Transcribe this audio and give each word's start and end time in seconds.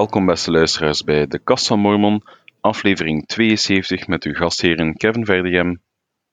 Welkom 0.00 0.26
beste 0.26 0.50
luisteraars 0.50 1.04
bij 1.04 1.26
de 1.26 1.38
Kast 1.38 1.66
van 1.66 1.78
Mormon, 1.78 2.22
aflevering 2.60 3.26
72 3.26 4.06
met 4.06 4.24
uw 4.24 4.34
gastheren 4.34 4.96
Kevin 4.96 5.24
Verdegem, 5.24 5.82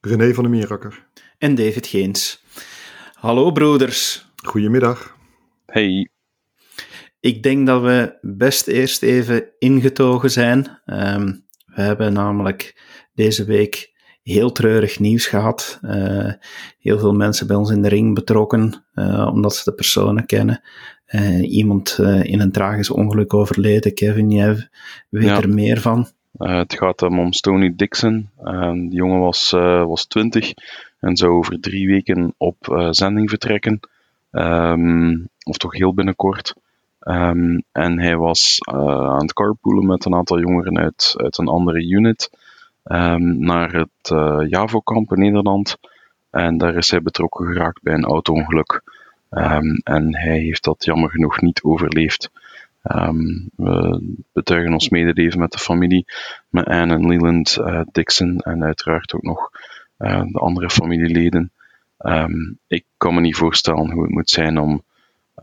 René 0.01 0.33
van 0.33 0.43
der 0.43 0.54
Mierakker. 0.54 1.07
En 1.38 1.55
David 1.55 1.88
Geens. 1.88 2.43
Hallo 3.14 3.51
broeders. 3.51 4.29
Goedemiddag. 4.43 5.18
Hey. 5.65 6.09
Ik 7.19 7.43
denk 7.43 7.68
dat 7.68 7.82
we 7.82 8.18
best 8.21 8.68
eerst 8.68 9.01
even 9.01 9.50
ingetogen 9.59 10.31
zijn. 10.31 10.81
Ehm, 10.86 11.25
we 11.65 11.81
hebben 11.81 12.13
namelijk 12.13 12.81
deze 13.13 13.45
week 13.45 13.95
heel 14.23 14.51
treurig 14.51 15.00
nieuws 15.00 15.25
gehad. 15.28 15.79
Uh, 15.81 16.34
heel 16.79 17.00
veel 17.00 17.14
mensen 17.14 17.47
bij 17.47 17.56
ons 17.56 17.70
in 17.70 17.81
de 17.81 17.87
ring 17.87 18.15
betrokken, 18.15 18.86
uh, 18.93 19.29
omdat 19.34 19.56
ze 19.56 19.64
de 19.64 19.75
personen 19.75 20.25
kennen. 20.25 20.61
Uh, 21.11 21.52
iemand 21.52 21.97
in 22.21 22.39
een 22.39 22.52
tragisch 22.52 22.89
ongeluk 22.89 23.34
overleden. 23.34 23.93
Kevin, 23.93 24.29
jij 24.29 24.70
weet 25.10 25.24
Ja. 25.24 25.42
er 25.42 25.50
meer 25.50 25.82
van. 25.82 26.07
het 26.38 26.74
gaat 26.74 27.02
um, 27.02 27.20
om 27.20 27.34
Stony 27.34 27.74
Dixon. 27.75 28.29
Die 28.74 28.93
jongen 28.93 29.20
was, 29.20 29.51
was 29.86 30.06
20 30.06 30.54
en 31.00 31.18
zou 31.18 31.32
over 31.32 31.60
drie 31.60 31.88
weken 31.88 32.34
op 32.38 32.88
zending 32.92 33.30
vertrekken. 33.30 33.80
Um, 34.31 35.30
of 35.44 35.58
toch 35.58 35.73
heel 35.73 35.94
binnenkort. 35.94 36.53
Um, 37.00 37.64
en 37.72 38.00
hij 38.00 38.17
was 38.17 38.59
aan 38.66 39.22
het 39.22 39.34
carpoolen 39.34 39.86
met 39.86 40.06
een 40.06 40.16
aantal 40.16 40.39
jongeren 40.39 40.78
uit, 40.78 41.14
uit 41.17 41.38
een 41.38 41.48
andere 41.48 41.88
unit 41.89 42.30
um, 42.84 43.39
naar 43.39 43.72
het 43.72 44.14
Javo-kamp 44.50 45.12
in 45.12 45.20
Nederland. 45.20 45.78
En 46.30 46.58
daar 46.58 46.76
is 46.76 46.92
hij 46.92 47.02
betrokken 47.02 47.46
geraakt 47.46 47.81
bij 47.81 47.94
een 47.94 48.06
auto-ongeluk. 48.06 48.84
Um, 49.30 49.81
en 49.83 50.16
hij 50.16 50.39
heeft 50.39 50.64
dat 50.64 50.86
jammer 50.86 51.09
genoeg 51.09 51.42
niet 51.42 51.64
overleefd. 51.64 52.31
Um, 52.83 53.50
we 53.56 54.02
betuigen 54.34 54.73
ons 54.73 54.89
medeleven 54.89 55.39
met 55.39 55.52
de 55.52 55.58
familie, 55.58 56.06
met 56.50 56.66
Anne 56.66 56.94
en 56.94 57.08
Leland 57.08 57.58
uh, 57.59 57.81
Dixon 57.92 58.39
en 58.39 58.64
uiteraard 58.64 59.14
ook 59.14 59.23
nog 59.23 59.52
uh, 60.00 60.23
de 60.25 60.39
andere 60.39 60.69
familieleden. 60.69 61.52
Um, 62.00 62.59
ik 62.67 62.86
kan 62.97 63.14
me 63.14 63.22
niet 63.22 63.36
voorstellen 63.36 63.92
hoe 63.92 64.03
het 64.03 64.11
moet 64.11 64.30
zijn 64.30 64.59
om 64.59 64.84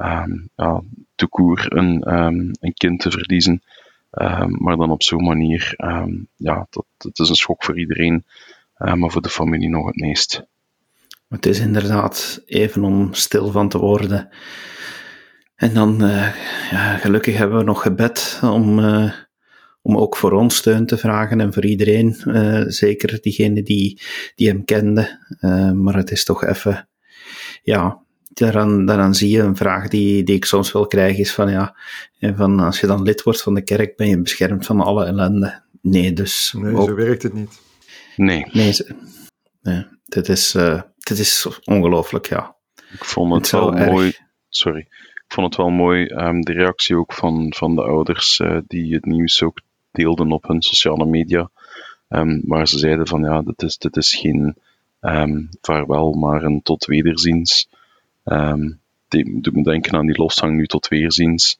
um, 0.00 0.48
ja, 0.56 0.82
te 1.14 1.26
koer 1.26 1.76
een, 1.76 2.08
een 2.60 2.74
kind 2.74 3.00
te 3.00 3.10
verliezen, 3.10 3.62
maar 4.48 4.76
dan 4.76 4.90
op 4.90 5.02
zo'n 5.02 5.24
manier. 5.24 5.74
ja, 6.36 6.66
dat, 6.70 6.84
dat 6.96 7.18
is 7.18 7.28
een 7.28 7.34
schok 7.34 7.64
voor 7.64 7.78
iedereen, 7.78 8.24
uh, 8.78 8.94
maar 8.94 9.10
voor 9.10 9.22
de 9.22 9.28
familie 9.28 9.68
nog 9.68 9.86
het 9.86 9.96
meest. 9.96 10.46
Het 11.28 11.46
is 11.46 11.58
inderdaad 11.58 12.42
even 12.46 12.84
om 12.84 13.12
stil 13.12 13.50
van 13.50 13.68
te 13.68 13.78
worden. 13.78 14.28
En 15.54 15.74
dan, 15.74 16.04
uh, 16.04 16.34
ja, 16.70 16.96
gelukkig 16.96 17.36
hebben 17.36 17.58
we 17.58 17.64
nog 17.64 17.82
gebed 17.82 18.40
om, 18.42 18.78
uh, 18.78 19.12
om 19.82 19.96
ook 19.96 20.16
voor 20.16 20.32
ons 20.32 20.56
steun 20.56 20.86
te 20.86 20.96
vragen 20.96 21.40
en 21.40 21.52
voor 21.52 21.64
iedereen, 21.64 22.16
uh, 22.26 22.64
zeker 22.66 23.20
diegene 23.20 23.62
die, 23.62 24.00
die 24.34 24.48
hem 24.48 24.64
kende. 24.64 25.18
maar 25.74 25.96
het 25.96 26.10
is 26.10 26.24
toch 26.24 26.44
even, 26.44 26.88
ja, 27.62 28.02
daaraan, 28.28 28.86
daaraan 28.86 29.14
zie 29.14 29.30
je 29.30 29.40
een 29.40 29.56
vraag 29.56 29.88
die, 29.88 30.22
die 30.22 30.34
ik 30.34 30.44
soms 30.44 30.72
wel 30.72 30.86
krijg, 30.86 31.18
is 31.18 31.32
van 31.32 31.50
ja, 31.50 31.76
van 32.20 32.60
als 32.60 32.80
je 32.80 32.86
dan 32.86 33.02
lid 33.02 33.22
wordt 33.22 33.42
van 33.42 33.54
de 33.54 33.62
kerk, 33.62 33.96
ben 33.96 34.08
je 34.08 34.22
beschermd 34.22 34.66
van 34.66 34.80
alle 34.80 35.04
ellende. 35.04 35.62
Nee, 35.80 36.12
dus. 36.12 36.54
Nee, 36.58 36.74
ook, 36.74 36.88
zo 36.88 36.94
werkt 36.94 37.22
het 37.22 37.32
niet. 37.32 37.60
Nee. 38.16 38.46
Nee, 38.52 38.74
nee 39.62 39.86
dit 40.14 40.28
is, 40.28 40.54
dit 41.04 41.18
is 41.18 41.48
ongelooflijk, 41.64 42.26
ja. 42.26 42.56
Ik 42.92 43.04
vond 43.04 43.34
het, 43.34 43.50
wel 43.50 43.72
mooi. 43.72 44.12
Sorry 44.48 44.88
ik 45.26 45.32
vond 45.32 45.46
het 45.46 45.56
wel 45.56 45.70
mooi, 45.70 46.06
um, 46.06 46.40
de 46.40 46.52
reactie 46.52 46.96
ook 46.96 47.12
van, 47.12 47.52
van 47.56 47.74
de 47.74 47.82
ouders 47.82 48.38
uh, 48.38 48.58
die 48.66 48.94
het 48.94 49.04
nieuws 49.04 49.42
ook 49.42 49.60
deelden 49.90 50.32
op 50.32 50.46
hun 50.46 50.62
sociale 50.62 51.06
media. 51.06 51.50
Um, 52.08 52.42
waar 52.46 52.68
ze 52.68 52.78
zeiden 52.78 53.06
van 53.06 53.22
ja, 53.22 53.42
dit 53.42 53.62
is, 53.62 53.78
dit 53.78 53.96
is 53.96 54.14
geen 54.14 54.56
um, 55.00 55.48
vaarwel, 55.60 56.12
maar 56.12 56.42
een 56.42 56.62
tot 56.62 56.84
wederziens. 56.84 57.68
die 59.08 59.40
doet 59.40 59.54
me 59.54 59.62
denken 59.62 59.94
aan 59.94 60.06
die 60.06 60.18
loshang 60.18 60.56
nu 60.56 60.66
tot 60.66 60.88
weerziens. 60.88 61.58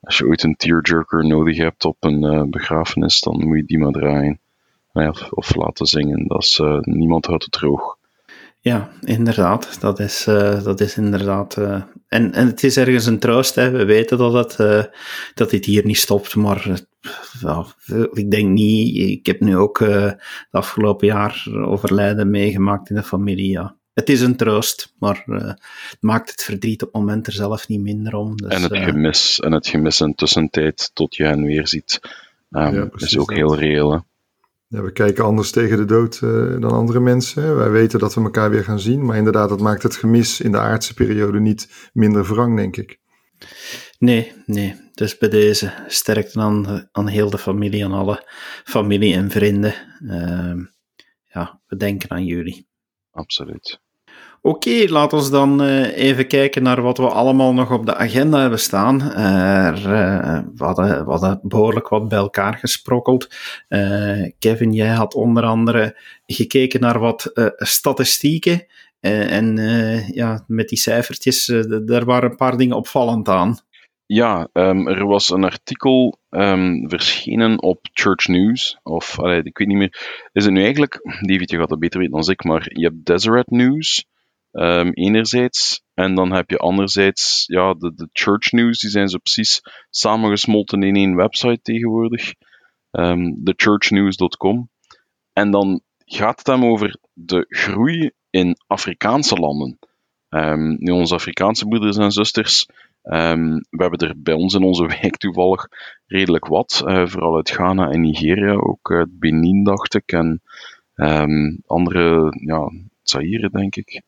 als 0.00 0.18
je 0.18 0.26
ooit 0.26 0.42
een 0.42 0.56
tearjerker 0.56 1.26
nodig 1.26 1.56
hebt 1.56 1.84
op 1.84 1.96
een 2.00 2.22
uh, 2.22 2.42
begrafenis, 2.42 3.20
dan 3.20 3.46
moet 3.46 3.56
je 3.56 3.64
die 3.64 3.78
maar 3.78 3.92
draaien. 3.92 4.40
Of, 4.92 5.30
of 5.30 5.54
laten 5.54 5.86
zingen. 5.86 6.26
Dat 6.26 6.42
is, 6.42 6.58
uh, 6.58 6.78
niemand 6.80 7.26
houdt 7.26 7.42
het 7.42 7.52
droog. 7.52 7.96
Ja, 8.60 8.90
inderdaad. 9.00 9.80
Dat 9.80 9.98
is, 9.98 10.26
uh, 10.28 10.64
dat 10.64 10.80
is 10.80 10.96
inderdaad. 10.96 11.56
Uh, 11.56 11.82
en, 12.08 12.32
en 12.32 12.46
het 12.46 12.64
is 12.64 12.76
ergens 12.76 13.06
een 13.06 13.18
troost. 13.18 13.54
Hè. 13.54 13.70
We 13.70 13.84
weten 13.84 14.18
dat, 14.18 14.32
het, 14.32 14.58
uh, 14.58 14.84
dat 15.34 15.50
dit 15.50 15.64
hier 15.64 15.86
niet 15.86 15.98
stopt. 15.98 16.36
Maar 16.36 16.80
well, 17.40 17.64
ik 18.12 18.30
denk 18.30 18.48
niet. 18.48 18.96
Ik 18.96 19.26
heb 19.26 19.40
nu 19.40 19.56
ook 19.56 19.78
het 19.78 20.18
afgelopen 20.50 21.06
jaar 21.06 21.46
overlijden 21.52 22.30
meegemaakt 22.30 22.90
in 22.90 22.96
de 22.96 23.02
familie. 23.02 23.50
Ja. 23.50 23.76
Het 23.94 24.08
is 24.08 24.20
een 24.20 24.36
troost, 24.36 24.94
maar 24.98 25.22
het 25.26 25.96
maakt 26.00 26.30
het 26.30 26.42
verdriet 26.42 26.82
op 26.82 26.92
het 26.92 27.02
moment 27.02 27.26
er 27.26 27.32
zelf 27.32 27.68
niet 27.68 27.80
minder 27.80 28.14
om. 28.14 28.36
Dus, 28.36 28.52
en, 28.52 28.62
het 28.62 28.76
gemis, 28.76 29.40
en 29.40 29.52
het 29.52 29.66
gemis 29.66 30.00
in 30.00 30.14
tussentijd 30.14 30.90
tot 30.94 31.16
je 31.16 31.24
hen 31.24 31.44
weer 31.44 31.68
ziet, 31.68 32.00
um, 32.50 32.74
ja, 32.74 32.88
is 32.94 33.18
ook 33.18 33.28
dat. 33.28 33.36
heel 33.36 33.56
reëel. 33.56 33.92
Hè? 33.92 33.98
Ja, 34.72 34.82
we 34.82 34.92
kijken 34.92 35.24
anders 35.24 35.50
tegen 35.50 35.76
de 35.76 35.84
dood 35.84 36.20
uh, 36.24 36.60
dan 36.60 36.70
andere 36.70 37.00
mensen. 37.00 37.56
Wij 37.56 37.70
weten 37.70 37.98
dat 37.98 38.14
we 38.14 38.22
elkaar 38.22 38.50
weer 38.50 38.64
gaan 38.64 38.80
zien, 38.80 39.04
maar 39.04 39.16
inderdaad, 39.16 39.48
dat 39.48 39.60
maakt 39.60 39.82
het 39.82 39.96
gemis 39.96 40.40
in 40.40 40.52
de 40.52 40.58
aardse 40.58 40.94
periode 40.94 41.40
niet 41.40 41.90
minder 41.92 42.24
wrang, 42.24 42.56
denk 42.56 42.76
ik. 42.76 43.00
Nee, 43.98 44.32
nee. 44.46 44.90
Dus 44.92 45.18
bij 45.18 45.28
deze 45.28 45.84
sterkte 45.86 46.40
aan, 46.40 46.88
aan 46.92 47.08
heel 47.08 47.30
de 47.30 47.38
familie, 47.38 47.84
aan 47.84 47.92
alle 47.92 48.28
familie 48.64 49.14
en 49.14 49.30
vrienden. 49.30 49.74
Uh, 50.02 50.66
ja, 51.22 51.60
we 51.66 51.76
denken 51.76 52.10
aan 52.10 52.24
jullie. 52.24 52.68
Absoluut. 53.10 53.80
Oké, 54.44 54.84
laten 54.88 55.18
we 55.18 55.30
dan 55.30 55.62
uh, 55.62 55.96
even 55.96 56.26
kijken 56.26 56.62
naar 56.62 56.82
wat 56.82 56.98
we 56.98 57.08
allemaal 57.08 57.54
nog 57.54 57.70
op 57.70 57.86
de 57.86 57.94
agenda 57.94 58.40
hebben 58.40 58.58
staan. 58.58 59.00
Uh, 59.02 59.74
we, 60.54 60.64
hadden, 61.04 61.40
behoorlijk 61.42 61.88
wat 61.88 62.08
bij 62.08 62.18
elkaar 62.18 62.54
gesprokkeld. 62.58 63.34
Uh, 63.68 64.30
Kevin, 64.38 64.72
jij 64.72 64.88
had 64.88 65.14
onder 65.14 65.42
andere 65.42 65.98
gekeken 66.26 66.80
naar 66.80 66.98
wat 66.98 67.30
statistieken. 67.56 68.66
en 69.00 69.56
ja, 70.12 70.44
met 70.46 70.68
die 70.68 70.78
cijfertjes, 70.78 71.44
daar 71.84 72.04
waren 72.04 72.30
een 72.30 72.36
paar 72.36 72.56
dingen 72.56 72.76
opvallend 72.76 73.28
aan. 73.28 73.58
Ja, 74.06 74.48
um, 74.52 74.88
er 74.88 75.06
was 75.06 75.30
een 75.30 75.44
artikel 75.44 76.18
um, 76.30 76.88
verschenen 76.88 77.62
op 77.62 77.88
Church 77.92 78.26
News. 78.26 78.78
Of, 78.82 79.18
ik 79.18 79.58
weet 79.58 79.68
niet 79.68 79.76
meer. 79.76 80.26
Is 80.32 80.44
het 80.44 80.52
nu 80.52 80.62
eigenlijk, 80.62 81.00
David, 81.20 81.50
je 81.50 81.58
gaat 81.58 81.68
dat 81.68 81.78
beter 81.78 81.98
weten 81.98 82.20
dan 82.20 82.30
ik, 82.30 82.44
maar 82.44 82.66
je 82.68 82.84
hebt 82.84 83.06
Deseret 83.06 83.50
News. 83.50 84.10
Um, 84.52 84.92
enerzijds. 84.92 85.82
En 85.94 86.14
dan 86.14 86.32
heb 86.32 86.50
je 86.50 86.58
anderzijds 86.58 87.44
ja, 87.46 87.74
de, 87.74 87.94
de 87.94 88.08
church 88.12 88.52
news, 88.52 88.80
die 88.80 88.90
zijn 88.90 89.08
zo 89.08 89.18
precies 89.18 89.60
samengesmolten 89.90 90.82
in 90.82 90.96
één 90.96 91.16
website 91.16 91.60
tegenwoordig. 91.62 92.34
Um, 92.90 93.44
thechurchnews.com. 93.44 94.70
En 95.32 95.50
dan 95.50 95.82
gaat 96.04 96.38
het 96.38 96.46
hem 96.46 96.64
over 96.64 96.96
de 97.12 97.44
groei 97.48 98.10
in 98.30 98.56
Afrikaanse 98.66 99.36
landen. 99.36 99.78
Um, 100.28 100.76
nu, 100.78 100.92
onze 100.92 101.14
Afrikaanse 101.14 101.66
broeders 101.66 101.96
en 101.96 102.10
zusters, 102.10 102.66
we 103.02 103.64
hebben 103.76 104.08
er 104.08 104.14
bij 104.16 104.34
ons 104.34 104.54
in 104.54 104.62
onze 104.62 104.86
wijk 105.00 105.16
toevallig 105.16 105.68
redelijk 106.06 106.46
wat. 106.46 106.82
Uh, 106.86 107.06
vooral 107.06 107.36
uit 107.36 107.50
Ghana 107.50 107.90
en 107.90 108.00
Nigeria, 108.00 108.52
ook 108.52 108.90
uit 108.90 109.18
Benin, 109.18 109.64
dacht 109.64 109.94
ik. 109.94 110.12
En 110.12 110.42
andere, 111.66 112.36
ja, 112.46 112.70
Zaire, 113.02 113.50
denk 113.50 113.76
ik 113.76 114.02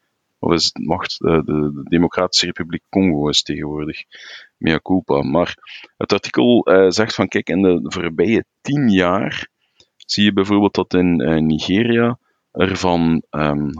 of 0.44 0.52
is 0.52 0.64
het 0.64 0.79
macht, 0.87 1.19
de, 1.19 1.43
de, 1.44 1.73
de, 1.75 1.82
Democratische 1.85 2.46
Republiek 2.46 2.82
Congo 2.88 3.29
is 3.29 3.43
tegenwoordig, 3.43 4.05
mea 4.56 4.81
culpa. 4.82 5.23
Maar 5.23 5.56
het 5.96 6.12
artikel 6.12 6.73
uh, 6.73 6.87
zegt 6.88 7.14
van, 7.14 7.29
kijk, 7.29 7.49
in 7.49 7.62
de 7.62 7.81
voorbije 7.82 8.44
tien 8.61 8.88
jaar 8.88 9.49
zie 9.96 10.25
je 10.25 10.32
bijvoorbeeld 10.32 10.75
dat 10.75 10.94
in 10.94 11.20
uh, 11.20 11.41
Nigeria 11.41 12.19
er 12.50 12.76
van 12.76 13.23
um, 13.31 13.70
104.000 13.70 13.75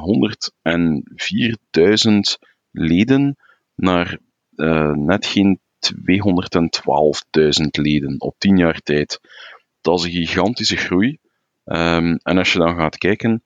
leden 2.71 3.37
naar 3.75 4.19
uh, 4.57 4.93
net 4.93 5.27
geen 5.27 5.61
212.000 5.95 6.01
leden 7.71 8.21
op 8.21 8.35
tien 8.39 8.57
jaar 8.57 8.81
tijd. 8.81 9.21
Dat 9.81 9.99
is 9.99 10.05
een 10.05 10.11
gigantische 10.11 10.77
groei. 10.77 11.19
Um, 11.65 12.19
en 12.23 12.39
als 12.39 12.53
je 12.53 12.59
dan 12.59 12.77
gaat 12.77 12.99
kijken, 12.99 13.43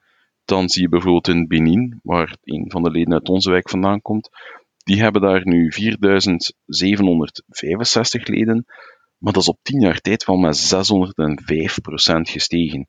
dan 0.48 0.68
zie 0.68 0.82
je 0.82 0.88
bijvoorbeeld 0.88 1.28
in 1.28 1.46
Benin, 1.46 2.00
waar 2.02 2.36
een 2.44 2.70
van 2.70 2.82
de 2.82 2.90
leden 2.90 3.12
uit 3.12 3.28
onze 3.28 3.50
wijk 3.50 3.68
vandaan 3.68 4.02
komt, 4.02 4.30
die 4.84 5.00
hebben 5.00 5.22
daar 5.22 5.40
nu 5.44 5.72
4765 5.72 8.26
leden, 8.26 8.64
maar 9.18 9.32
dat 9.32 9.42
is 9.42 9.48
op 9.48 9.58
10 9.62 9.80
jaar 9.80 10.00
tijd 10.00 10.24
wel 10.24 10.36
met 10.36 10.74
605% 10.74 10.78
gestegen. 12.20 12.88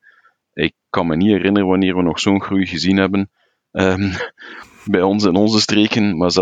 Ik 0.54 0.74
kan 0.90 1.08
me 1.08 1.16
niet 1.16 1.32
herinneren 1.32 1.70
wanneer 1.70 1.96
we 1.96 2.02
nog 2.02 2.20
zo'n 2.20 2.42
groei 2.42 2.66
gezien 2.66 2.98
hebben 2.98 3.32
um, 3.72 4.12
bij 4.96 5.02
ons 5.02 5.24
in 5.24 5.36
onze 5.36 5.60
streken, 5.60 6.18
maar 6.18 6.32
605%, 6.32 6.36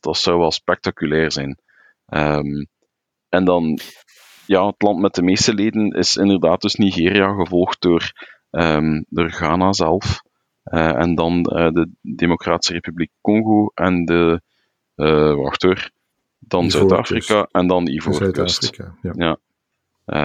dat 0.00 0.16
zou 0.16 0.38
wel 0.38 0.50
spectaculair 0.50 1.32
zijn. 1.32 1.58
Um, 2.06 2.66
en 3.28 3.44
dan, 3.44 3.78
ja, 4.46 4.66
het 4.66 4.82
land 4.82 5.00
met 5.00 5.14
de 5.14 5.22
meeste 5.22 5.54
leden 5.54 5.90
is 5.90 6.16
inderdaad 6.16 6.60
dus 6.60 6.74
Nigeria, 6.74 7.34
gevolgd 7.34 7.80
door, 7.80 8.12
um, 8.50 9.04
door 9.08 9.30
Ghana 9.30 9.72
zelf. 9.72 10.22
Uh, 10.64 11.00
en 11.00 11.14
dan 11.14 11.38
uh, 11.38 11.70
de 11.70 11.90
Democratische 12.00 12.72
Republiek 12.72 13.10
Congo 13.20 13.70
en 13.74 14.04
de, 14.04 14.40
uh, 14.96 15.34
wacht 15.34 15.62
hoor, 15.62 15.90
dan 16.38 16.70
Zuid-Afrika 16.70 17.48
en 17.50 17.66
dan 17.66 17.88
Ivoorkust. 17.88 18.76
Ja. 19.02 19.12
ja. 19.12 19.38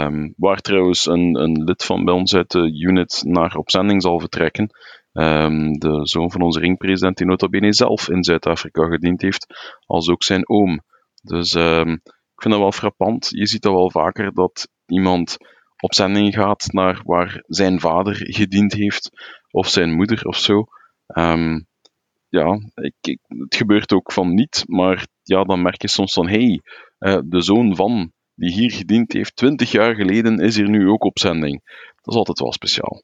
Um, 0.06 0.34
waar 0.38 0.60
trouwens 0.60 1.06
een, 1.06 1.42
een 1.42 1.64
lid 1.64 1.84
van 1.84 2.06
bij 2.06 2.14
ons 2.14 2.36
uit 2.36 2.52
de 2.52 2.80
unit 2.82 3.24
naar 3.26 3.56
op 3.56 3.72
zending 3.72 4.02
zal 4.02 4.20
vertrekken. 4.20 4.70
Um, 5.14 5.74
de 5.74 6.00
zoon 6.04 6.32
van 6.32 6.42
onze 6.42 6.60
ringpresident, 6.60 7.18
die 7.18 7.28
nota 7.28 7.48
bene 7.48 7.74
zelf 7.74 8.10
in 8.10 8.24
Zuid-Afrika 8.24 8.88
gediend 8.88 9.22
heeft, 9.22 9.46
als 9.86 10.10
ook 10.10 10.24
zijn 10.24 10.50
oom. 10.50 10.82
Dus 11.22 11.54
um, 11.54 11.92
ik 12.36 12.42
vind 12.42 12.54
dat 12.54 12.64
wel 12.64 12.72
frappant. 12.72 13.30
Je 13.30 13.48
ziet 13.48 13.62
dat 13.62 13.74
wel 13.74 13.92
vaker 13.92 14.34
dat 14.34 14.68
iemand 14.86 15.38
op 15.86 15.94
zending 15.94 16.34
gaat 16.34 16.68
naar 16.72 17.02
waar 17.04 17.44
zijn 17.48 17.80
vader 17.80 18.16
gediend 18.16 18.74
heeft, 18.74 19.10
of 19.52 19.70
zijn 19.70 19.94
moeder 19.94 20.26
of 20.26 20.38
zo. 20.38 20.66
Um, 21.08 21.68
ja, 22.30 22.60
ik, 22.76 23.20
het 23.28 23.56
gebeurt 23.56 23.94
ook 23.94 24.12
van 24.12 24.34
niet, 24.34 24.64
maar 24.68 25.08
ja, 25.24 25.44
dan 25.44 25.62
merk 25.62 25.82
je 25.82 25.88
soms 25.88 26.14
van, 26.14 26.28
hey, 26.28 26.62
uh, 27.00 27.20
de 27.26 27.42
zoon 27.42 27.76
van 27.76 28.12
die 28.34 28.52
hier 28.52 28.72
gediend 28.72 29.14
heeft, 29.14 29.36
twintig 29.36 29.72
jaar 29.72 29.96
geleden, 29.96 30.40
is 30.40 30.56
hier 30.56 30.70
nu 30.70 30.90
ook 30.90 31.04
op 31.04 31.20
zending. 31.20 31.62
Dat 32.02 32.14
is 32.14 32.16
altijd 32.16 32.40
wel 32.40 32.54
speciaal. 32.54 33.04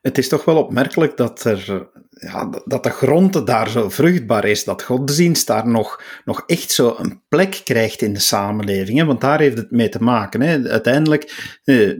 Het 0.00 0.18
is 0.18 0.28
toch 0.28 0.44
wel 0.44 0.56
opmerkelijk 0.56 1.16
dat, 1.16 1.44
er, 1.44 1.90
ja, 2.12 2.62
dat 2.64 2.82
de 2.82 2.90
grond 2.90 3.46
daar 3.46 3.68
zo 3.68 3.88
vruchtbaar 3.88 4.44
is, 4.44 4.64
dat 4.64 4.82
godsdienst 4.82 5.46
daar 5.46 5.68
nog, 5.68 6.02
nog 6.24 6.42
echt 6.46 6.70
zo 6.70 6.94
een 6.98 7.22
plek 7.28 7.60
krijgt 7.64 8.02
in 8.02 8.12
de 8.12 8.20
samenleving. 8.20 8.98
Hè? 8.98 9.04
Want 9.04 9.20
daar 9.20 9.40
heeft 9.40 9.56
het 9.56 9.70
mee 9.70 9.88
te 9.88 10.02
maken. 10.02 10.40
Hè? 10.40 10.68
Uiteindelijk, 10.68 11.58
eh, 11.64 11.90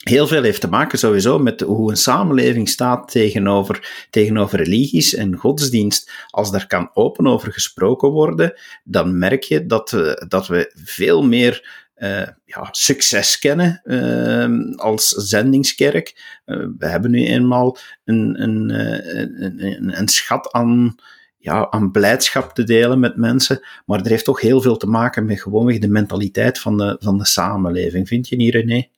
heel 0.00 0.26
veel 0.26 0.42
heeft 0.42 0.60
te 0.60 0.68
maken 0.68 0.98
sowieso 0.98 1.38
met 1.38 1.60
hoe 1.60 1.90
een 1.90 1.96
samenleving 1.96 2.68
staat 2.68 3.10
tegenover, 3.10 4.06
tegenover 4.10 4.58
religies 4.58 5.14
en 5.14 5.36
godsdienst. 5.36 6.10
Als 6.26 6.50
daar 6.50 6.66
kan 6.66 6.90
open 6.94 7.26
over 7.26 7.52
gesproken 7.52 8.08
worden, 8.08 8.60
dan 8.84 9.18
merk 9.18 9.42
je 9.42 9.66
dat 9.66 9.90
we, 9.90 10.24
dat 10.28 10.46
we 10.46 10.72
veel 10.84 11.22
meer 11.22 11.79
uh, 12.00 12.26
ja, 12.44 12.68
succes 12.70 13.38
kennen 13.38 13.80
uh, 13.84 14.76
als 14.76 15.08
zendingskerk. 15.08 16.38
Uh, 16.46 16.66
we 16.78 16.86
hebben 16.86 17.10
nu 17.10 17.26
eenmaal 17.26 17.76
een, 18.04 18.42
een, 18.42 18.70
een, 18.70 19.64
een, 19.64 19.98
een 19.98 20.08
schat 20.08 20.52
aan, 20.52 20.94
ja, 21.38 21.70
aan 21.70 21.90
blijdschap 21.90 22.54
te 22.54 22.64
delen 22.64 23.00
met 23.00 23.16
mensen, 23.16 23.60
maar 23.86 24.00
er 24.00 24.10
heeft 24.10 24.24
toch 24.24 24.40
heel 24.40 24.60
veel 24.60 24.76
te 24.76 24.86
maken 24.86 25.24
met 25.24 25.40
gewoonweg 25.40 25.78
de 25.78 25.88
mentaliteit 25.88 26.58
van 26.58 26.76
de, 26.76 26.96
van 27.00 27.18
de 27.18 27.26
samenleving. 27.26 28.08
Vind 28.08 28.28
je 28.28 28.36
niet, 28.36 28.54
René? 28.54 28.88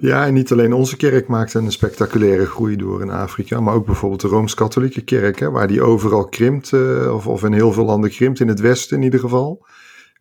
Ja, 0.00 0.26
en 0.26 0.34
niet 0.34 0.52
alleen 0.52 0.72
onze 0.72 0.96
kerk 0.96 1.26
maakt 1.26 1.54
een 1.54 1.72
spectaculaire 1.72 2.46
groei 2.46 2.76
door 2.76 3.02
in 3.02 3.10
Afrika, 3.10 3.60
maar 3.60 3.74
ook 3.74 3.86
bijvoorbeeld 3.86 4.20
de 4.20 4.28
Rooms-Katholieke 4.28 5.00
kerk, 5.00 5.38
hè, 5.38 5.50
waar 5.50 5.68
die 5.68 5.82
overal 5.82 6.24
krimpt, 6.24 6.72
of, 7.12 7.26
of 7.26 7.44
in 7.44 7.52
heel 7.52 7.72
veel 7.72 7.84
landen 7.84 8.10
krimpt, 8.10 8.40
in 8.40 8.48
het 8.48 8.60
Westen 8.60 8.96
in 8.96 9.02
ieder 9.02 9.20
geval. 9.20 9.66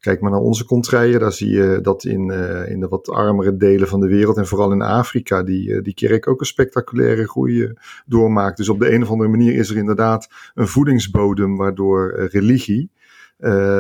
Kijk 0.05 0.21
maar 0.21 0.31
naar 0.31 0.39
onze 0.39 0.65
contraien, 0.65 1.19
daar 1.19 1.31
zie 1.31 1.49
je 1.49 1.79
dat 1.81 2.03
in, 2.03 2.27
uh, 2.29 2.69
in 2.69 2.79
de 2.79 2.87
wat 2.87 3.09
armere 3.09 3.57
delen 3.57 3.87
van 3.87 3.99
de 3.99 4.07
wereld 4.07 4.37
en 4.37 4.47
vooral 4.47 4.71
in 4.71 4.81
Afrika 4.81 5.43
die, 5.43 5.67
uh, 5.69 5.83
die 5.83 5.93
kerk 5.93 6.27
ook 6.27 6.39
een 6.39 6.45
spectaculaire 6.45 7.27
groei 7.27 7.55
uh, 7.55 7.69
doormaakt. 8.05 8.57
Dus 8.57 8.69
op 8.69 8.79
de 8.79 8.93
een 8.93 9.01
of 9.01 9.09
andere 9.09 9.29
manier 9.29 9.55
is 9.55 9.69
er 9.69 9.77
inderdaad 9.77 10.27
een 10.53 10.67
voedingsbodem 10.67 11.57
waardoor 11.57 12.29
religie 12.31 12.91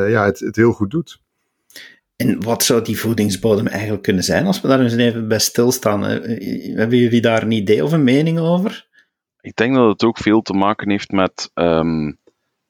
ja, 0.07 0.25
het, 0.25 0.39
het 0.39 0.55
heel 0.55 0.71
goed 0.71 0.91
doet. 0.91 1.21
En 2.15 2.43
wat 2.43 2.63
zou 2.63 2.81
die 2.81 2.99
voedingsbodem 2.99 3.67
eigenlijk 3.67 4.03
kunnen 4.03 4.23
zijn 4.23 4.45
als 4.45 4.61
we 4.61 4.67
daar 4.67 4.79
eens 4.79 4.95
even 4.95 5.27
bij 5.27 5.39
stilstaan? 5.39 6.01
Hebben 6.01 6.97
jullie 6.97 7.21
daar 7.21 7.43
een 7.43 7.51
idee 7.51 7.83
of 7.83 7.91
een 7.91 8.03
mening 8.03 8.39
over? 8.39 8.87
Ik 9.41 9.55
denk 9.55 9.75
dat 9.75 9.89
het 9.89 10.03
ook 10.03 10.17
veel 10.17 10.41
te 10.41 10.53
maken 10.53 10.89
heeft 10.89 11.11
met 11.11 11.51
um, 11.53 12.17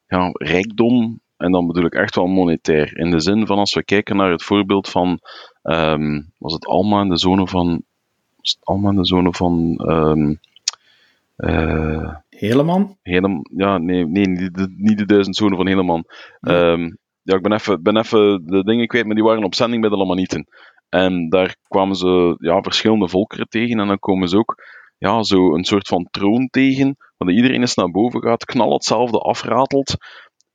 ja, 0.07 0.29
rijkdom 0.33 1.23
en 1.37 1.51
dan 1.51 1.67
bedoel 1.67 1.85
ik 1.85 1.93
echt 1.93 2.15
wel 2.15 2.27
monetair. 2.27 2.97
In 2.97 3.11
de 3.11 3.19
zin 3.19 3.45
van 3.45 3.57
als 3.57 3.73
we 3.73 3.83
kijken 3.83 4.15
naar 4.15 4.31
het 4.31 4.43
voorbeeld 4.43 4.89
van, 4.89 5.19
um, 5.63 6.31
was 6.37 6.53
het 6.53 6.65
Alma 6.65 7.01
in 7.01 7.09
de 7.09 7.17
zone 7.17 7.47
van, 7.47 7.83
was 8.37 8.51
het 8.51 8.65
Alma 8.65 8.89
in 8.89 8.95
de 8.95 9.05
zone 9.05 9.33
van, 9.33 9.81
um, 9.87 10.39
uh, 11.37 12.13
Heleman? 12.29 12.97
Helem, 13.01 13.41
ja, 13.55 13.77
nee, 13.77 14.05
nee 14.05 14.27
niet, 14.27 14.53
de, 14.53 14.73
niet 14.77 14.97
de 14.97 15.05
duizend 15.05 15.35
zonen 15.35 15.57
van 15.57 15.67
Heleman. 15.67 16.03
Ja. 16.39 16.71
Um, 16.71 16.97
ja, 17.21 17.35
ik 17.35 17.41
ben 17.41 17.51
even, 17.51 17.83
ben 17.83 17.97
even 17.97 18.45
de 18.45 18.63
dingen 18.63 18.87
kwijt, 18.87 19.05
maar 19.05 19.15
die 19.15 19.23
waren 19.23 19.43
op 19.43 19.55
zending 19.55 19.81
bij 19.81 19.89
de 19.89 19.97
Lamanieten. 19.97 20.47
En 20.89 21.29
daar 21.29 21.55
kwamen 21.67 21.95
ze 21.95 22.35
ja, 22.39 22.61
verschillende 22.61 23.07
volkeren 23.07 23.47
tegen 23.47 23.79
en 23.79 23.87
dan 23.87 23.99
komen 23.99 24.27
ze 24.27 24.37
ook 24.37 24.55
ja, 24.97 25.23
zo 25.23 25.53
een 25.53 25.63
soort 25.63 25.87
van 25.87 26.07
troon 26.11 26.47
tegen, 26.49 26.97
waar 27.17 27.33
iedereen 27.33 27.61
eens 27.61 27.75
naar 27.75 27.91
boven 27.91 28.21
gaat, 28.21 28.45
knal 28.45 28.73
hetzelfde 28.73 29.17
afratelt 29.17 29.95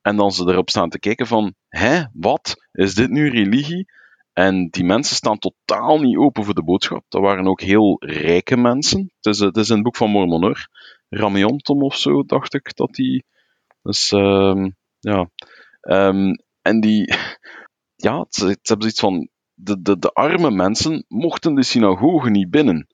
en 0.01 0.15
dan 0.15 0.31
ze 0.31 0.43
erop 0.43 0.69
staan 0.69 0.89
te 0.89 0.99
kijken 0.99 1.27
van, 1.27 1.53
hè, 1.67 2.03
wat? 2.13 2.55
Is 2.71 2.95
dit 2.95 3.09
nu 3.09 3.29
religie? 3.29 3.85
En 4.33 4.69
die 4.69 4.83
mensen 4.83 5.15
staan 5.15 5.37
totaal 5.37 5.99
niet 5.99 6.17
open 6.17 6.43
voor 6.43 6.53
de 6.53 6.63
boodschap. 6.63 7.03
Dat 7.07 7.21
waren 7.21 7.47
ook 7.47 7.61
heel 7.61 7.95
rijke 7.99 8.57
mensen. 8.57 9.11
Het 9.19 9.33
is, 9.33 9.39
het 9.39 9.57
is 9.57 9.69
het 9.69 9.83
boek 9.83 9.95
van 9.95 10.09
Mormon 10.09 10.43
hoor. 10.43 10.67
Of 11.63 11.95
zo, 11.95 12.23
dacht 12.23 12.53
ik 12.53 12.75
dat 12.75 12.93
die. 12.93 13.25
Dus, 13.81 14.11
um, 14.11 14.75
ja. 14.99 15.29
Um, 15.81 16.35
en 16.61 16.79
die. 16.79 17.13
Ja, 17.95 18.25
ze, 18.29 18.39
ze 18.39 18.45
hebben 18.45 18.91
zoiets 18.91 18.99
van. 18.99 19.29
De, 19.53 19.81
de, 19.81 19.99
de 19.99 20.11
arme 20.11 20.51
mensen 20.51 21.05
mochten 21.07 21.55
de 21.55 21.63
synagoge 21.63 22.29
niet 22.29 22.49
binnen. 22.49 22.87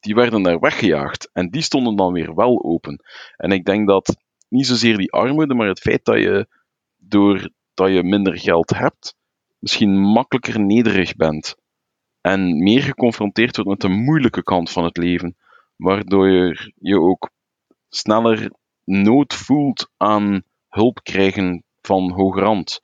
Die 0.00 0.14
werden 0.14 0.42
daar 0.42 0.58
weggejaagd. 0.58 1.30
En 1.32 1.50
die 1.50 1.62
stonden 1.62 1.96
dan 1.96 2.12
weer 2.12 2.34
wel 2.34 2.64
open. 2.64 3.04
En 3.36 3.50
ik 3.50 3.64
denk 3.64 3.88
dat 3.88 4.16
niet 4.48 4.66
zozeer 4.66 4.96
die 4.96 5.12
armoede, 5.12 5.54
maar 5.54 5.68
het 5.68 5.80
feit 5.80 6.04
dat 6.04 6.16
je 6.16 6.48
doordat 6.96 7.92
je 7.92 8.02
minder 8.02 8.38
geld 8.38 8.70
hebt, 8.70 9.16
misschien 9.58 10.00
makkelijker 10.00 10.60
nederig 10.60 11.16
bent 11.16 11.56
en 12.26 12.62
meer 12.62 12.82
geconfronteerd 12.82 13.56
wordt 13.56 13.70
met 13.70 13.80
de 13.80 13.96
moeilijke 13.96 14.42
kant 14.42 14.70
van 14.70 14.84
het 14.84 14.96
leven, 14.96 15.36
waardoor 15.76 16.30
je, 16.30 16.72
je 16.74 17.00
ook 17.00 17.30
sneller 17.88 18.50
nood 18.84 19.34
voelt 19.34 19.90
aan 19.96 20.42
hulp 20.68 21.00
krijgen 21.02 21.64
van 21.80 22.12
hogerhand. 22.12 22.80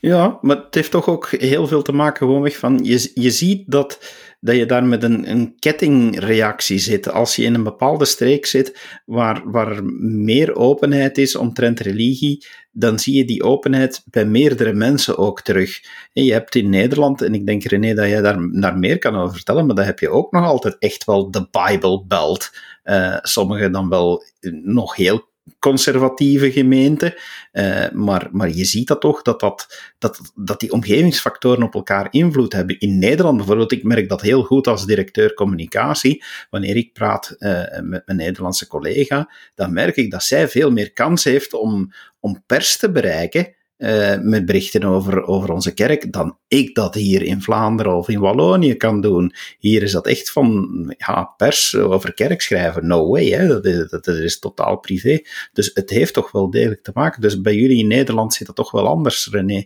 Ja, 0.00 0.38
maar 0.40 0.56
het 0.56 0.74
heeft 0.74 0.90
toch 0.90 1.08
ook 1.08 1.30
heel 1.30 1.66
veel 1.66 1.82
te 1.82 1.92
maken 1.92 2.26
gewoonweg 2.26 2.56
van, 2.56 2.84
je, 2.84 3.10
je 3.14 3.30
ziet 3.30 3.70
dat, 3.70 4.14
dat 4.44 4.56
je 4.56 4.66
daar 4.66 4.84
met 4.84 5.02
een, 5.02 5.30
een 5.30 5.54
kettingreactie 5.58 6.78
zit. 6.78 7.10
Als 7.10 7.36
je 7.36 7.42
in 7.42 7.54
een 7.54 7.62
bepaalde 7.62 8.04
streek 8.04 8.46
zit 8.46 9.00
waar, 9.04 9.50
waar 9.50 9.70
er 9.70 9.84
meer 10.00 10.54
openheid 10.54 11.18
is 11.18 11.36
omtrent 11.36 11.80
religie, 11.80 12.46
dan 12.72 12.98
zie 12.98 13.14
je 13.14 13.24
die 13.24 13.42
openheid 13.42 14.02
bij 14.10 14.24
meerdere 14.24 14.72
mensen 14.72 15.18
ook 15.18 15.42
terug. 15.42 15.80
En 16.12 16.24
je 16.24 16.32
hebt 16.32 16.54
in 16.54 16.70
Nederland, 16.70 17.22
en 17.22 17.34
ik 17.34 17.46
denk 17.46 17.64
René 17.64 17.94
dat 17.94 18.08
jij 18.08 18.20
daar, 18.20 18.48
daar 18.60 18.78
meer 18.78 18.98
kan 18.98 19.16
over 19.16 19.34
vertellen, 19.34 19.66
maar 19.66 19.76
dan 19.76 19.84
heb 19.84 19.98
je 19.98 20.10
ook 20.10 20.32
nog 20.32 20.44
altijd 20.44 20.76
echt 20.78 21.04
wel 21.04 21.30
de 21.30 21.48
Bible 21.50 22.04
Belt. 22.06 22.50
Uh, 22.84 23.16
sommigen 23.20 23.72
dan 23.72 23.88
wel 23.88 24.24
nog 24.62 24.96
heel 24.96 25.30
conservatieve 25.58 26.52
gemeente. 26.52 27.20
Uh, 27.52 27.90
maar, 27.90 28.28
maar 28.32 28.50
je 28.50 28.64
ziet 28.64 28.88
dat 28.88 29.00
toch, 29.00 29.22
dat, 29.22 29.40
dat, 29.40 29.92
dat, 29.98 30.32
dat 30.34 30.60
die 30.60 30.72
omgevingsfactoren 30.72 31.62
op 31.62 31.74
elkaar 31.74 32.08
invloed 32.10 32.52
hebben. 32.52 32.78
In 32.78 32.98
Nederland 32.98 33.36
bijvoorbeeld, 33.36 33.72
ik 33.72 33.84
merk 33.84 34.08
dat 34.08 34.20
heel 34.20 34.42
goed 34.42 34.66
als 34.66 34.86
directeur 34.86 35.34
communicatie. 35.34 36.24
Wanneer 36.50 36.76
ik 36.76 36.92
praat 36.92 37.36
uh, 37.38 37.60
met 37.80 38.02
mijn 38.06 38.18
Nederlandse 38.18 38.66
collega, 38.66 39.30
dan 39.54 39.72
merk 39.72 39.96
ik 39.96 40.10
dat 40.10 40.22
zij 40.22 40.48
veel 40.48 40.70
meer 40.70 40.92
kans 40.92 41.24
heeft 41.24 41.52
om, 41.52 41.92
om 42.20 42.42
pers 42.46 42.76
te 42.76 42.90
bereiken 42.90 43.54
uh, 43.82 44.18
met 44.20 44.46
berichten 44.46 44.84
over, 44.84 45.26
over 45.26 45.52
onze 45.52 45.74
kerk 45.74 46.12
dan 46.12 46.38
ik 46.48 46.74
dat 46.74 46.94
hier 46.94 47.22
in 47.22 47.42
Vlaanderen 47.42 47.96
of 47.96 48.08
in 48.08 48.20
Wallonië 48.20 48.74
kan 48.74 49.00
doen. 49.00 49.34
Hier 49.58 49.82
is 49.82 49.92
dat 49.92 50.06
echt 50.06 50.30
van 50.30 50.68
ja, 50.98 51.34
pers 51.36 51.76
over 51.76 52.14
kerk 52.14 52.40
schrijven. 52.40 52.86
No 52.86 53.08
way, 53.08 53.26
hè? 53.26 53.46
Dat, 53.46 53.64
is, 53.64 53.88
dat, 53.90 54.06
is 54.06 54.38
totaal 54.38 54.78
privé. 54.78 55.20
Dus 55.52 55.70
het 55.74 55.90
heeft 55.90 56.14
toch 56.14 56.30
wel 56.30 56.50
degelijk 56.50 56.82
te 56.82 56.90
maken. 56.94 57.20
Dus 57.20 57.40
bij 57.40 57.54
jullie 57.54 57.78
in 57.78 57.86
Nederland 57.86 58.34
zit 58.34 58.46
dat 58.46 58.56
toch 58.56 58.70
wel 58.70 58.86
anders, 58.86 59.28
René. 59.30 59.64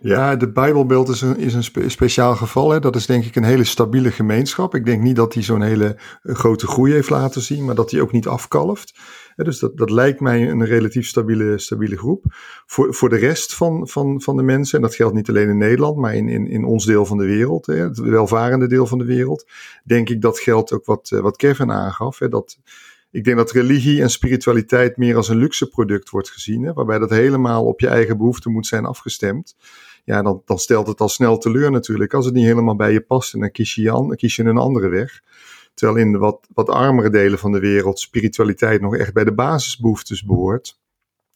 Ja, 0.00 0.36
de 0.36 0.52
Bijbelbeeld 0.52 1.08
is 1.08 1.20
een, 1.20 1.38
is 1.38 1.54
een 1.54 1.64
spe 1.64 1.88
speciaal 1.88 2.36
geval. 2.36 2.70
Hè. 2.70 2.80
Dat 2.80 2.96
is 2.96 3.06
denk 3.06 3.24
ik 3.24 3.36
een 3.36 3.44
hele 3.44 3.64
stabiele 3.64 4.10
gemeenschap. 4.10 4.74
Ik 4.74 4.84
denk 4.84 5.02
niet 5.02 5.16
dat 5.16 5.34
hij 5.34 5.42
zo'n 5.42 5.62
hele 5.62 5.96
grote 6.22 6.66
groei 6.66 6.92
heeft 6.92 7.10
laten 7.10 7.42
zien, 7.42 7.64
maar 7.64 7.74
dat 7.74 7.90
hij 7.90 8.00
ook 8.00 8.12
niet 8.12 8.26
afkalft. 8.26 8.98
Dus 9.44 9.58
dat, 9.58 9.76
dat 9.76 9.90
lijkt 9.90 10.20
mij 10.20 10.50
een 10.50 10.64
relatief 10.64 11.06
stabiele, 11.06 11.58
stabiele 11.58 11.96
groep. 11.96 12.24
Voor, 12.66 12.94
voor 12.94 13.08
de 13.08 13.16
rest 13.16 13.54
van, 13.54 13.88
van, 13.88 14.20
van 14.20 14.36
de 14.36 14.42
mensen, 14.42 14.76
en 14.76 14.82
dat 14.82 14.94
geldt 14.94 15.14
niet 15.14 15.28
alleen 15.28 15.48
in 15.48 15.58
Nederland, 15.58 15.96
maar 15.96 16.14
in, 16.14 16.28
in, 16.28 16.48
in 16.48 16.64
ons 16.64 16.84
deel 16.84 17.06
van 17.06 17.18
de 17.18 17.26
wereld, 17.26 17.66
hè, 17.66 17.74
het 17.74 17.98
welvarende 17.98 18.66
deel 18.66 18.86
van 18.86 18.98
de 18.98 19.04
wereld, 19.04 19.46
denk 19.84 20.08
ik 20.08 20.22
dat 20.22 20.38
geldt 20.38 20.72
ook 20.72 20.84
wat, 20.84 21.08
wat 21.08 21.36
Kevin 21.36 21.70
aangaf. 21.70 22.18
Hè, 22.18 22.28
dat, 22.28 22.58
ik 23.10 23.24
denk 23.24 23.36
dat 23.36 23.50
religie 23.50 24.02
en 24.02 24.10
spiritualiteit 24.10 24.96
meer 24.96 25.16
als 25.16 25.28
een 25.28 25.38
luxe 25.38 25.68
product 25.68 26.10
wordt 26.10 26.30
gezien, 26.30 26.62
hè, 26.62 26.72
waarbij 26.72 26.98
dat 26.98 27.10
helemaal 27.10 27.64
op 27.64 27.80
je 27.80 27.88
eigen 27.88 28.16
behoeften 28.16 28.52
moet 28.52 28.66
zijn 28.66 28.84
afgestemd. 28.84 29.56
ja, 30.04 30.22
dan, 30.22 30.42
dan 30.44 30.58
stelt 30.58 30.86
het 30.86 31.00
al 31.00 31.08
snel 31.08 31.38
teleur 31.38 31.70
natuurlijk. 31.70 32.14
Als 32.14 32.24
het 32.24 32.34
niet 32.34 32.46
helemaal 32.46 32.76
bij 32.76 32.92
je 32.92 33.00
past, 33.00 33.34
en 33.34 33.40
dan 33.40 33.50
kies 33.50 33.74
je, 33.74 33.82
dan 33.82 34.16
kies 34.16 34.36
je 34.36 34.44
een 34.44 34.56
andere 34.56 34.88
weg. 34.88 35.20
Terwijl 35.78 36.06
in 36.06 36.18
wat, 36.18 36.46
wat 36.54 36.68
armere 36.68 37.10
delen 37.10 37.38
van 37.38 37.52
de 37.52 37.58
wereld 37.58 38.00
spiritualiteit 38.00 38.80
nog 38.80 38.96
echt 38.96 39.12
bij 39.12 39.24
de 39.24 39.34
basisbehoeftes 39.34 40.24
behoort. 40.24 40.78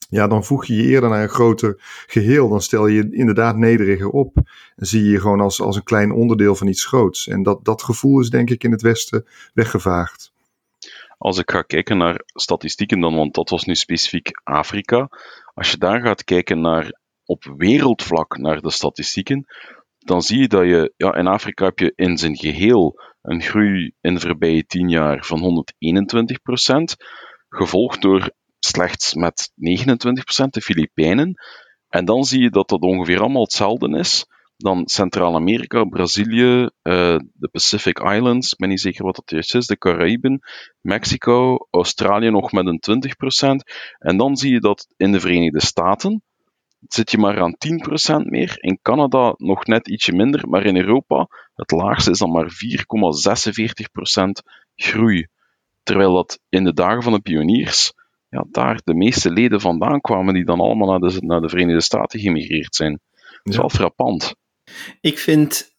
Ja, 0.09 0.27
dan 0.27 0.45
voeg 0.45 0.65
je 0.65 0.75
je 0.75 0.83
eerder 0.83 1.11
naar 1.11 1.23
een 1.23 1.29
groter 1.29 1.75
geheel. 2.07 2.49
Dan 2.49 2.61
stel 2.61 2.87
je 2.87 2.95
je 2.95 3.17
inderdaad 3.17 3.57
nederiger 3.57 4.09
op. 4.09 4.37
En 4.77 4.87
zie 4.87 5.05
je 5.05 5.11
je 5.11 5.21
gewoon 5.21 5.41
als, 5.41 5.61
als 5.61 5.77
een 5.77 5.83
klein 5.83 6.13
onderdeel 6.13 6.55
van 6.55 6.67
iets 6.67 6.85
groots. 6.85 7.29
En 7.29 7.43
dat, 7.43 7.65
dat 7.65 7.83
gevoel 7.83 8.21
is 8.21 8.31
denk 8.31 8.51
ik 8.51 8.65
in 8.65 8.71
het 8.73 8.83
Westen 8.83 9.27
weggevaagd. 9.55 10.33
Als 11.19 11.39
ik 11.39 11.51
ga 11.51 11.63
kijken 11.63 11.97
naar 11.97 12.23
statistieken 12.27 13.01
dan, 13.01 13.15
want 13.15 13.35
dat 13.35 13.51
was 13.51 13.65
nu 13.65 13.75
specifiek 13.75 14.31
Afrika. 14.45 15.09
Als 15.55 15.71
je 15.71 15.79
daar 15.79 16.01
gaat 16.01 16.25
kijken 16.25 16.61
naar 16.61 16.99
op 17.25 17.55
wereldvlak 17.57 18.39
naar 18.39 18.61
de 18.61 18.71
statistieken, 18.71 19.47
dan 19.99 20.23
zie 20.23 20.41
je 20.41 20.49
dat 20.49 20.65
je, 20.65 20.93
ja, 20.97 21.15
in 21.15 21.27
Afrika 21.27 21.65
heb 21.65 21.79
je 21.79 21.93
in 21.97 22.19
zijn 22.19 22.37
geheel 22.37 23.01
een 23.23 23.43
groei 23.43 23.93
in 24.01 24.15
de 24.15 24.21
voorbije 24.21 24.67
10 24.67 24.89
jaar 24.89 25.25
van 25.25 25.41
121%, 25.41 27.05
gevolgd 27.49 28.03
door 28.03 28.31
slechts 28.59 29.15
met 29.15 29.53
29% 29.55 30.51
de 30.51 30.61
Filipijnen. 30.61 31.35
En 31.89 32.05
dan 32.05 32.25
zie 32.25 32.41
je 32.41 32.51
dat 32.51 32.69
dat 32.69 32.81
ongeveer 32.81 33.21
allemaal 33.21 33.43
hetzelfde 33.43 33.99
is 33.99 34.27
dan 34.63 34.83
Centraal-Amerika, 34.89 35.85
Brazilië, 35.85 36.63
uh, 36.63 36.71
de 37.33 37.49
Pacific 37.53 37.99
Islands, 37.99 38.53
ik 38.53 38.59
ben 38.59 38.69
niet 38.69 38.81
zeker 38.81 39.05
wat 39.05 39.17
dat 39.17 39.31
juist 39.31 39.55
is, 39.55 39.67
de 39.67 39.79
Caraïben, 39.79 40.41
Mexico, 40.81 41.57
Australië 41.71 42.31
nog 42.31 42.53
met 42.53 42.67
een 42.67 42.81
20%. 42.81 43.75
En 43.99 44.17
dan 44.17 44.37
zie 44.37 44.53
je 44.53 44.61
dat 44.61 44.87
in 44.97 45.13
de 45.13 45.21
Verenigde 45.21 45.61
Staten 45.61 46.23
zit 46.89 47.11
je 47.11 47.19
maar 47.19 47.41
aan 47.41 47.57
10% 48.23 48.25
meer, 48.25 48.57
in 48.61 48.79
Canada 48.83 49.35
nog 49.37 49.67
net 49.67 49.89
ietsje 49.89 50.13
minder, 50.13 50.49
maar 50.49 50.65
in 50.65 50.77
Europa 50.77 51.29
het 51.55 51.71
laagste 51.71 52.11
is 52.11 52.19
dan 52.19 52.31
maar 52.31 52.51
4,46% 52.51 52.53
groei. 54.75 55.27
Terwijl 55.83 56.15
dat 56.15 56.41
in 56.49 56.65
de 56.65 56.73
dagen 56.73 57.03
van 57.03 57.13
de 57.13 57.21
pioniers 57.21 57.93
ja, 58.29 58.45
daar 58.51 58.81
de 58.85 58.95
meeste 58.95 59.31
leden 59.31 59.61
vandaan 59.61 60.01
kwamen 60.01 60.35
die 60.35 60.45
dan 60.45 60.61
allemaal 60.61 60.89
naar 60.89 61.11
de, 61.11 61.17
naar 61.21 61.41
de 61.41 61.49
Verenigde 61.49 61.81
Staten 61.83 62.21
gemigreerd 62.21 62.75
zijn. 62.75 63.01
Dat 63.43 63.53
is 63.53 63.57
wel 63.57 63.69
frappant. 63.69 64.35
Ik 65.01 65.19
vind 65.19 65.72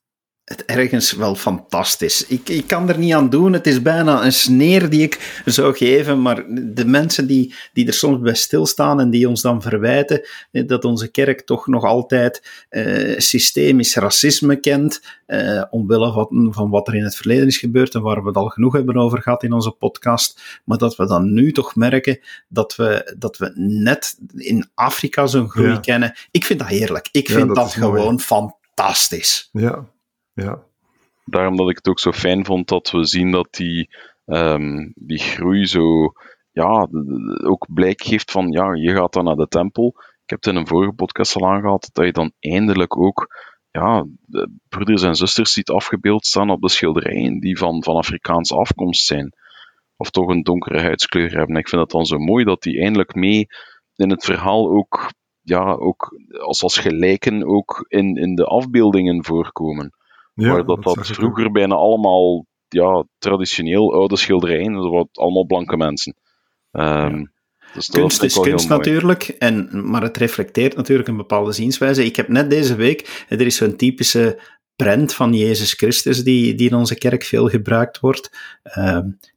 het 0.54 0.66
ergens 0.66 1.12
wel 1.12 1.36
fantastisch. 1.36 2.28
Ik, 2.28 2.50
ik 2.50 2.68
kan 2.68 2.90
er 2.90 2.98
niet 2.98 3.14
aan 3.14 3.30
doen. 3.30 3.54
Het 3.54 3.68
is 3.68 3.82
bijna 3.82 4.26
een 4.26 4.34
sneer 4.34 4.90
die 4.90 5.02
ik 5.02 5.42
zou 5.46 5.76
geven. 5.76 6.22
Maar 6.22 6.44
de 6.50 6.86
mensen 6.86 7.28
die, 7.28 7.54
die 7.74 7.88
er 7.88 7.94
soms 7.94 8.20
bij 8.20 8.34
stilstaan 8.34 9.00
en 9.00 9.10
die 9.10 9.30
ons 9.30 9.42
dan 9.42 9.62
verwijten 9.62 10.22
dat 10.52 10.86
onze 10.86 11.12
kerk 11.12 11.42
toch 11.42 11.68
nog 11.68 11.84
altijd 11.84 12.66
eh, 12.70 13.20
systemisch 13.20 13.96
racisme 13.96 14.60
kent, 14.60 15.02
eh, 15.26 15.64
omwille 15.70 16.12
van, 16.12 16.48
van 16.54 16.70
wat 16.70 16.88
er 16.88 16.96
in 16.96 17.04
het 17.04 17.16
verleden 17.16 17.48
is 17.48 17.58
gebeurd 17.58 17.94
en 17.94 18.02
waar 18.02 18.22
we 18.22 18.28
het 18.28 18.38
al 18.38 18.50
genoeg 18.50 18.74
hebben 18.74 18.98
over 18.98 19.22
gehad 19.22 19.44
in 19.44 19.54
onze 19.54 19.72
podcast. 19.72 20.62
Maar 20.66 20.78
dat 20.78 20.96
we 20.96 21.06
dan 21.06 21.34
nu 21.34 21.52
toch 21.52 21.76
merken 21.76 22.20
dat 22.48 22.76
we, 22.76 23.16
dat 23.18 23.38
we 23.38 23.52
net 23.56 24.18
in 24.36 24.70
Afrika 24.74 25.28
zo'n 25.28 25.50
groei 25.50 25.80
kennen. 25.80 26.14
Ik 26.32 26.46
vind 26.46 26.60
dat 26.60 26.68
heerlijk. 26.68 27.10
Ik 27.12 27.30
vind 27.30 27.48
dat, 27.48 27.56
dat 27.56 27.74
gewoon 27.74 28.20
fantastisch. 28.20 29.50
Ja, 29.52 29.86
ja. 30.34 30.64
Daarom 31.26 31.56
dat 31.56 31.70
ik 31.70 31.76
het 31.76 31.88
ook 31.88 32.00
zo 32.00 32.12
fijn 32.12 32.46
vond 32.46 32.68
dat 32.68 32.92
we 32.92 33.06
zien 33.06 33.32
dat 33.32 33.48
die, 33.52 33.96
um, 34.26 34.92
die 34.96 35.20
groei 35.20 35.66
zo 35.66 36.14
ja, 36.52 36.88
ook 37.44 37.68
blijk 37.74 38.04
geeft 38.04 38.32
van 38.32 38.52
ja, 38.52 38.74
je 38.74 38.96
gaat 38.96 39.14
dan 39.14 39.24
naar 39.24 39.36
de 39.36 39.48
tempel. 39.48 39.88
Ik 39.98 40.30
heb 40.30 40.44
het 40.44 40.54
in 40.54 40.56
een 40.56 40.68
vorige 40.68 40.94
podcast 40.94 41.36
al 41.36 41.50
aangehaald 41.50 41.90
dat 41.94 42.06
je 42.06 42.12
dan 42.12 42.32
eindelijk 42.40 42.98
ook 42.98 43.28
ja, 43.72 44.06
broeders 44.70 45.04
en 45.04 45.16
zusters 45.16 45.54
ziet 45.54 45.70
afgebeeld 45.70 46.26
staan 46.26 46.50
op 46.50 46.62
de 46.62 46.70
schilderijen 46.70 47.40
die 47.40 47.58
van, 47.58 47.84
van 47.84 47.96
Afrikaanse 47.96 48.56
afkomst 48.56 49.06
zijn. 49.06 49.34
Of 49.96 50.10
toch 50.10 50.28
een 50.28 50.44
donkere 50.44 50.82
huidskleur 50.82 51.32
hebben. 51.32 51.56
Ik 51.56 51.70
vind 51.70 51.82
het 51.82 51.92
dan 51.92 52.06
zo 52.06 52.18
mooi 52.18 52.44
dat 52.44 52.62
die 52.62 52.82
eindelijk 52.82 53.16
mee 53.16 53.48
in 53.96 54.10
het 54.10 54.26
verhaal 54.26 54.70
ook, 54.70 55.12
ja, 55.42 55.72
ook 55.72 56.20
als, 56.40 56.64
als 56.64 56.78
gelijken 56.78 57.46
ook 57.46 57.86
in, 57.88 58.16
in 58.16 58.36
de 58.36 58.46
afbeeldingen 58.46 59.26
voorkomen. 59.26 59.94
Ja, 60.34 60.52
maar 60.52 60.66
dat 60.66 60.84
dat, 60.84 61.08
vroeger 61.08 61.52
bijna 61.52 61.76
allemaal 61.76 62.46
ja, 62.68 63.06
traditioneel 63.18 63.94
oude 63.94 64.18
schilderijen, 64.18 64.74
dat 64.74 64.90
waren 64.90 65.10
allemaal 65.12 65.46
blanke 65.46 65.78
mensen. 65.78 66.16
Um, 66.72 67.32
dus 67.74 67.90
kunst 67.90 68.24
is 68.24 68.40
kunst 68.40 68.70
natuurlijk, 68.70 69.24
en, 69.24 69.70
maar 69.90 70.02
het 70.02 70.18
reflecteert 70.18 70.76
natuurlijk 70.76 71.08
een 71.08 71.18
bepaalde 71.18 71.52
zienswijze. 71.52 72.06
Ik 72.06 72.16
heb 72.16 72.28
net 72.28 72.50
deze 72.50 72.76
week, 72.76 73.26
er 73.30 73.42
is 73.42 73.56
zo'n 73.56 73.76
typische 73.76 74.40
prent 74.84 75.14
van 75.14 75.34
Jezus 75.34 75.74
Christus 75.74 76.24
die, 76.24 76.56
die 76.56 76.70
in 76.70 76.76
onze 76.76 76.96
kerk 76.96 77.24
veel 77.24 77.50
gebruikt 77.50 78.00
wordt. 78.00 78.32
Uh, 78.78 78.86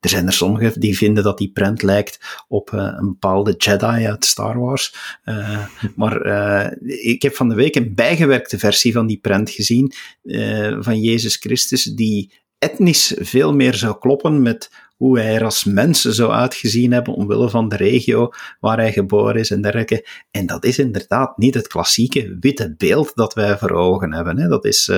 er 0.01 0.09
zijn 0.09 0.27
er 0.27 0.33
sommigen 0.33 0.81
die 0.81 0.97
vinden 0.97 1.25
dat 1.25 1.39
die 1.39 1.51
prent 1.53 1.83
lijkt 1.83 2.45
op 2.49 2.71
uh, 2.71 2.81
een 2.81 3.07
bepaalde 3.07 3.55
Jedi 3.57 4.07
uit 4.07 4.25
Star 4.25 4.59
Wars. 4.59 4.95
Uh, 5.25 5.67
maar 5.95 6.27
uh, 6.27 6.67
ik 7.05 7.23
heb 7.23 7.35
van 7.35 7.49
de 7.49 7.55
week 7.55 7.75
een 7.75 7.95
bijgewerkte 7.95 8.59
versie 8.59 8.93
van 8.93 9.07
die 9.07 9.19
prent 9.19 9.51
gezien 9.51 9.93
van 10.81 11.01
Jezus 11.01 11.37
Christus 11.37 11.83
die 11.83 12.33
etnisch 12.59 13.15
veel 13.19 13.55
meer 13.55 13.75
zou 13.75 13.99
kloppen 13.99 14.43
met 14.43 14.71
hoe 14.97 15.19
hij 15.19 15.35
er 15.35 15.45
als 15.45 15.65
mensen 15.65 16.15
zou 16.15 16.33
uitgezien 16.33 16.93
hebben 16.93 17.15
omwille 17.15 17.51
van 17.51 17.69
de 17.69 17.77
regio 17.77 18.31
waar 18.61 18.77
hij 18.77 18.93
geboren 18.93 19.35
is 19.35 19.51
en 19.51 19.63
dergelijke. 19.63 20.07
En 20.31 20.47
dat 20.47 20.65
is 20.65 20.79
inderdaad 20.79 21.37
niet 21.37 21.55
het 21.55 21.67
klassieke 21.67 22.37
witte 22.41 22.75
beeld 22.77 23.13
dat 23.15 23.35
wij 23.35 23.59
voor 23.59 23.71
ogen 23.71 24.13
hebben. 24.13 24.39
Hè. 24.39 24.49
Dat 24.49 24.65
is, 24.65 24.89
uh, 24.89 24.97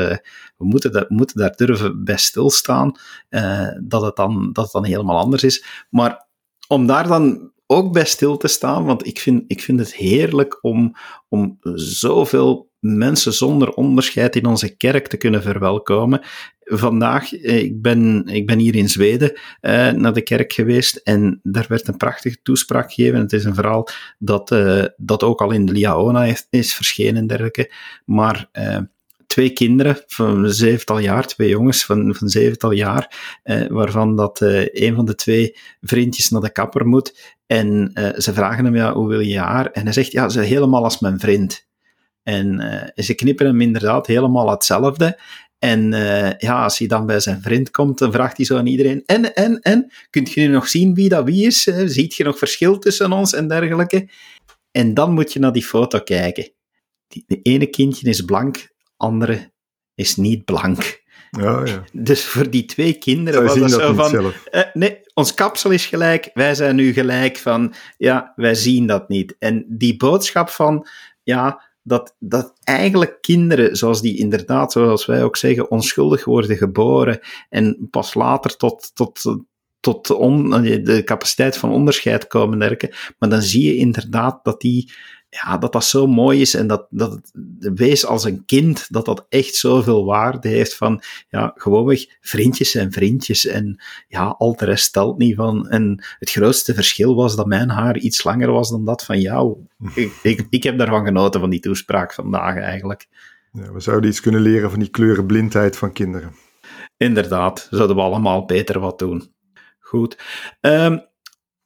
we 0.56 0.64
moeten, 0.64 0.92
dat, 0.92 1.10
moeten 1.10 1.38
daar 1.38 1.56
durven 1.56 2.04
bij 2.04 2.16
stilstaan, 2.16 2.92
uh, 3.30 3.68
dat, 3.82 4.02
het 4.02 4.16
dan, 4.16 4.50
dat 4.52 4.64
het 4.64 4.72
dan 4.72 4.84
helemaal 4.84 5.18
anders 5.18 5.42
is. 5.42 5.64
Maar 5.90 6.26
om 6.68 6.86
daar 6.86 7.08
dan 7.08 7.52
ook 7.66 7.92
bij 7.92 8.04
stil 8.04 8.36
te 8.36 8.48
staan, 8.48 8.84
want 8.84 9.06
ik 9.06 9.18
vind, 9.18 9.44
ik 9.46 9.62
vind 9.62 9.78
het 9.78 9.94
heerlijk 9.94 10.58
om, 10.64 10.94
om 11.28 11.58
zoveel 11.74 12.70
mensen 12.80 13.32
zonder 13.32 13.72
onderscheid 13.72 14.36
in 14.36 14.46
onze 14.46 14.76
kerk 14.76 15.06
te 15.06 15.16
kunnen 15.16 15.42
verwelkomen. 15.42 16.20
Vandaag, 16.70 17.34
eh, 17.34 17.56
ik 17.56 17.82
ben, 17.82 18.26
ik 18.26 18.46
ben 18.46 18.58
hier 18.58 18.74
in 18.74 18.88
Zweden 18.88 19.32
eh, 19.60 19.90
naar 19.90 20.12
de 20.12 20.22
kerk 20.22 20.52
geweest 20.52 20.96
en 20.96 21.40
daar 21.42 21.66
werd 21.68 21.88
een 21.88 21.96
prachtige 21.96 22.42
toespraak 22.42 22.92
gegeven. 22.92 23.20
Het 23.20 23.32
is 23.32 23.44
een 23.44 23.54
verhaal 23.54 23.88
dat, 24.18 24.50
uh, 24.50 24.84
dat 24.96 25.22
ook 25.22 25.40
al 25.40 25.50
in 25.50 25.66
de 25.66 25.72
Liaona 25.72 26.34
is, 26.50 26.74
verschenen 26.74 27.16
en 27.16 27.26
dergelijke. 27.26 27.72
Maar 28.04 28.50
twee 29.26 29.50
kinderen 29.50 30.02
van 30.06 30.50
zevental 30.50 30.98
jaar, 30.98 31.26
twee 31.26 31.48
jongens 31.48 31.84
van, 31.84 32.14
van 32.14 32.28
zevental 32.28 32.70
jaar, 32.70 33.16
waarvan 33.68 34.16
dat 34.16 34.40
een 34.72 34.94
van 34.94 35.04
de 35.04 35.14
twee 35.14 35.56
vriendjes 35.80 36.30
naar 36.30 36.40
de 36.40 36.52
kapper 36.52 36.86
moet. 36.86 37.36
En 37.46 37.90
ze 38.16 38.32
vragen 38.32 38.64
hem, 38.64 38.76
ja, 38.76 38.92
hoe 38.92 39.08
wil 39.08 39.20
je 39.20 39.38
haar? 39.38 39.70
En 39.70 39.82
hij 39.82 39.92
zegt, 39.92 40.12
ja, 40.12 40.28
ze 40.28 40.40
helemaal 40.40 40.84
als 40.84 40.98
mijn 40.98 41.18
vriend. 41.18 41.66
En 42.22 42.62
ze 42.94 43.14
knippen 43.14 43.46
hem 43.46 43.60
inderdaad 43.60 44.06
helemaal 44.06 44.50
hetzelfde. 44.50 45.18
En 45.58 45.92
uh, 45.92 46.30
ja, 46.32 46.62
als 46.62 46.78
hij 46.78 46.86
dan 46.86 47.06
bij 47.06 47.20
zijn 47.20 47.42
vriend 47.42 47.70
komt, 47.70 47.98
dan 47.98 48.12
vraagt 48.12 48.36
hij 48.36 48.46
zo 48.46 48.56
aan 48.56 48.66
iedereen: 48.66 49.02
En, 49.06 49.34
en, 49.34 49.60
en, 49.60 49.92
kunt 50.10 50.32
je 50.32 50.40
nu 50.40 50.46
nog 50.46 50.68
zien 50.68 50.94
wie 50.94 51.08
dat 51.08 51.24
wie 51.24 51.46
is? 51.46 51.62
Ziet 51.84 52.14
je 52.14 52.24
nog 52.24 52.38
verschil 52.38 52.78
tussen 52.78 53.12
ons 53.12 53.32
en 53.32 53.48
dergelijke? 53.48 54.08
En 54.70 54.94
dan 54.94 55.12
moet 55.12 55.32
je 55.32 55.38
naar 55.38 55.52
die 55.52 55.64
foto 55.64 56.00
kijken. 56.00 56.50
Die, 57.08 57.24
de 57.26 57.42
ene 57.42 57.66
kindje 57.66 58.08
is 58.08 58.20
blank, 58.20 58.68
andere 58.96 59.52
is 59.94 60.16
niet 60.16 60.44
blank. 60.44 61.02
Ja, 61.30 61.64
ja. 61.64 61.84
Dus 61.92 62.24
voor 62.24 62.50
die 62.50 62.64
twee 62.64 62.98
kinderen 62.98 63.44
was 63.44 63.58
dat 63.58 63.70
zo 63.70 63.94
van: 63.94 64.32
uh, 64.50 64.62
nee, 64.72 65.00
ons 65.14 65.34
kapsel 65.34 65.70
is 65.70 65.86
gelijk, 65.86 66.30
wij 66.34 66.54
zijn 66.54 66.76
nu 66.76 66.92
gelijk 66.92 67.36
van, 67.36 67.74
ja, 67.96 68.32
wij 68.36 68.54
zien 68.54 68.86
dat 68.86 69.08
niet. 69.08 69.36
En 69.38 69.64
die 69.68 69.96
boodschap 69.96 70.48
van, 70.48 70.86
ja, 71.22 71.67
dat, 71.88 72.16
dat 72.18 72.52
eigenlijk 72.64 73.18
kinderen, 73.20 73.76
zoals 73.76 74.00
die 74.00 74.16
inderdaad, 74.16 74.72
zoals 74.72 75.06
wij 75.06 75.24
ook 75.24 75.36
zeggen, 75.36 75.70
onschuldig 75.70 76.24
worden 76.24 76.56
geboren 76.56 77.20
en 77.48 77.88
pas 77.90 78.14
later 78.14 78.56
tot, 78.56 78.90
tot, 78.94 79.22
tot 79.80 80.06
de 80.06 81.02
capaciteit 81.04 81.56
van 81.56 81.70
onderscheid 81.70 82.26
komen 82.26 82.58
werken. 82.58 82.94
Maar 83.18 83.28
dan 83.28 83.42
zie 83.42 83.64
je 83.64 83.76
inderdaad 83.76 84.44
dat 84.44 84.60
die 84.60 84.92
ja, 85.30 85.58
dat 85.58 85.72
dat 85.72 85.84
zo 85.84 86.06
mooi 86.06 86.40
is 86.40 86.54
en 86.54 86.66
dat, 86.66 86.86
dat 86.90 87.10
het, 87.10 87.30
wees 87.74 88.06
als 88.06 88.24
een 88.24 88.44
kind, 88.44 88.86
dat 88.88 89.04
dat 89.04 89.26
echt 89.28 89.54
zoveel 89.54 90.04
waarde 90.04 90.48
heeft 90.48 90.76
van, 90.76 91.02
ja, 91.28 91.52
gewoonweg 91.54 92.06
vriendjes 92.20 92.74
en 92.74 92.92
vriendjes 92.92 93.46
en 93.46 93.82
ja, 94.08 94.34
al 94.38 94.56
de 94.56 94.64
rest 94.64 94.84
stelt 94.84 95.18
niet 95.18 95.36
van. 95.36 95.68
En 95.68 96.04
het 96.18 96.30
grootste 96.30 96.74
verschil 96.74 97.14
was 97.14 97.36
dat 97.36 97.46
mijn 97.46 97.70
haar 97.70 97.98
iets 97.98 98.24
langer 98.24 98.52
was 98.52 98.70
dan 98.70 98.84
dat 98.84 99.04
van 99.04 99.20
jou. 99.20 99.56
Ik, 99.94 100.12
ik, 100.22 100.46
ik 100.50 100.62
heb 100.62 100.78
daarvan 100.78 101.04
genoten, 101.04 101.40
van 101.40 101.50
die 101.50 101.60
toespraak 101.60 102.14
vandaag 102.14 102.56
eigenlijk. 102.56 103.06
Ja, 103.52 103.72
we 103.72 103.80
zouden 103.80 104.10
iets 104.10 104.20
kunnen 104.20 104.40
leren 104.40 104.70
van 104.70 104.80
die 104.80 104.90
kleurenblindheid 104.90 105.76
van 105.76 105.92
kinderen. 105.92 106.34
Inderdaad, 106.96 107.68
zouden 107.70 107.96
we 107.96 108.02
allemaal 108.02 108.44
beter 108.44 108.80
wat 108.80 108.98
doen. 108.98 109.32
Goed. 109.78 110.18
Um, 110.60 111.06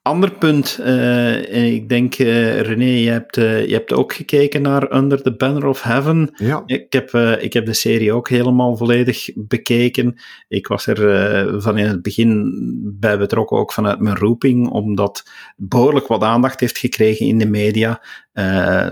Ander 0.03 0.33
punt, 0.33 0.79
uh, 0.81 1.73
ik 1.75 1.89
denk, 1.89 2.19
uh, 2.19 2.61
René, 2.61 2.85
je 2.85 3.11
hebt, 3.11 3.37
uh, 3.37 3.67
je 3.67 3.73
hebt 3.73 3.93
ook 3.93 4.13
gekeken 4.13 4.63
naar 4.63 4.95
Under 4.97 5.23
the 5.23 5.37
Banner 5.37 5.67
of 5.67 5.83
Heaven. 5.83 6.31
Ja. 6.35 6.63
Ik, 6.67 6.93
heb, 6.93 7.11
ik 7.41 7.53
heb 7.53 7.67
de 7.67 7.73
serie 7.73 8.13
ook 8.13 8.29
helemaal 8.29 8.77
volledig 8.77 9.29
bekeken. 9.35 10.15
Ik 10.49 10.67
was 10.67 10.87
er 10.87 11.63
van 11.63 11.79
in 11.79 11.87
het 11.87 12.03
begin 12.03 12.53
bij 13.01 13.19
betrokken, 13.19 13.57
ook 13.57 13.73
vanuit 13.73 14.01
mijn 14.01 14.17
roeping, 14.17 14.69
omdat 14.69 15.23
behoorlijk 15.57 16.07
wat 16.07 16.23
aandacht 16.23 16.61
heeft 16.61 16.79
gekregen 16.79 17.27
in 17.27 17.39
de 17.39 17.49
media. 17.49 18.03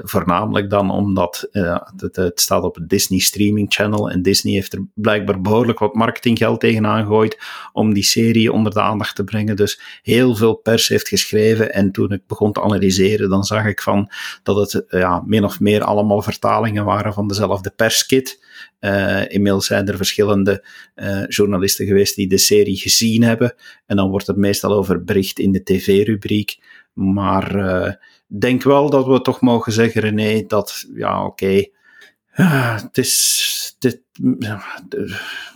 Voornamelijk 0.02 0.70
dan 0.70 0.90
omdat 0.90 1.48
het, 1.50 2.16
het, 2.16 2.40
staat 2.40 2.62
op 2.62 2.74
het 2.74 2.88
Disney 2.88 3.18
Streaming 3.18 3.72
Channel 3.72 4.10
en 4.10 4.22
Disney 4.22 4.52
heeft 4.52 4.72
er 4.72 4.86
blijkbaar 4.94 5.40
behoorlijk 5.40 5.78
wat 5.78 5.94
marketinggeld 5.94 6.60
tegenaan 6.60 7.02
gegooid 7.02 7.38
om 7.72 7.94
die 7.94 8.02
serie 8.02 8.52
onder 8.52 8.72
de 8.72 8.80
aandacht 8.80 9.16
te 9.16 9.24
brengen. 9.24 9.56
Dus 9.56 9.80
heel 10.02 10.36
veel 10.36 10.54
pers 10.54 10.88
heeft 10.88 11.08
geschreven. 11.08 11.72
En 11.72 11.92
toen 11.92 12.12
ik 12.12 12.26
begon 12.26 12.52
te 12.52 12.62
analyseren, 12.62 13.28
dan 13.28 13.44
zag 13.44 13.66
ik 13.66 13.80
van 13.80 14.10
dat 14.42 14.72
het 14.72 14.84
ja, 14.88 15.22
min 15.26 15.44
of 15.44 15.60
meer 15.60 15.82
allemaal 15.82 16.22
vertalingen 16.22 16.84
waren 16.84 17.12
van 17.12 17.28
dezelfde 17.28 17.70
perskit. 17.76 18.48
Uh, 18.80 19.28
inmiddels 19.28 19.66
zijn 19.66 19.88
er 19.88 19.96
verschillende 19.96 20.64
uh, 20.96 21.26
journalisten 21.26 21.86
geweest 21.86 22.16
die 22.16 22.28
de 22.28 22.38
serie 22.38 22.76
gezien 22.76 23.22
hebben. 23.22 23.54
En 23.86 23.96
dan 23.96 24.10
wordt 24.10 24.28
er 24.28 24.38
meestal 24.38 24.72
over 24.72 25.04
bericht 25.04 25.38
in 25.38 25.52
de 25.52 25.62
tv-rubriek. 25.62 26.58
Maar 26.92 27.56
uh, 27.56 27.92
denk 28.38 28.62
wel 28.62 28.90
dat 28.90 29.06
we 29.06 29.20
toch 29.20 29.40
mogen 29.40 29.72
zeggen, 29.72 30.00
René, 30.00 30.44
dat 30.46 30.86
ja, 30.94 31.24
oké. 31.24 31.44
Okay, 31.44 31.72
het 32.82 32.98
is. 32.98 33.48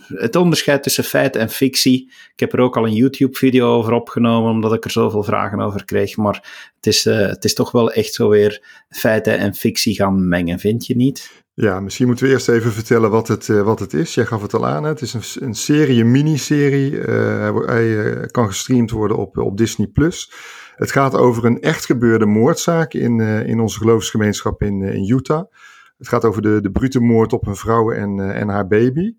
Het 0.05 0.35
onderscheid 0.35 0.83
tussen 0.83 1.03
feit 1.03 1.35
en 1.35 1.49
fictie. 1.49 2.11
Ik 2.33 2.39
heb 2.39 2.53
er 2.53 2.59
ook 2.59 2.77
al 2.77 2.85
een 2.85 2.93
YouTube-video 2.93 3.67
over 3.67 3.93
opgenomen, 3.93 4.51
omdat 4.51 4.73
ik 4.73 4.83
er 4.83 4.91
zoveel 4.91 5.23
vragen 5.23 5.59
over 5.59 5.85
kreeg. 5.85 6.17
Maar 6.17 6.69
het 6.75 6.87
is, 6.87 7.05
uh, 7.05 7.17
het 7.17 7.43
is 7.43 7.53
toch 7.53 7.71
wel 7.71 7.91
echt 7.91 8.13
zo 8.13 8.29
weer 8.29 8.83
feiten 8.89 9.37
en 9.37 9.53
fictie 9.53 9.95
gaan 9.95 10.27
mengen, 10.27 10.59
vind 10.59 10.85
je 10.85 10.95
niet? 10.95 11.43
Ja, 11.53 11.79
misschien 11.79 12.07
moeten 12.07 12.25
we 12.25 12.31
eerst 12.31 12.49
even 12.49 12.71
vertellen 12.71 13.09
wat 13.09 13.27
het, 13.27 13.47
uh, 13.47 13.61
wat 13.61 13.79
het 13.79 13.93
is. 13.93 14.13
Jij 14.13 14.25
gaf 14.25 14.41
het 14.41 14.53
al 14.53 14.67
aan. 14.67 14.83
Het 14.83 15.01
is 15.01 15.13
een, 15.13 15.47
een 15.47 15.55
serie, 15.55 16.01
een 16.01 16.11
miniserie. 16.11 16.91
Uh, 16.91 17.65
hij 17.65 18.15
kan 18.31 18.47
gestreamd 18.47 18.91
worden 18.91 19.17
op, 19.17 19.37
op 19.37 19.57
Disney+. 19.57 19.87
Plus. 19.87 20.31
Het 20.75 20.91
gaat 20.91 21.15
over 21.15 21.45
een 21.45 21.61
echt 21.61 21.85
gebeurde 21.85 22.25
moordzaak 22.25 22.93
in, 22.93 23.19
in 23.19 23.59
onze 23.59 23.77
geloofsgemeenschap 23.77 24.61
in, 24.61 24.81
in 24.81 25.09
Utah. 25.09 25.51
Het 25.97 26.07
gaat 26.07 26.25
over 26.25 26.41
de, 26.41 26.61
de 26.61 26.71
brute 26.71 26.99
moord 26.99 27.33
op 27.33 27.47
een 27.47 27.55
vrouw 27.55 27.91
en, 27.91 28.33
en 28.33 28.47
haar 28.47 28.67
baby. 28.67 29.13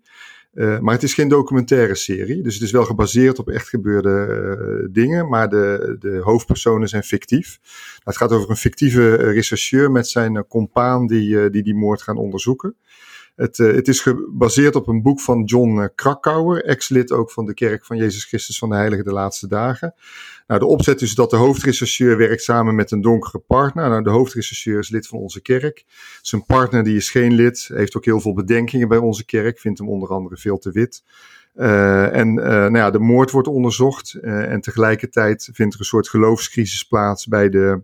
Uh, 0.53 0.79
maar 0.79 0.93
het 0.93 1.03
is 1.03 1.13
geen 1.13 1.27
documentaire 1.27 1.95
serie, 1.95 2.41
dus 2.41 2.53
het 2.53 2.63
is 2.63 2.71
wel 2.71 2.85
gebaseerd 2.85 3.39
op 3.39 3.49
echt 3.49 3.69
gebeurde 3.69 4.27
uh, 4.81 4.87
dingen, 4.91 5.29
maar 5.29 5.49
de, 5.49 5.95
de 5.99 6.19
hoofdpersonen 6.23 6.87
zijn 6.87 7.03
fictief. 7.03 7.59
Nou, 7.61 8.01
het 8.03 8.17
gaat 8.17 8.31
over 8.31 8.49
een 8.49 8.55
fictieve 8.55 9.15
rechercheur 9.15 9.91
met 9.91 10.07
zijn 10.07 10.47
compaan 10.47 11.07
die, 11.07 11.49
die 11.49 11.63
die 11.63 11.75
moord 11.75 12.01
gaan 12.01 12.17
onderzoeken. 12.17 12.75
Het, 13.35 13.57
uh, 13.57 13.73
het 13.73 13.87
is 13.87 13.99
gebaseerd 13.99 14.75
op 14.75 14.87
een 14.87 15.01
boek 15.01 15.21
van 15.21 15.43
John 15.43 15.89
Krakauer, 15.95 16.63
ex-lid 16.63 17.11
ook 17.11 17.31
van 17.31 17.45
de 17.45 17.53
Kerk 17.53 17.85
van 17.85 17.97
Jezus 17.97 18.25
Christus 18.25 18.57
van 18.57 18.69
de 18.69 18.75
Heilige 18.75 19.03
de 19.03 19.13
Laatste 19.13 19.47
Dagen. 19.47 19.93
Nou, 20.47 20.59
de 20.59 20.65
opzet 20.65 21.01
is 21.01 21.15
dat 21.15 21.29
de 21.29 21.35
hoofdrechercheur 21.35 22.17
werkt 22.17 22.43
samen 22.43 22.75
met 22.75 22.91
een 22.91 23.01
donkere 23.01 23.39
partner. 23.39 23.89
Nou, 23.89 24.03
de 24.03 24.09
hoofdrechercheur 24.09 24.79
is 24.79 24.89
lid 24.89 25.07
van 25.07 25.19
onze 25.19 25.41
kerk. 25.41 25.85
Zijn 26.21 26.45
partner 26.45 26.83
die 26.83 26.95
is 26.95 27.09
geen 27.09 27.33
lid, 27.33 27.69
heeft 27.73 27.95
ook 27.97 28.05
heel 28.05 28.21
veel 28.21 28.33
bedenkingen 28.33 28.87
bij 28.87 28.97
onze 28.97 29.25
kerk, 29.25 29.59
vindt 29.59 29.79
hem 29.79 29.89
onder 29.89 30.09
andere 30.09 30.37
veel 30.37 30.57
te 30.57 30.71
wit. 30.71 31.03
Uh, 31.55 32.15
en 32.15 32.27
uh, 32.27 32.45
nou 32.45 32.77
ja, 32.77 32.91
de 32.91 32.99
moord 32.99 33.31
wordt 33.31 33.47
onderzocht 33.47 34.17
uh, 34.21 34.51
en 34.51 34.61
tegelijkertijd 34.61 35.49
vindt 35.53 35.73
er 35.73 35.79
een 35.79 35.85
soort 35.85 36.09
geloofscrisis 36.09 36.83
plaats 36.83 37.27
bij 37.27 37.49
de, 37.49 37.81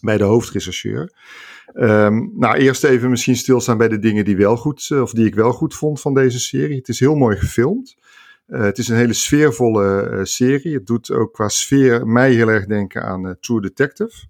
bij 0.00 0.16
de 0.16 0.24
hoofdrechercheur. 0.24 1.12
Um, 1.74 2.32
nou, 2.36 2.56
eerst 2.56 2.84
even 2.84 3.10
misschien 3.10 3.36
stilstaan 3.36 3.78
bij 3.78 3.88
de 3.88 3.98
dingen 3.98 4.24
die, 4.24 4.36
wel 4.36 4.56
goed, 4.56 4.90
of 4.90 5.12
die 5.12 5.26
ik 5.26 5.34
wel 5.34 5.52
goed 5.52 5.74
vond 5.74 6.00
van 6.00 6.14
deze 6.14 6.38
serie. 6.38 6.76
Het 6.76 6.88
is 6.88 7.00
heel 7.00 7.14
mooi 7.14 7.36
gefilmd. 7.36 7.96
Uh, 8.50 8.60
het 8.60 8.78
is 8.78 8.88
een 8.88 8.96
hele 8.96 9.12
sfeervolle 9.12 10.10
uh, 10.10 10.20
serie. 10.22 10.74
Het 10.74 10.86
doet 10.86 11.10
ook 11.10 11.32
qua 11.32 11.48
sfeer 11.48 12.06
mij 12.06 12.32
heel 12.32 12.48
erg 12.48 12.66
denken 12.66 13.02
aan 13.02 13.26
uh, 13.26 13.32
True 13.40 13.60
Detective. 13.60 14.24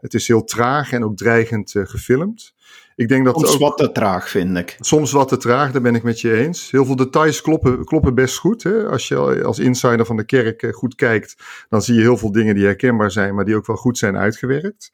Het 0.00 0.14
is 0.14 0.28
heel 0.28 0.44
traag 0.44 0.92
en 0.92 1.04
ook 1.04 1.16
dreigend 1.16 1.70
gefilmd. 1.74 2.54
Ik 2.96 3.08
denk 3.08 3.24
dat 3.24 3.34
soms 3.34 3.54
ook, 3.54 3.60
wat 3.60 3.76
te 3.76 3.92
traag, 3.92 4.28
vind 4.28 4.56
ik. 4.56 4.76
Soms 4.80 5.12
wat 5.12 5.28
te 5.28 5.36
traag, 5.36 5.72
daar 5.72 5.82
ben 5.82 5.94
ik 5.94 6.02
met 6.02 6.20
je 6.20 6.36
eens. 6.36 6.70
Heel 6.70 6.84
veel 6.84 6.96
details 6.96 7.40
kloppen, 7.40 7.84
kloppen 7.84 8.14
best 8.14 8.38
goed. 8.38 8.62
Hè? 8.62 8.88
Als 8.88 9.08
je 9.08 9.44
als 9.44 9.58
insider 9.58 10.06
van 10.06 10.16
de 10.16 10.24
kerk 10.24 10.66
goed 10.70 10.94
kijkt, 10.94 11.36
dan 11.68 11.82
zie 11.82 11.94
je 11.94 12.00
heel 12.00 12.16
veel 12.16 12.32
dingen 12.32 12.54
die 12.54 12.64
herkenbaar 12.64 13.10
zijn, 13.10 13.34
maar 13.34 13.44
die 13.44 13.56
ook 13.56 13.66
wel 13.66 13.76
goed 13.76 13.98
zijn 13.98 14.16
uitgewerkt. 14.16 14.92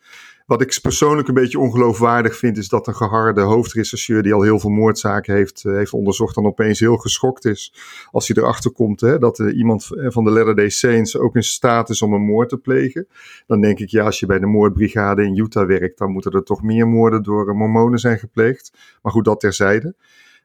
Wat 0.50 0.60
ik 0.60 0.78
persoonlijk 0.82 1.28
een 1.28 1.34
beetje 1.34 1.58
ongeloofwaardig 1.58 2.36
vind, 2.36 2.56
is 2.56 2.68
dat 2.68 2.86
een 2.86 2.94
geharde 2.94 3.40
hoofdrechercheur 3.40 4.22
die 4.22 4.34
al 4.34 4.42
heel 4.42 4.60
veel 4.60 4.70
moordzaken 4.70 5.34
heeft, 5.34 5.64
uh, 5.64 5.74
heeft 5.74 5.92
onderzocht, 5.92 6.34
dan 6.34 6.46
opeens 6.46 6.80
heel 6.80 6.96
geschokt 6.96 7.44
is 7.44 7.74
als 8.10 8.28
hij 8.28 8.42
erachter 8.42 8.70
komt 8.70 9.00
hè, 9.00 9.18
dat 9.18 9.38
uh, 9.38 9.56
iemand 9.56 9.88
van 9.90 10.24
de 10.24 10.30
Latter 10.30 10.56
Day 10.56 10.68
Saints 10.68 11.16
ook 11.16 11.36
in 11.36 11.42
staat 11.42 11.88
is 11.88 12.02
om 12.02 12.12
een 12.12 12.24
moord 12.24 12.48
te 12.48 12.56
plegen. 12.56 13.08
Dan 13.46 13.60
denk 13.60 13.78
ik, 13.78 13.88
ja, 13.88 14.04
als 14.04 14.20
je 14.20 14.26
bij 14.26 14.38
de 14.38 14.46
moordbrigade 14.46 15.24
in 15.24 15.36
Utah 15.36 15.66
werkt, 15.66 15.98
dan 15.98 16.12
moeten 16.12 16.32
er 16.32 16.42
toch 16.42 16.62
meer 16.62 16.88
moorden 16.88 17.22
door 17.22 17.56
mormonen 17.56 17.98
zijn 17.98 18.18
gepleegd. 18.18 18.72
Maar 19.02 19.12
goed, 19.12 19.24
dat 19.24 19.40
terzijde. 19.40 19.94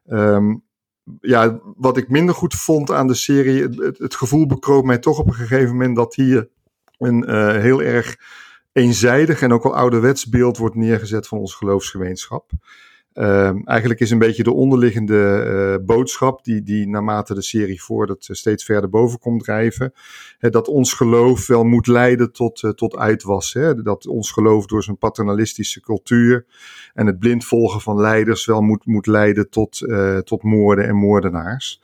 Um, 0.07 0.63
ja, 1.21 1.59
wat 1.77 1.97
ik 1.97 2.09
minder 2.09 2.35
goed 2.35 2.55
vond 2.55 2.91
aan 2.91 3.07
de 3.07 3.13
serie, 3.13 3.61
het, 3.61 3.97
het 3.97 4.15
gevoel 4.15 4.47
bekroop 4.47 4.85
mij 4.85 4.97
toch 4.97 5.19
op 5.19 5.27
een 5.27 5.33
gegeven 5.33 5.71
moment 5.71 5.95
dat 5.95 6.15
hier 6.15 6.49
een 6.97 7.29
heel 7.59 7.81
erg 7.81 8.17
eenzijdig 8.75 9.41
en 9.41 9.53
ook 9.53 9.63
wel 9.63 9.75
ouderwets 9.75 10.29
beeld 10.29 10.57
wordt 10.57 10.75
neergezet 10.75 11.27
van 11.27 11.37
onze 11.37 11.55
geloofsgemeenschap. 11.55 12.51
Uh, 13.13 13.67
eigenlijk 13.67 13.99
is 13.99 14.11
een 14.11 14.19
beetje 14.19 14.43
de 14.43 14.53
onderliggende 14.53 15.45
uh, 15.79 15.85
boodschap, 15.85 16.43
die, 16.43 16.63
die 16.63 16.87
naarmate 16.87 17.33
de 17.33 17.41
serie 17.41 17.83
voordat 17.83 18.27
steeds 18.31 18.63
verder 18.63 18.89
boven 18.89 19.19
komt 19.19 19.43
drijven, 19.43 19.93
hè, 20.37 20.49
dat 20.49 20.67
ons 20.67 20.93
geloof 20.93 21.47
wel 21.47 21.63
moet 21.63 21.87
leiden 21.87 22.31
tot, 22.31 22.61
uh, 22.61 22.71
tot 22.71 22.95
uitwassen. 22.95 23.61
Hè, 23.61 23.81
dat 23.81 24.07
ons 24.07 24.31
geloof 24.31 24.65
door 24.65 24.83
zijn 24.83 24.97
paternalistische 24.97 25.81
cultuur 25.81 26.45
en 26.93 27.05
het 27.05 27.19
blind 27.19 27.45
volgen 27.45 27.81
van 27.81 27.99
leiders 27.99 28.45
wel 28.45 28.61
moet, 28.61 28.85
moet 28.85 29.07
leiden 29.07 29.49
tot, 29.49 29.81
uh, 29.81 30.17
tot 30.17 30.43
moorden 30.43 30.87
en 30.87 30.95
moordenaars. 30.95 31.81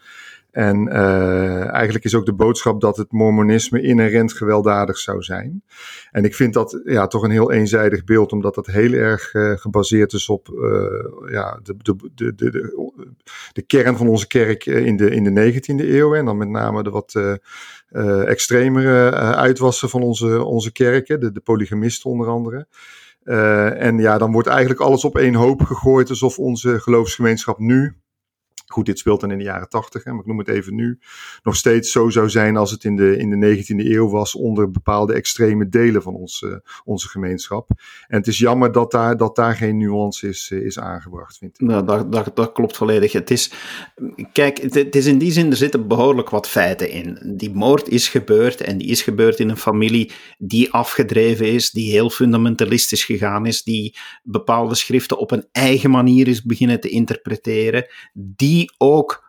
En 0.52 0.88
uh, 0.88 1.74
eigenlijk 1.74 2.06
is 2.06 2.16
ook 2.16 2.26
de 2.26 2.34
boodschap 2.34 2.82
dat 2.82 2.98
het 2.98 3.12
mormonisme 3.12 3.82
inherent 3.82 4.34
gewelddadig 4.34 4.98
zou 4.98 5.22
zijn. 5.22 5.64
En 6.12 6.24
ik 6.24 6.36
vind 6.36 6.54
dat 6.54 6.82
ja, 6.86 7.08
toch 7.08 7.24
een 7.24 7.32
heel 7.32 7.52
eenzijdig 7.52 8.04
beeld, 8.04 8.32
omdat 8.32 8.56
dat 8.56 8.66
heel 8.66 8.92
erg 8.92 9.34
uh, 9.34 9.52
gebaseerd 9.58 10.14
is 10.14 10.30
op 10.30 10.48
uh, 10.48 11.32
ja, 11.32 11.60
de, 11.64 11.76
de, 11.78 11.96
de, 12.16 12.36
de, 12.36 13.12
de, 13.54 13.62
kern 13.62 13.98
van 13.98 14.08
onze 14.08 14.28
kerk 14.28 14.66
in 14.66 14.98
de, 14.98 15.10
in 15.10 15.24
de 15.24 15.54
19e 15.54 15.76
eeuw. 15.76 16.16
En 16.16 16.26
dan 16.26 16.38
met 16.38 16.50
name 16.50 16.84
de 16.84 16.90
wat 16.90 17.40
extremere 18.26 19.12
uitwassen 19.36 19.90
van 19.90 20.02
onze, 20.02 20.44
onze 20.44 20.72
kerken, 20.72 21.20
de, 21.20 21.32
de 21.32 21.40
polygamisten 21.40 22.10
onder 22.10 22.28
andere. 22.28 22.68
en 23.78 23.98
ja, 23.98 24.18
dan 24.18 24.32
wordt 24.32 24.48
eigenlijk 24.48 24.80
alles 24.80 25.06
op 25.06 25.18
één 25.18 25.36
hoop 25.36 25.62
gegooid, 25.62 26.10
alsof 26.10 26.40
onze 26.40 26.80
geloofsgemeenschap 26.80 27.60
nu 27.60 27.96
Goed, 28.72 28.86
dit 28.86 29.00
speelt 29.00 29.22
dan 29.22 29.32
in 29.32 29.38
de 29.38 29.44
jaren 29.44 29.70
tachtig, 29.70 30.06
maar 30.06 30.20
ik 30.20 30.26
noem 30.26 30.38
het 30.38 30.48
even 30.48 30.76
nu. 30.76 31.00
Nog 31.44 31.56
steeds 31.56 31.92
zo 31.92 32.10
zou 32.10 32.30
zijn 32.30 32.58
als 32.58 32.72
het 32.72 32.84
in 32.84 32.96
de, 32.96 33.18
in 33.18 33.40
de 33.40 33.58
19e 33.58 33.86
eeuw 33.86 34.10
was 34.10 34.36
onder 34.36 34.72
bepaalde 34.72 35.14
extreme 35.14 35.70
delen 35.70 36.02
van 36.02 36.16
ons, 36.16 36.42
uh, 36.42 36.56
onze 36.84 37.08
gemeenschap. 37.08 37.70
En 38.08 38.18
het 38.18 38.28
is 38.28 38.38
jammer 38.38 38.72
dat 38.72 38.92
daar, 38.92 39.18
dat 39.18 39.36
daar 39.36 39.56
geen 39.56 39.78
nuance 39.78 40.28
is, 40.28 40.50
uh, 40.54 40.66
is 40.66 40.80
aangebracht, 40.80 41.38
vind 41.38 41.62
ik. 41.62 41.68
Nou, 41.68 41.86
dat, 41.86 42.12
dat, 42.12 42.36
dat 42.36 42.52
klopt 42.52 42.78
volledig. 42.78 43.12
Het 43.12 43.32
is, 43.32 43.52
kijk, 44.32 44.58
het, 44.58 44.96
is 44.96 45.06
in 45.06 45.18
die 45.18 45.32
zin, 45.32 45.50
er 45.50 45.58
zitten 45.58 45.88
behoorlijk 45.88 46.30
wat 46.30 46.48
feiten 46.48 46.90
in. 46.90 47.34
Die 47.38 47.54
moord 47.54 47.90
is 47.90 48.10
gebeurd 48.10 48.62
en 48.62 48.78
die 48.78 48.88
is 48.88 49.02
gebeurd 49.02 49.40
in 49.40 49.50
een 49.50 49.58
familie 49.58 50.12
die 50.38 50.72
afgedreven 50.74 51.52
is, 51.52 51.72
die 51.72 51.92
heel 51.92 52.10
fundamentalistisch 52.10 53.06
gegaan 53.06 53.46
is, 53.46 53.64
die 53.64 53.98
bepaalde 54.24 54.76
schriften 54.76 55.18
op 55.18 55.32
een 55.32 55.48
eigen 55.52 55.90
manier 55.90 56.28
is 56.28 56.44
beginnen 56.44 56.80
te 56.80 56.90
interpreteren, 56.90 57.86
die 58.42 58.74
ook, 58.78 59.24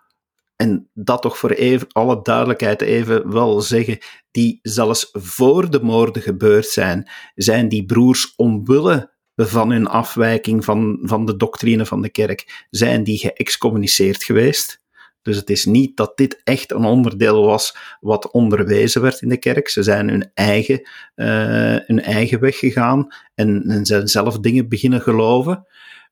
en 0.56 0.90
dat 0.94 1.22
toch 1.22 1.38
voor 1.38 1.50
even, 1.50 1.86
alle 1.92 2.22
duidelijkheid 2.22 2.80
even 2.80 3.32
wel 3.32 3.60
zeggen, 3.60 3.98
die 4.30 4.58
zelfs 4.62 5.08
voor 5.12 5.70
de 5.70 5.82
moorden 5.82 6.22
gebeurd 6.22 6.66
zijn, 6.66 7.10
zijn 7.34 7.68
die 7.68 7.84
broers 7.84 8.32
omwille 8.36 9.10
van 9.36 9.70
hun 9.70 9.86
afwijking 9.86 10.64
van, 10.64 10.98
van 11.02 11.24
de 11.24 11.36
doctrine 11.36 11.86
van 11.86 12.02
de 12.02 12.10
kerk, 12.10 12.66
zijn 12.70 13.04
die 13.04 13.18
geëxcommuniceerd 13.18 14.24
geweest. 14.24 14.80
Dus 15.22 15.36
het 15.36 15.50
is 15.50 15.64
niet 15.64 15.96
dat 15.96 16.16
dit 16.16 16.40
echt 16.44 16.72
een 16.72 16.84
onderdeel 16.84 17.44
was 17.44 17.76
wat 18.00 18.30
onderwezen 18.30 19.02
werd 19.02 19.20
in 19.20 19.28
de 19.28 19.36
kerk. 19.36 19.68
Ze 19.68 19.82
zijn 19.82 20.08
hun 20.08 20.30
eigen, 20.34 20.88
uh, 21.16 21.76
hun 21.86 22.02
eigen 22.02 22.40
weg 22.40 22.58
gegaan 22.58 23.06
en, 23.34 23.64
en 23.68 23.86
zijn 23.86 24.08
zelf 24.08 24.38
dingen 24.38 24.68
beginnen 24.68 25.00
geloven. 25.00 25.66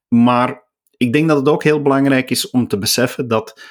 Maar 0.08 0.68
ik 1.00 1.12
denk 1.12 1.28
dat 1.28 1.36
het 1.36 1.48
ook 1.48 1.62
heel 1.62 1.82
belangrijk 1.82 2.30
is 2.30 2.50
om 2.50 2.68
te 2.68 2.78
beseffen 2.78 3.28
dat 3.28 3.62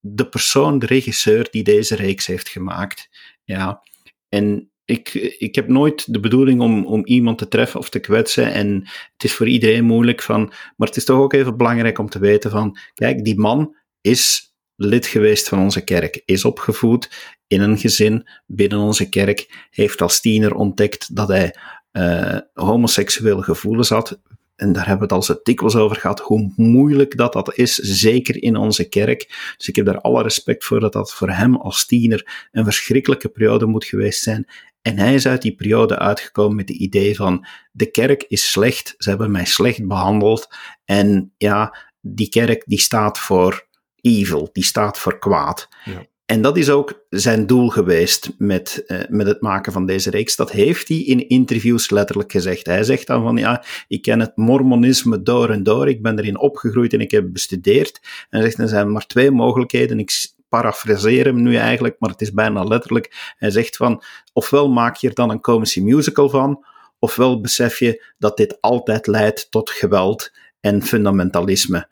de 0.00 0.28
persoon, 0.28 0.78
de 0.78 0.86
regisseur 0.86 1.48
die 1.50 1.62
deze 1.62 1.94
reeks 1.94 2.26
heeft 2.26 2.48
gemaakt, 2.48 3.08
ja, 3.44 3.82
en 4.28 4.68
ik, 4.84 5.14
ik 5.38 5.54
heb 5.54 5.68
nooit 5.68 6.12
de 6.12 6.20
bedoeling 6.20 6.60
om, 6.60 6.86
om 6.86 7.06
iemand 7.06 7.38
te 7.38 7.48
treffen 7.48 7.80
of 7.80 7.88
te 7.88 7.98
kwetsen. 7.98 8.52
En 8.52 8.88
het 9.12 9.24
is 9.24 9.32
voor 9.32 9.48
iedereen 9.48 9.84
moeilijk 9.84 10.22
van. 10.22 10.52
Maar 10.76 10.88
het 10.88 10.96
is 10.96 11.04
toch 11.04 11.18
ook 11.18 11.32
even 11.32 11.56
belangrijk 11.56 11.98
om 11.98 12.08
te 12.08 12.18
weten 12.18 12.50
van. 12.50 12.78
Kijk, 12.94 13.24
die 13.24 13.38
man 13.38 13.76
is 14.00 14.54
lid 14.76 15.06
geweest 15.06 15.48
van 15.48 15.58
onze 15.58 15.84
kerk, 15.84 16.22
is 16.24 16.44
opgevoed 16.44 17.10
in 17.46 17.60
een 17.60 17.78
gezin 17.78 18.28
binnen 18.46 18.78
onze 18.78 19.08
kerk, 19.08 19.66
heeft 19.70 20.02
als 20.02 20.20
tiener 20.20 20.54
ontdekt 20.54 21.16
dat 21.16 21.28
hij 21.28 21.54
uh, 21.92 22.38
homoseksuele 22.52 23.42
gevoelens 23.42 23.88
had. 23.88 24.20
En 24.56 24.72
daar 24.72 24.86
hebben 24.86 25.08
we 25.08 25.14
het 25.14 25.22
al 25.22 25.34
zo 25.34 25.40
dikwijls 25.42 25.76
over 25.76 25.96
gehad, 25.96 26.20
hoe 26.20 26.52
moeilijk 26.56 27.16
dat 27.16 27.32
dat 27.32 27.56
is, 27.56 27.74
zeker 27.74 28.42
in 28.42 28.56
onze 28.56 28.88
kerk. 28.88 29.52
Dus 29.56 29.68
ik 29.68 29.76
heb 29.76 29.86
daar 29.86 30.00
alle 30.00 30.22
respect 30.22 30.64
voor 30.64 30.80
dat 30.80 30.92
dat 30.92 31.14
voor 31.14 31.30
hem 31.30 31.56
als 31.56 31.86
tiener 31.86 32.48
een 32.52 32.64
verschrikkelijke 32.64 33.28
periode 33.28 33.66
moet 33.66 33.84
geweest 33.84 34.22
zijn. 34.22 34.46
En 34.82 34.98
hij 34.98 35.14
is 35.14 35.26
uit 35.26 35.42
die 35.42 35.54
periode 35.54 35.98
uitgekomen 35.98 36.56
met 36.56 36.68
het 36.68 36.78
idee 36.78 37.16
van, 37.16 37.46
de 37.72 37.90
kerk 37.90 38.24
is 38.28 38.50
slecht, 38.50 38.94
ze 38.98 39.08
hebben 39.08 39.30
mij 39.30 39.44
slecht 39.44 39.86
behandeld. 39.86 40.48
En 40.84 41.32
ja, 41.36 41.76
die 42.00 42.28
kerk 42.28 42.62
die 42.66 42.80
staat 42.80 43.18
voor 43.18 43.66
evil, 44.00 44.48
die 44.52 44.64
staat 44.64 44.98
voor 44.98 45.18
kwaad. 45.18 45.68
Ja. 45.84 46.06
En 46.26 46.42
dat 46.42 46.56
is 46.56 46.70
ook 46.70 47.04
zijn 47.08 47.46
doel 47.46 47.68
geweest 47.68 48.30
met, 48.38 48.84
uh, 48.86 49.00
met 49.08 49.26
het 49.26 49.40
maken 49.40 49.72
van 49.72 49.86
deze 49.86 50.10
reeks. 50.10 50.36
Dat 50.36 50.50
heeft 50.50 50.88
hij 50.88 50.96
in 50.96 51.28
interviews 51.28 51.90
letterlijk 51.90 52.32
gezegd. 52.32 52.66
Hij 52.66 52.82
zegt 52.82 53.06
dan 53.06 53.22
van 53.22 53.36
ja, 53.36 53.64
ik 53.88 54.02
ken 54.02 54.20
het 54.20 54.36
mormonisme 54.36 55.22
door 55.22 55.50
en 55.50 55.62
door, 55.62 55.88
ik 55.88 56.02
ben 56.02 56.18
erin 56.18 56.38
opgegroeid 56.38 56.92
en 56.92 57.00
ik 57.00 57.10
heb 57.10 57.32
bestudeerd. 57.32 58.00
En 58.02 58.40
hij 58.40 58.40
zegt 58.40 58.58
er 58.58 58.68
zijn 58.68 58.92
maar 58.92 59.06
twee 59.06 59.30
mogelijkheden. 59.30 59.98
Ik 59.98 60.32
parafraseer 60.48 61.24
hem 61.24 61.42
nu 61.42 61.56
eigenlijk, 61.56 61.96
maar 61.98 62.10
het 62.10 62.20
is 62.20 62.32
bijna 62.32 62.64
letterlijk. 62.64 63.34
Hij 63.36 63.50
zegt 63.50 63.76
van 63.76 64.02
ofwel 64.32 64.68
maak 64.68 64.96
je 64.96 65.08
er 65.08 65.14
dan 65.14 65.30
een 65.30 65.40
komische 65.40 65.82
musical 65.82 66.28
van, 66.28 66.64
ofwel 66.98 67.40
besef 67.40 67.78
je 67.78 68.04
dat 68.18 68.36
dit 68.36 68.60
altijd 68.60 69.06
leidt 69.06 69.50
tot 69.50 69.70
geweld 69.70 70.32
en 70.60 70.82
fundamentalisme. 70.82 71.88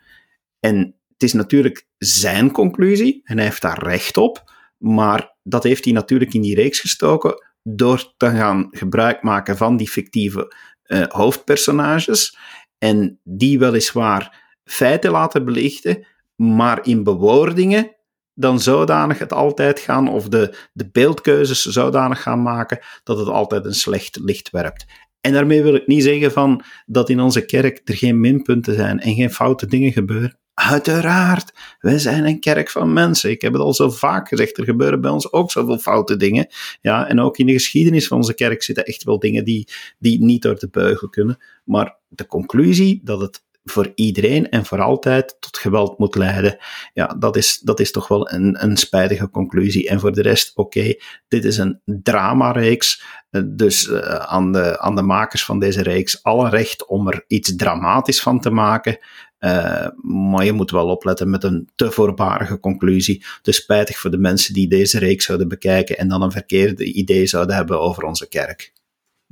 En 0.60 0.94
het 1.22 1.30
is 1.30 1.36
natuurlijk 1.36 1.86
zijn 1.98 2.50
conclusie 2.50 3.20
en 3.24 3.36
hij 3.36 3.44
heeft 3.44 3.62
daar 3.62 3.82
recht 3.82 4.16
op, 4.16 4.52
maar 4.78 5.36
dat 5.42 5.62
heeft 5.62 5.84
hij 5.84 5.92
natuurlijk 5.92 6.34
in 6.34 6.40
die 6.40 6.54
reeks 6.54 6.80
gestoken 6.80 7.34
door 7.62 8.14
te 8.16 8.30
gaan 8.30 8.68
gebruik 8.70 9.22
maken 9.22 9.56
van 9.56 9.76
die 9.76 9.88
fictieve 9.88 10.54
uh, 10.86 11.04
hoofdpersonages 11.08 12.36
en 12.78 13.20
die 13.24 13.58
weliswaar 13.58 14.54
feiten 14.64 15.10
laten 15.10 15.44
belichten, 15.44 16.06
maar 16.36 16.86
in 16.86 17.02
bewoordingen 17.02 17.96
dan 18.34 18.60
zodanig 18.60 19.18
het 19.18 19.32
altijd 19.32 19.80
gaan, 19.80 20.08
of 20.08 20.28
de, 20.28 20.68
de 20.72 20.90
beeldkeuzes 20.90 21.62
zodanig 21.62 22.22
gaan 22.22 22.42
maken, 22.42 22.78
dat 23.02 23.18
het 23.18 23.28
altijd 23.28 23.64
een 23.64 23.74
slecht 23.74 24.18
licht 24.22 24.50
werpt. 24.50 24.84
En 25.20 25.32
daarmee 25.32 25.62
wil 25.62 25.74
ik 25.74 25.86
niet 25.86 26.02
zeggen 26.02 26.32
van 26.32 26.64
dat 26.86 27.08
in 27.08 27.20
onze 27.20 27.44
kerk 27.44 27.80
er 27.84 27.96
geen 27.96 28.20
minpunten 28.20 28.74
zijn 28.74 29.00
en 29.00 29.14
geen 29.14 29.30
foute 29.32 29.66
dingen 29.66 29.92
gebeuren. 29.92 30.40
Uiteraard, 30.68 31.52
wij 31.80 31.98
zijn 31.98 32.24
een 32.24 32.40
kerk 32.40 32.70
van 32.70 32.92
mensen. 32.92 33.30
Ik 33.30 33.42
heb 33.42 33.52
het 33.52 33.62
al 33.62 33.74
zo 33.74 33.90
vaak 33.90 34.28
gezegd, 34.28 34.58
er 34.58 34.64
gebeuren 34.64 35.00
bij 35.00 35.10
ons 35.10 35.32
ook 35.32 35.50
zoveel 35.50 35.78
foute 35.78 36.16
dingen. 36.16 36.46
Ja, 36.80 37.08
en 37.08 37.20
ook 37.20 37.38
in 37.38 37.46
de 37.46 37.52
geschiedenis 37.52 38.06
van 38.06 38.16
onze 38.16 38.34
kerk 38.34 38.62
zitten 38.62 38.84
echt 38.84 39.04
wel 39.04 39.18
dingen 39.18 39.44
die, 39.44 39.68
die 39.98 40.22
niet 40.22 40.42
door 40.42 40.58
de 40.58 40.68
beugel 40.70 41.08
kunnen. 41.08 41.38
Maar 41.64 41.96
de 42.08 42.26
conclusie 42.26 43.00
dat 43.04 43.20
het 43.20 43.42
voor 43.64 43.92
iedereen 43.94 44.50
en 44.50 44.64
voor 44.64 44.80
altijd 44.80 45.36
tot 45.40 45.58
geweld 45.58 45.98
moet 45.98 46.14
leiden. 46.14 46.56
Ja, 46.92 47.06
dat 47.06 47.36
is, 47.36 47.58
dat 47.58 47.80
is 47.80 47.90
toch 47.90 48.08
wel 48.08 48.30
een, 48.32 48.64
een 48.64 48.76
spijtige 48.76 49.30
conclusie. 49.30 49.88
En 49.88 50.00
voor 50.00 50.12
de 50.12 50.22
rest, 50.22 50.56
oké, 50.56 50.94
dit 51.28 51.44
is 51.44 51.58
een 51.58 51.80
dramareeks. 51.84 53.02
Eh, 53.30 53.42
dus 53.46 53.86
uh, 53.86 53.98
aan, 54.14 54.52
de, 54.52 54.78
aan 54.80 54.96
de 54.96 55.02
makers 55.02 55.44
van 55.44 55.58
deze 55.58 55.82
reeks 55.82 56.22
alle 56.22 56.48
recht 56.48 56.86
om 56.86 57.08
er 57.08 57.24
iets 57.26 57.56
dramatisch 57.56 58.22
van 58.22 58.40
te 58.40 58.50
maken. 58.50 58.98
Uh, 59.38 59.86
maar 60.02 60.44
je 60.44 60.52
moet 60.52 60.70
wel 60.70 60.88
opletten 60.88 61.30
met 61.30 61.44
een 61.44 61.68
te 61.74 61.90
voorbarige 61.90 62.60
conclusie. 62.60 63.24
Dus 63.42 63.56
spijtig 63.56 63.98
voor 63.98 64.10
de 64.10 64.18
mensen 64.18 64.54
die 64.54 64.68
deze 64.68 64.98
reeks 64.98 65.24
zouden 65.24 65.48
bekijken 65.48 65.98
en 65.98 66.08
dan 66.08 66.22
een 66.22 66.30
verkeerde 66.30 66.84
idee 66.84 67.26
zouden 67.26 67.56
hebben 67.56 67.80
over 67.80 68.02
onze 68.02 68.28
kerk. 68.28 68.72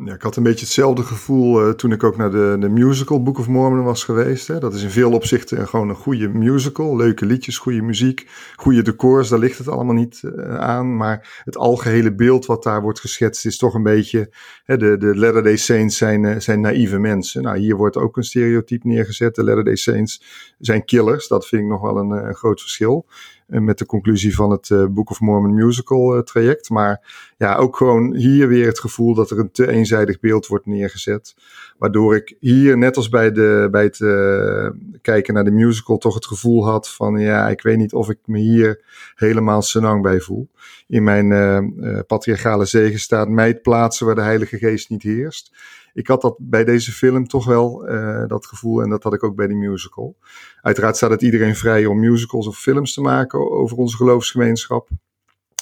Ja, 0.05 0.15
ik 0.15 0.23
had 0.23 0.37
een 0.37 0.43
beetje 0.43 0.65
hetzelfde 0.65 1.03
gevoel 1.03 1.67
uh, 1.67 1.73
toen 1.73 1.93
ik 1.93 2.05
ook 2.05 2.17
naar 2.17 2.31
de, 2.31 2.57
de 2.61 2.69
musical 2.69 3.23
Book 3.23 3.39
of 3.39 3.49
Mormon 3.49 3.85
was 3.85 4.05
geweest. 4.05 4.47
Hè. 4.47 4.59
Dat 4.59 4.75
is 4.75 4.83
in 4.83 4.91
veel 4.91 5.13
opzichten 5.13 5.69
gewoon 5.69 5.89
een 5.89 5.95
goede 5.95 6.29
musical. 6.29 6.97
Leuke 6.97 7.27
liedjes, 7.27 7.59
goede 7.59 7.83
muziek, 7.83 8.29
goede 8.57 8.83
decors. 8.83 9.29
Daar 9.29 9.39
ligt 9.39 9.59
het 9.59 9.69
allemaal 9.69 9.95
niet 9.95 10.23
uh, 10.25 10.59
aan. 10.59 10.97
Maar 10.97 11.43
het 11.45 11.57
algehele 11.57 12.15
beeld 12.15 12.47
wat 12.47 12.63
daar 12.63 12.83
wordt 12.83 13.01
geschetst 13.01 13.47
is 13.47 13.59
toch 13.59 13.75
een 13.75 13.83
beetje... 13.83 14.33
Hè, 14.65 14.77
de, 14.77 14.97
de 14.97 15.17
Latter-day 15.17 15.57
Saints 15.57 15.97
zijn, 15.97 16.23
uh, 16.23 16.39
zijn 16.39 16.61
naïeve 16.61 16.99
mensen. 16.99 17.43
Nou, 17.43 17.59
hier 17.59 17.77
wordt 17.77 17.97
ook 17.97 18.17
een 18.17 18.25
stereotype 18.25 18.87
neergezet. 18.87 19.35
De 19.35 19.45
Latter-day 19.45 19.77
Saints 19.77 20.23
zijn 20.59 20.85
killers. 20.85 21.29
Dat 21.29 21.47
vind 21.47 21.63
ik 21.63 21.69
nog 21.69 21.81
wel 21.81 21.97
een, 21.97 22.11
een 22.11 22.35
groot 22.35 22.61
verschil 22.61 23.07
met 23.51 23.79
de 23.79 23.87
conclusie 23.87 24.35
van 24.35 24.51
het 24.51 24.69
uh, 24.69 24.87
Book 24.87 25.11
of 25.11 25.21
Mormon 25.21 25.55
musical 25.55 26.17
uh, 26.17 26.23
traject. 26.23 26.71
Maar 26.71 27.01
ja, 27.39 27.57
ook 27.57 27.77
gewoon 27.77 28.15
hier 28.15 28.49
weer 28.49 28.67
het 28.67 28.81
gevoel 28.81 29.15
dat 29.15 29.31
er 29.31 29.39
een 29.39 29.51
te 29.51 29.69
eenzijdig 29.69 30.21
beeld 30.21 30.47
wordt 30.47 30.67
neergezet. 30.67 31.35
Waardoor 31.79 32.17
ik 32.17 32.37
hier, 32.41 32.79
net 32.79 32.97
als 32.97 33.09
bij, 33.09 33.33
de, 33.33 33.69
bij 33.71 33.83
het 33.83 33.97
kijken 35.03 35.35
naar 35.35 35.45
de 35.45 35.51
musical, 35.51 35.99
toch 35.99 36.15
het 36.15 36.27
gevoel 36.27 36.65
had 36.67 36.91
van 36.91 37.19
ja, 37.19 37.49
ik 37.49 37.63
weet 37.63 37.77
niet 37.77 37.93
of 37.93 38.11
ik 38.11 38.19
me 38.25 38.39
hier 38.39 38.85
helemaal 39.15 39.63
senang 39.63 40.03
bij 40.03 40.21
voel. 40.21 40.49
In 40.87 41.03
mijn 41.03 42.05
patriarchale 42.07 42.65
zegen 42.65 43.01
staat 43.01 43.29
mij 43.29 43.55
plaatsen 43.55 44.07
waar 44.07 44.15
de 44.15 44.21
Heilige 44.21 44.59
Geest 44.59 44.91
niet 44.91 45.03
heerst 45.03 45.51
ik 45.93 46.07
had 46.07 46.21
dat 46.21 46.37
bij 46.39 46.65
deze 46.65 46.93
film 46.93 47.27
toch 47.29 47.45
wel, 47.45 47.91
uh, 47.91 48.27
dat 48.27 48.47
gevoel. 48.47 48.83
En 48.83 48.91
dat 48.91 49.03
had 49.03 49.15
ik 49.15 49.23
ook 49.25 49.37
bij 49.37 49.47
die 49.47 49.57
musical. 49.57 50.17
Uiteraard 50.61 50.97
staat 50.97 51.11
het 51.11 51.23
iedereen 51.23 51.57
vrij 51.57 51.87
om 51.87 52.01
musicals 52.01 52.47
of 52.47 52.59
films 52.59 52.95
te 52.95 53.01
maken 53.01 53.51
over 53.51 53.77
onze 53.77 53.97
geloofsgemeenschap. 53.97 54.89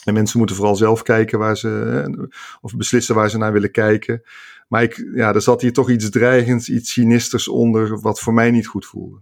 En 0.05 0.15
mensen 0.15 0.39
moeten 0.39 0.57
vooral 0.57 0.77
zelf 0.77 1.03
kijken 1.03 1.39
waar 1.39 1.57
ze, 1.57 2.03
eh, 2.07 2.25
of 2.61 2.77
beslissen 2.77 3.15
waar 3.15 3.31
ze 3.31 3.39
naar 3.39 3.53
willen 3.53 3.71
kijken. 3.71 4.23
Maar 4.69 4.83
ik, 4.83 5.09
ja, 5.15 5.35
er 5.35 5.43
zat 5.43 5.61
hier 5.61 5.73
toch 5.73 5.91
iets 5.91 6.11
dreigends, 6.11 6.69
iets 6.69 6.93
sinisters 6.93 7.49
onder, 7.49 8.01
wat 8.01 8.21
voor 8.21 8.35
mij 8.35 8.51
niet 8.51 8.67
goed 8.67 8.87
voelde. 8.87 9.19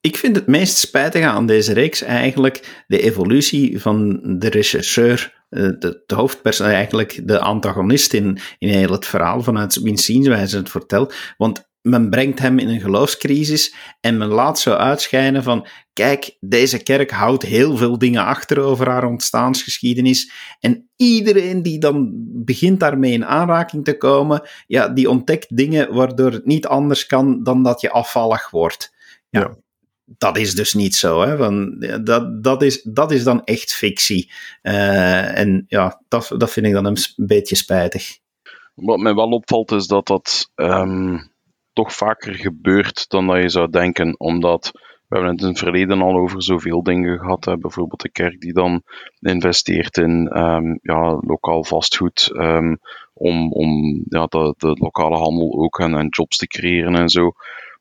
Ik 0.00 0.16
vind 0.16 0.36
het 0.36 0.46
meest 0.46 0.76
spijtige 0.76 1.26
aan 1.26 1.46
deze 1.46 1.72
reeks 1.72 2.02
eigenlijk 2.02 2.84
de 2.86 3.00
evolutie 3.00 3.80
van 3.80 4.20
de 4.38 4.48
rechercheur 4.48 5.44
eh, 5.48 5.68
de, 5.78 6.02
hoofdpersoon, 6.06 6.66
eigenlijk 6.66 7.20
de 7.24 7.38
antagonist 7.38 8.12
in, 8.12 8.38
in 8.58 8.68
heel 8.68 8.92
het 8.92 9.06
verhaal, 9.06 9.42
vanuit 9.42 9.80
wiens 9.82 10.04
zienswijze 10.04 10.56
het 10.56 10.70
vertelt. 10.70 11.14
Want 11.36 11.68
men 11.80 12.10
brengt 12.10 12.38
hem 12.38 12.58
in 12.58 12.68
een 12.68 12.80
geloofscrisis 12.80 13.74
en 14.00 14.18
men 14.18 14.28
laat 14.28 14.58
zo 14.58 14.74
uitschijnen 14.74 15.42
van, 15.42 15.66
kijk, 15.92 16.36
deze 16.40 16.82
kerk 16.82 17.10
houdt 17.10 17.42
heel 17.42 17.76
veel 17.76 17.98
dingen 17.98 18.24
achter 18.24 18.60
over 18.60 18.88
haar 18.88 19.04
ontstaansgeschiedenis. 19.04 20.32
En 20.60 20.90
iedereen 20.96 21.62
die 21.62 21.78
dan 21.78 22.10
begint 22.44 22.80
daarmee 22.80 23.12
in 23.12 23.26
aanraking 23.26 23.84
te 23.84 23.96
komen, 23.96 24.48
ja, 24.66 24.88
die 24.88 25.10
ontdekt 25.10 25.56
dingen 25.56 25.94
waardoor 25.94 26.32
het 26.32 26.46
niet 26.46 26.66
anders 26.66 27.06
kan 27.06 27.42
dan 27.42 27.62
dat 27.62 27.80
je 27.80 27.90
afvallig 27.90 28.50
wordt. 28.50 28.92
ja 29.30 29.56
dat 30.18 30.36
is 30.36 30.54
dus 30.54 30.74
niet 30.74 30.94
zo. 30.94 31.20
Hè? 31.20 31.36
Van, 31.36 31.78
dat, 32.04 32.44
dat, 32.44 32.62
is, 32.62 32.82
dat 32.82 33.10
is 33.10 33.24
dan 33.24 33.44
echt 33.44 33.72
fictie. 33.72 34.32
Uh, 34.62 35.38
en 35.38 35.64
ja, 35.68 36.02
dat, 36.08 36.34
dat 36.36 36.50
vind 36.50 36.66
ik 36.66 36.72
dan 36.72 36.84
een 36.84 36.96
beetje 37.16 37.56
spijtig. 37.56 38.18
Wat 38.74 38.98
mij 38.98 39.14
wel 39.14 39.30
opvalt 39.30 39.72
is 39.72 39.86
dat 39.86 40.06
dat 40.06 40.50
um, 40.54 41.30
toch 41.72 41.92
vaker 41.94 42.34
gebeurt 42.34 43.08
dan 43.08 43.26
dat 43.26 43.42
je 43.42 43.48
zou 43.48 43.70
denken. 43.70 44.18
Omdat 44.18 44.70
we 44.72 45.16
hebben 45.16 45.30
het 45.30 45.40
in 45.42 45.48
het 45.48 45.58
verleden 45.58 46.02
al 46.02 46.16
over 46.16 46.42
zoveel 46.42 46.82
dingen 46.82 47.18
gehad. 47.18 47.44
Hè? 47.44 47.56
Bijvoorbeeld 47.56 48.02
de 48.02 48.10
kerk 48.10 48.40
die 48.40 48.52
dan 48.52 48.82
investeert 49.20 49.96
in 49.96 50.38
um, 50.38 50.78
ja, 50.82 51.18
lokaal 51.20 51.64
vastgoed. 51.64 52.30
Um, 52.34 52.78
om 53.12 53.52
om 53.52 54.02
ja, 54.08 54.26
de, 54.26 54.54
de 54.56 54.76
lokale 54.80 55.16
handel 55.16 55.52
ook 55.52 55.78
en, 55.78 55.94
en 55.94 56.08
jobs 56.08 56.36
te 56.36 56.46
creëren 56.46 56.94
en 56.94 57.08
zo. 57.08 57.32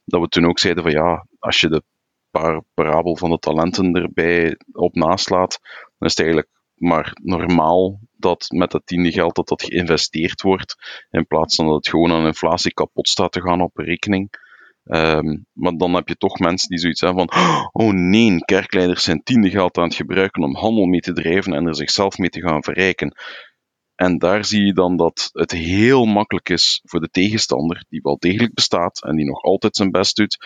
Dat 0.06 0.22
we 0.22 0.28
toen 0.28 0.46
ook 0.46 0.60
zeiden 0.60 0.84
van 0.84 0.92
ja, 0.92 1.26
als 1.40 1.60
je 1.60 1.70
de 1.70 1.84
paar 2.32 2.64
parabel 2.74 3.18
van 3.18 3.30
de 3.30 3.40
talenten 3.40 3.94
erbij 3.94 4.58
op 4.72 4.96
naslaat, 4.96 5.60
dan 5.98 6.08
is 6.08 6.16
het 6.16 6.20
eigenlijk 6.20 6.50
maar 6.76 7.12
normaal 7.24 8.00
dat 8.18 8.46
met 8.50 8.72
dat 8.72 8.86
tiende 8.86 9.12
geld 9.12 9.36
dat 9.36 9.48
dat 9.48 9.64
geïnvesteerd 9.64 10.42
wordt, 10.42 10.76
in 11.10 11.28
plaats 11.28 11.56
van 11.56 11.66
dat 11.66 11.76
het 11.76 11.88
gewoon 11.88 12.12
aan 12.12 12.26
inflatie 12.26 12.74
kapot 12.74 13.08
staat 13.08 13.32
te 13.32 13.42
gaan 13.42 13.62
op 13.62 13.78
rekening. 13.78 14.48
Um, 14.84 15.46
maar 15.54 15.78
dan 15.78 15.94
heb 15.94 16.08
je 16.08 16.16
toch 16.16 16.40
mensen 16.40 16.70
die 16.70 16.80
zoiets 16.80 17.02
hebben 17.02 17.30
van, 17.30 17.70
oh 17.72 17.92
nee, 17.94 18.40
kerkleiders 18.40 19.04
zijn 19.04 19.24
tiende 19.24 19.50
geld 19.50 19.78
aan 19.78 19.84
het 19.84 19.96
gebruiken 19.96 20.44
om 20.44 20.56
handel 20.56 20.86
mee 20.86 21.00
te 21.00 21.14
drijven 21.14 21.54
en 21.54 21.66
er 21.66 21.76
zichzelf 21.76 22.18
mee 22.18 22.30
te 22.30 22.42
gaan 22.42 22.64
verrijken. 22.64 23.16
En 23.96 24.18
daar 24.18 24.46
zie 24.46 24.66
je 24.66 24.74
dan 24.74 24.98
dat 24.98 25.30
het 25.32 25.52
heel 25.52 26.06
makkelijk 26.06 26.50
is 26.50 26.82
voor 26.84 27.00
de 27.00 27.10
tegenstander, 27.10 27.86
die 27.90 28.02
wel 28.02 28.18
degelijk 28.20 28.54
bestaat 28.54 29.04
en 29.04 29.16
die 29.16 29.26
nog 29.26 29.42
altijd 29.42 29.76
zijn 29.76 29.92
best 29.92 30.16
doet, 30.16 30.38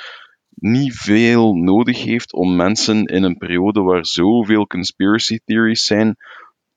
niet 0.63 0.93
veel 0.95 1.53
nodig 1.53 2.03
heeft 2.03 2.33
om 2.33 2.55
mensen 2.55 3.05
in 3.05 3.23
een 3.23 3.37
periode 3.37 3.81
waar 3.81 4.05
zoveel 4.05 4.67
conspiracy 4.67 5.39
theories 5.45 5.83
zijn, 5.83 6.15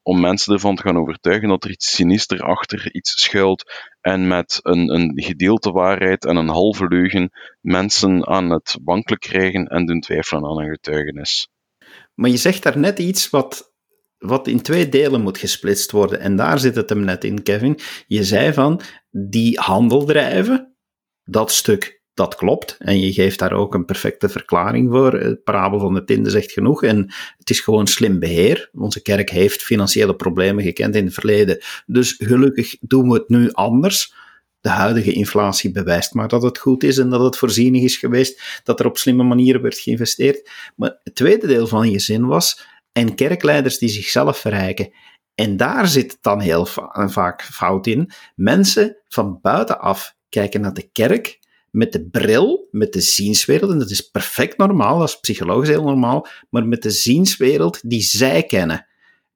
om 0.03 0.21
mensen 0.21 0.53
ervan 0.53 0.77
te 0.77 0.83
gaan 0.83 0.97
overtuigen 0.97 1.49
dat 1.49 1.65
er 1.65 1.71
iets 1.71 1.95
sinister 1.95 2.41
achter 2.41 2.95
iets 2.95 3.23
schuilt 3.23 3.65
en 4.01 4.27
met 4.27 4.59
een, 4.63 4.95
een 4.95 5.13
gedeelte 5.23 5.71
waarheid 5.71 6.25
en 6.25 6.37
een 6.37 6.49
halve 6.49 6.87
leugen 6.89 7.31
mensen 7.61 8.27
aan 8.27 8.51
het 8.51 8.79
wankelen 8.85 9.19
krijgen 9.19 9.67
en 9.67 9.87
doen 9.87 10.01
twijfelen 10.01 10.45
aan 10.45 10.61
een 10.61 10.71
getuigenis. 10.71 11.49
Maar 12.15 12.31
je 12.31 12.37
zegt 12.37 12.63
daar 12.63 12.79
net 12.79 12.99
iets 12.99 13.31
wat, 13.31 13.73
wat 14.19 14.47
in 14.47 14.63
twee 14.63 14.89
delen 14.89 15.21
moet 15.21 15.39
gesplitst 15.39 15.91
worden. 15.91 16.21
En 16.21 16.37
daar 16.37 16.59
zit 16.59 16.75
het 16.75 16.89
hem 16.89 17.05
net 17.05 17.25
in, 17.25 17.43
Kevin. 17.43 17.79
Je 18.07 18.25
zei 18.25 18.53
van 18.53 18.81
die 19.11 19.59
handel 19.59 20.05
drijven, 20.05 20.77
dat 21.25 21.51
stuk 21.51 21.97
dat 22.17 22.35
klopt. 22.35 22.77
En 22.79 23.01
je 23.01 23.13
geeft 23.13 23.39
daar 23.39 23.53
ook 23.53 23.75
een 23.75 23.85
perfecte 23.85 24.29
verklaring 24.29 24.91
voor. 24.91 25.13
Het 25.13 25.45
parabel 25.45 25.79
van 25.79 25.95
de 25.95 26.05
Tinde 26.05 26.31
zegt 26.31 26.53
genoeg. 26.53 26.83
En 26.83 27.13
het 27.39 27.51
is 27.51 27.61
gewoon 27.61 27.87
slim 27.87 28.19
beheer. 28.19 28.71
Onze 28.73 29.03
kerk 29.03 29.31
heeft 29.31 29.63
financiële 29.63 30.17
problemen 30.17 30.65
gekend 30.65 30.95
in 30.95 31.05
het 31.05 31.15
verleden. 31.15 31.59
Dus 31.87 32.15
gelukkig 32.19 32.77
doen 32.81 33.09
we 33.09 33.15
het 33.15 33.29
nu 33.29 33.53
anders. 33.53 34.15
De 34.61 34.69
huidige 34.69 35.13
inflatie 35.13 35.71
bewijst 35.71 36.15
maar 36.15 36.29
dat 36.29 36.43
het 36.43 36.59
goed 36.59 36.83
is 36.83 36.99
en 36.99 37.11
dat 37.11 37.21
het 37.21 37.37
voorzienig 37.37 37.83
is 37.83 37.97
geweest, 37.97 38.61
dat 38.65 38.81
er 38.81 38.87
op 38.87 38.99
slimme 38.99 39.23
manieren 39.23 39.63
werd 39.63 39.79
geïnvesteerd. 39.79 40.51
Maar 40.77 41.01
het 41.03 41.15
tweede 41.15 41.47
deel 41.47 41.67
van 41.67 41.91
je 41.91 41.99
zin 41.99 42.27
was, 42.27 42.67
en 42.93 43.15
kerkleiders 43.15 43.79
die 43.79 43.89
zichzelf 43.89 44.39
verrijken. 44.39 44.93
En 45.35 45.57
daar 45.57 45.89
zit 45.89 46.19
dan 46.21 46.41
heel 46.41 46.67
vaak 46.93 47.43
fout 47.43 47.87
in. 47.87 48.11
Mensen 48.35 48.97
van 49.09 49.39
buitenaf 49.43 50.15
kijken 50.29 50.61
naar 50.61 50.75
de 50.75 50.89
kerk 50.93 51.39
met 51.77 51.93
de 51.93 52.09
bril, 52.09 52.69
met 52.71 52.93
de 52.93 53.01
zienswereld, 53.01 53.71
en 53.71 53.79
dat 53.79 53.91
is 53.91 54.11
perfect 54.11 54.59
normaal, 54.59 54.99
dat 54.99 55.09
is 55.09 55.21
psychologisch 55.21 55.69
heel 55.69 55.83
normaal, 55.83 56.27
maar 56.51 56.67
met 56.67 56.83
de 56.83 56.91
zienswereld 56.91 57.81
die 57.91 58.03
zij 58.03 58.43
kennen, 58.43 58.87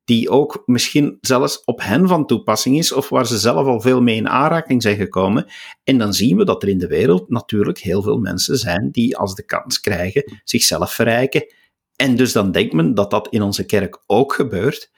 die 0.05 0.31
ook 0.31 0.63
misschien 0.67 1.19
zelfs 1.21 1.65
op 1.65 1.81
hen 1.83 2.09
van 2.09 2.27
toepassing 2.27 2.79
is, 2.79 2.93
of 2.93 3.09
waar 3.09 3.27
ze 3.27 3.39
zelf 3.39 3.67
al 3.67 3.81
veel 3.81 4.03
mee 4.03 4.17
in 4.17 4.29
aanraking 4.29 4.83
zijn 4.83 4.97
gekomen. 4.97 5.47
En 5.85 5.99
dan 5.99 6.15
zien 6.15 6.37
we 6.37 6.45
dat 6.45 6.63
er 6.63 6.69
in 6.69 6.79
de 6.79 6.87
wereld 6.87 7.29
natuurlijk 7.31 7.79
heel 7.79 8.03
veel 8.03 8.19
mensen 8.19 8.57
zijn 8.57 8.89
die, 8.91 9.17
als 9.17 9.35
de 9.35 9.45
kans 9.45 9.81
krijgen, 9.81 10.41
zichzelf 10.45 10.93
verrijken. 10.93 11.55
En 11.97 12.17
dus 12.17 12.33
dan 12.33 12.53
denkt 12.53 12.73
men 12.73 12.95
dat 12.95 13.11
dat 13.11 13.29
in 13.31 13.43
onze 13.43 13.67
kerk 13.67 14.03
ook 14.07 14.33
gebeurt. 14.33 14.91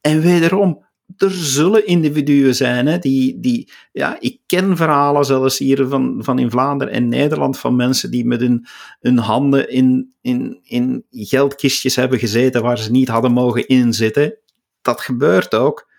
En 0.00 0.20
wederom, 0.20 0.86
er 1.16 1.30
zullen 1.30 1.86
individuen 1.86 2.54
zijn 2.54 2.86
hè, 2.86 2.98
die, 2.98 3.40
die, 3.40 3.72
ja, 3.92 4.16
ik 4.20 4.40
ken 4.46 4.76
verhalen 4.76 5.24
zelfs 5.24 5.58
hier 5.58 5.88
van, 5.88 6.18
van 6.24 6.38
in 6.38 6.50
Vlaanderen 6.50 6.94
en 6.94 7.08
Nederland 7.08 7.58
van 7.58 7.76
mensen 7.76 8.10
die 8.10 8.26
met 8.26 8.40
hun, 8.40 8.66
hun 9.00 9.18
handen 9.18 9.70
in, 9.70 10.14
in, 10.20 10.60
in 10.62 11.04
geldkistjes 11.10 11.96
hebben 11.96 12.18
gezeten 12.18 12.62
waar 12.62 12.78
ze 12.78 12.90
niet 12.90 13.08
hadden 13.08 13.32
mogen 13.32 13.66
inzitten. 13.66 14.38
Dat 14.82 15.00
gebeurt 15.00 15.54
ook, 15.54 15.90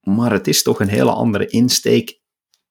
maar 0.00 0.32
het 0.32 0.46
is 0.46 0.62
toch 0.62 0.80
een 0.80 0.88
hele 0.88 1.10
andere 1.10 1.46
insteek. 1.46 2.20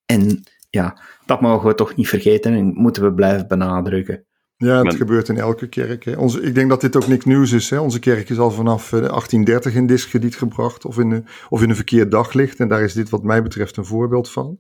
En 0.06 0.44
ja, 0.70 1.02
dat 1.26 1.42
mogen 1.42 1.68
we 1.68 1.76
toch 1.76 1.96
niet 1.96 2.08
vergeten 2.08 2.54
en 2.54 2.74
moeten 2.74 3.04
we 3.04 3.14
blijven 3.14 3.48
benadrukken. 3.48 4.27
Ja, 4.58 4.84
het 4.84 4.96
gebeurt 4.96 5.30
in 5.30 5.38
elke 5.38 5.68
kerk. 5.68 6.06
Hè. 6.06 6.16
Onze, 6.16 6.42
ik 6.42 6.56
denk 6.56 6.70
dat 6.70 6.82
dit 6.82 6.96
ook 6.96 7.08
niks 7.08 7.26
nieuws 7.26 7.52
is. 7.52 7.70
Hè. 7.70 7.80
Onze 7.80 8.00
kerk 8.00 8.30
is 8.30 8.38
al 8.38 8.52
vanaf 8.52 8.90
1830 8.90 9.72
eh, 9.72 9.78
in 9.78 9.88
discrediet 9.88 10.36
gebracht 10.36 10.86
of 10.86 10.98
in, 10.98 11.12
een, 11.12 11.26
of 11.50 11.62
in 11.62 11.70
een 11.70 11.76
verkeerd 11.76 12.12
daglicht. 12.12 12.60
En 12.60 12.68
daar 12.68 12.84
is 12.84 12.94
dit 12.94 13.10
wat 13.10 13.24
mij 13.24 13.44
betreft 13.44 13.78
een 13.78 13.86
voorbeeld 13.86 14.30
van. 14.30 14.60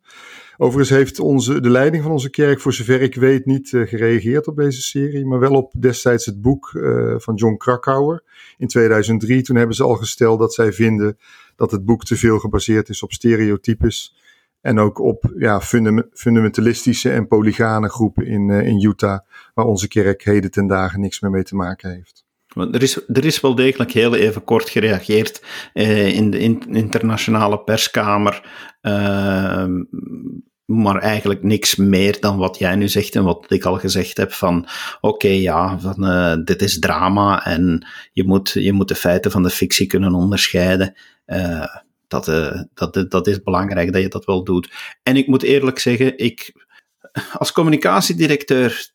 Overigens 0.57 0.97
heeft 0.97 1.19
onze, 1.19 1.61
de 1.61 1.69
leiding 1.69 2.03
van 2.03 2.11
onze 2.11 2.29
kerk, 2.29 2.59
voor 2.59 2.73
zover 2.73 3.01
ik 3.01 3.15
weet, 3.15 3.45
niet 3.45 3.71
uh, 3.71 3.87
gereageerd 3.87 4.47
op 4.47 4.55
deze 4.55 4.81
serie. 4.81 5.25
Maar 5.25 5.39
wel 5.39 5.53
op 5.53 5.73
destijds 5.77 6.25
het 6.25 6.41
boek 6.41 6.71
uh, 6.73 7.15
van 7.17 7.35
John 7.35 7.57
Krakauer 7.57 8.23
in 8.57 8.67
2003. 8.67 9.41
Toen 9.41 9.55
hebben 9.55 9.75
ze 9.75 9.83
al 9.83 9.95
gesteld 9.95 10.39
dat 10.39 10.53
zij 10.53 10.73
vinden 10.73 11.17
dat 11.55 11.71
het 11.71 11.85
boek 11.85 12.05
te 12.05 12.15
veel 12.15 12.39
gebaseerd 12.39 12.89
is 12.89 13.03
op 13.03 13.11
stereotypes. 13.11 14.15
En 14.61 14.79
ook 14.79 14.99
op 14.99 15.33
ja, 15.37 15.61
fundamentalistische 16.13 17.11
en 17.11 17.27
polygane 17.27 17.89
groepen 17.89 18.25
in, 18.25 18.49
uh, 18.49 18.67
in 18.67 18.85
Utah, 18.85 19.19
waar 19.53 19.65
onze 19.65 19.87
kerk 19.87 20.23
heden 20.23 20.51
ten 20.51 20.67
dagen 20.67 20.99
niks 20.99 21.19
meer 21.19 21.31
mee 21.31 21.43
te 21.43 21.55
maken 21.55 21.91
heeft. 21.91 22.25
Er 22.55 22.81
is, 22.81 23.07
er 23.07 23.25
is 23.25 23.39
wel 23.39 23.55
degelijk 23.55 23.91
heel 23.91 24.15
even 24.15 24.43
kort 24.43 24.69
gereageerd 24.69 25.43
eh, 25.73 26.07
in 26.07 26.31
de 26.31 26.39
in, 26.39 26.63
internationale 26.69 27.59
perskamer, 27.59 28.49
uh, 28.81 29.65
maar 30.65 30.97
eigenlijk 31.01 31.43
niks 31.43 31.75
meer 31.75 32.19
dan 32.19 32.37
wat 32.37 32.57
jij 32.57 32.75
nu 32.75 32.87
zegt 32.87 33.15
en 33.15 33.23
wat 33.23 33.45
ik 33.47 33.63
al 33.63 33.77
gezegd 33.77 34.17
heb 34.17 34.31
van 34.31 34.67
oké 35.01 35.27
ja, 35.27 35.79
van, 35.79 36.05
uh, 36.05 36.35
dit 36.43 36.61
is 36.61 36.79
drama 36.79 37.45
en 37.45 37.87
je 38.11 38.23
moet, 38.23 38.49
je 38.49 38.73
moet 38.73 38.87
de 38.87 38.95
feiten 38.95 39.31
van 39.31 39.43
de 39.43 39.49
fictie 39.49 39.87
kunnen 39.87 40.13
onderscheiden. 40.13 40.95
Uh, 41.27 41.65
dat, 42.07 42.27
uh, 42.27 42.61
dat, 42.73 43.05
dat 43.09 43.27
is 43.27 43.41
belangrijk 43.41 43.93
dat 43.93 44.01
je 44.01 44.07
dat 44.07 44.25
wel 44.25 44.43
doet. 44.43 44.71
En 45.03 45.15
ik 45.15 45.27
moet 45.27 45.43
eerlijk 45.43 45.79
zeggen, 45.79 46.17
ik, 46.17 46.65
als 47.33 47.51
communicatiedirecteur 47.51 48.91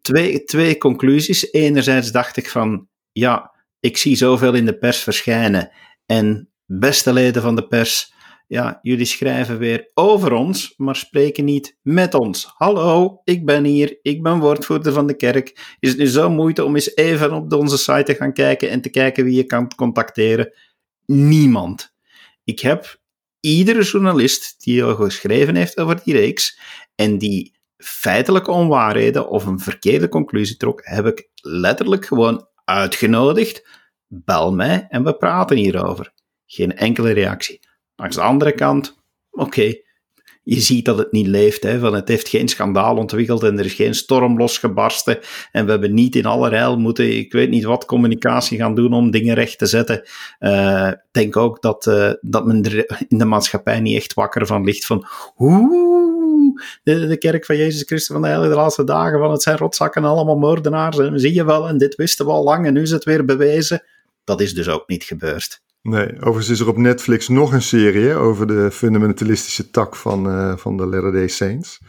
twee, 0.00 0.44
twee 0.44 0.78
conclusies. 0.78 1.52
Enerzijds 1.52 2.12
dacht 2.12 2.36
ik 2.36 2.50
van, 2.50 2.88
ja, 3.12 3.54
ik 3.80 3.96
zie 3.96 4.16
zoveel 4.16 4.54
in 4.54 4.66
de 4.66 4.78
pers 4.78 4.98
verschijnen. 4.98 5.70
En 6.06 6.50
beste 6.66 7.12
leden 7.12 7.42
van 7.42 7.56
de 7.56 7.66
pers, 7.66 8.12
ja, 8.46 8.78
jullie 8.82 9.04
schrijven 9.04 9.58
weer 9.58 9.90
over 9.94 10.32
ons, 10.32 10.74
maar 10.76 10.96
spreken 10.96 11.44
niet 11.44 11.76
met 11.82 12.14
ons. 12.14 12.52
Hallo, 12.54 13.20
ik 13.24 13.44
ben 13.44 13.64
hier, 13.64 13.98
ik 14.02 14.22
ben 14.22 14.38
woordvoerder 14.38 14.92
van 14.92 15.06
de 15.06 15.16
kerk. 15.16 15.76
Is 15.80 15.88
het 15.88 15.98
nu 15.98 16.06
zo 16.06 16.30
moeite 16.30 16.64
om 16.64 16.74
eens 16.74 16.96
even 16.96 17.32
op 17.32 17.52
onze 17.52 17.78
site 17.78 18.02
te 18.02 18.14
gaan 18.14 18.32
kijken 18.32 18.70
en 18.70 18.80
te 18.80 18.90
kijken 18.90 19.24
wie 19.24 19.36
je 19.36 19.44
kan 19.44 19.74
contacteren? 19.74 20.52
Niemand. 21.06 21.94
Ik 22.46 22.60
heb 22.60 23.00
iedere 23.40 23.82
journalist 23.82 24.64
die 24.64 24.84
al 24.84 24.94
geschreven 24.94 25.56
heeft 25.56 25.78
over 25.78 26.00
die 26.04 26.14
reeks 26.14 26.58
en 26.94 27.18
die 27.18 27.58
feitelijke 27.76 28.50
onwaarheden 28.50 29.28
of 29.28 29.46
een 29.46 29.58
verkeerde 29.58 30.08
conclusie 30.08 30.56
trok, 30.56 30.80
heb 30.84 31.06
ik 31.06 31.28
letterlijk 31.34 32.06
gewoon 32.06 32.48
uitgenodigd. 32.64 33.68
Bel 34.06 34.52
mij 34.52 34.86
en 34.88 35.04
we 35.04 35.16
praten 35.16 35.56
hierover. 35.56 36.12
Geen 36.46 36.76
enkele 36.76 37.10
reactie. 37.10 37.60
Langs 37.96 38.16
de 38.16 38.22
andere 38.22 38.52
kant, 38.52 39.02
oké, 39.30 39.74
je 40.48 40.60
ziet 40.60 40.84
dat 40.84 40.98
het 40.98 41.12
niet 41.12 41.26
leeft. 41.26 41.62
Hè, 41.62 41.78
van 41.78 41.94
het 41.94 42.08
heeft 42.08 42.28
geen 42.28 42.48
schandaal 42.48 42.96
ontwikkeld 42.96 43.42
en 43.42 43.58
er 43.58 43.64
is 43.64 43.72
geen 43.72 43.94
storm 43.94 44.38
losgebarsten. 44.38 45.18
En 45.52 45.64
we 45.64 45.70
hebben 45.70 45.94
niet 45.94 46.16
in 46.16 46.26
allerijl 46.26 46.78
moeten, 46.78 47.16
ik 47.16 47.32
weet 47.32 47.50
niet 47.50 47.64
wat, 47.64 47.84
communicatie 47.84 48.58
gaan 48.58 48.74
doen 48.74 48.92
om 48.92 49.10
dingen 49.10 49.34
recht 49.34 49.58
te 49.58 49.66
zetten. 49.66 50.02
Uh, 50.40 50.88
ik 50.88 50.98
denk 51.10 51.36
ook 51.36 51.62
dat, 51.62 51.86
uh, 51.86 52.12
dat 52.20 52.46
men 52.46 52.62
er 52.64 53.04
in 53.08 53.18
de 53.18 53.24
maatschappij 53.24 53.80
niet 53.80 53.96
echt 53.96 54.14
wakker 54.14 54.46
van 54.46 54.64
ligt 54.64 54.86
van 54.86 55.06
hoe 55.34 56.62
de, 56.82 57.06
de, 57.06 57.18
kerk 57.18 57.44
van 57.44 57.56
Jezus 57.56 57.82
Christus 57.82 58.06
van 58.06 58.22
de 58.22 58.28
hele 58.28 58.48
laatste 58.48 58.84
dagen, 58.84 59.18
van 59.18 59.30
het 59.30 59.42
zijn 59.42 59.56
rotzakken 59.56 60.04
allemaal 60.04 60.38
moordenaars. 60.38 60.98
En 60.98 61.20
zie 61.20 61.34
je 61.34 61.44
wel, 61.44 61.68
en 61.68 61.78
dit 61.78 61.94
wisten 61.94 62.26
we 62.26 62.32
al 62.32 62.44
lang 62.44 62.66
en 62.66 62.72
nu 62.72 62.82
is 62.82 62.90
het 62.90 63.04
weer 63.04 63.24
bewezen. 63.24 63.82
Dat 64.24 64.40
is 64.40 64.54
dus 64.54 64.68
ook 64.68 64.88
niet 64.88 65.04
gebeurd. 65.04 65.64
Nee, 65.88 66.16
overigens 66.16 66.48
is 66.48 66.60
er 66.60 66.68
op 66.68 66.76
Netflix 66.76 67.28
nog 67.28 67.52
een 67.52 67.62
serie 67.62 68.14
over 68.14 68.46
de 68.46 68.70
fundamentalistische 68.70 69.70
tak 69.70 69.96
van, 69.96 70.28
uh, 70.28 70.56
van 70.56 70.76
de 70.76 70.86
Latter-day 70.86 71.28
Saints. 71.28 71.80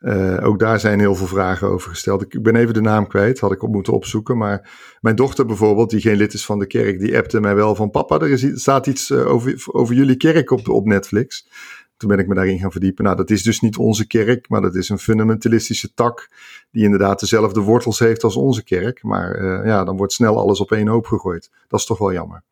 Uh, 0.00 0.46
ook 0.46 0.58
daar 0.58 0.80
zijn 0.80 0.98
heel 0.98 1.14
veel 1.14 1.26
vragen 1.26 1.68
over 1.68 1.90
gesteld. 1.90 2.22
Ik, 2.22 2.42
ben 2.42 2.56
even 2.56 2.74
de 2.74 2.80
naam 2.80 3.06
kwijt, 3.06 3.40
had 3.40 3.52
ik 3.52 3.62
op 3.62 3.72
moeten 3.72 3.92
opzoeken. 3.92 4.36
Maar 4.36 4.70
mijn 5.00 5.16
dochter 5.16 5.46
bijvoorbeeld, 5.46 5.90
die 5.90 6.00
geen 6.00 6.16
lid 6.16 6.32
is 6.32 6.44
van 6.44 6.58
de 6.58 6.66
kerk, 6.66 6.98
die 6.98 7.16
appte 7.16 7.40
mij 7.40 7.54
wel 7.54 7.74
van... 7.74 7.90
Papa, 7.90 8.18
er 8.18 8.30
is, 8.30 8.60
staat 8.60 8.86
iets 8.86 9.10
uh, 9.10 9.26
over, 9.26 9.64
over 9.66 9.94
jullie 9.94 10.16
kerk 10.16 10.50
op, 10.50 10.68
op 10.68 10.86
Netflix. 10.86 11.48
Toen 11.96 12.08
ben 12.08 12.18
ik 12.18 12.26
me 12.26 12.34
daarin 12.34 12.58
gaan 12.58 12.72
verdiepen. 12.72 13.04
Nou, 13.04 13.16
dat 13.16 13.30
is 13.30 13.42
dus 13.42 13.60
niet 13.60 13.76
onze 13.76 14.06
kerk, 14.06 14.48
maar 14.48 14.60
dat 14.60 14.74
is 14.74 14.88
een 14.88 14.98
fundamentalistische 14.98 15.94
tak... 15.94 16.28
die 16.70 16.84
inderdaad 16.84 17.20
dezelfde 17.20 17.60
wortels 17.60 17.98
heeft 17.98 18.24
als 18.24 18.36
onze 18.36 18.64
kerk. 18.64 19.02
Maar 19.02 19.44
ja, 19.66 19.84
dan 19.84 19.96
wordt 19.96 20.12
snel 20.12 20.38
alles 20.38 20.60
op 20.60 20.72
één 20.72 20.88
hoop 20.88 21.06
gegooid. 21.06 21.50
Dat 21.68 21.80
is 21.80 21.86
toch 21.86 21.98
wel 21.98 22.12
jammer 22.12 22.42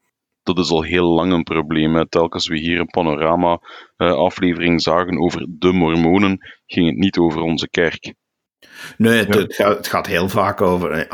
dat 0.43 0.59
is 0.59 0.71
al 0.71 0.83
heel 0.83 1.15
lang 1.15 1.33
een 1.33 1.43
probleem. 1.43 2.09
Telkens 2.09 2.49
we 2.49 2.59
hier 2.59 2.81
een 2.81 2.87
panorama-aflevering 2.87 4.73
eh, 4.73 4.79
zagen 4.79 5.21
over 5.21 5.47
de 5.49 5.73
Mormonen, 5.73 6.39
ging 6.67 6.87
het 6.87 6.97
niet 6.97 7.19
over 7.19 7.41
onze 7.41 7.69
kerk. 7.69 8.15
Nee, 8.97 9.19
het, 9.19 9.35
het, 9.35 9.55
gaat, 9.55 9.77
het 9.77 9.87
gaat, 9.87 10.07
heel 10.07 10.29
vaak 10.29 10.61
over. 10.61 11.09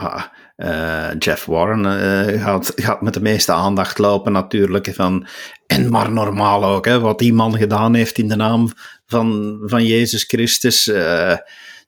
Uh, 0.57 1.11
Jeff 1.19 1.45
Warren 1.45 1.85
uh, 1.85 2.43
gaat, 2.43 2.73
gaat 2.77 3.01
met 3.03 3.14
de 3.14 3.21
meeste 3.21 3.53
aandacht 3.53 3.99
lopen, 3.99 4.33
natuurlijk. 4.33 4.95
Van, 4.95 5.27
en 5.67 5.91
maar 5.91 6.12
normaal 6.12 6.64
ook, 6.64 6.85
hè, 6.85 7.01
wat 7.01 7.19
die 7.19 7.33
man 7.33 7.57
gedaan 7.57 7.95
heeft 7.95 8.19
in 8.19 8.29
de 8.29 8.37
naam 8.37 8.71
van, 9.07 9.59
van 9.64 9.85
Jezus 9.85 10.25
Christus. 10.25 10.85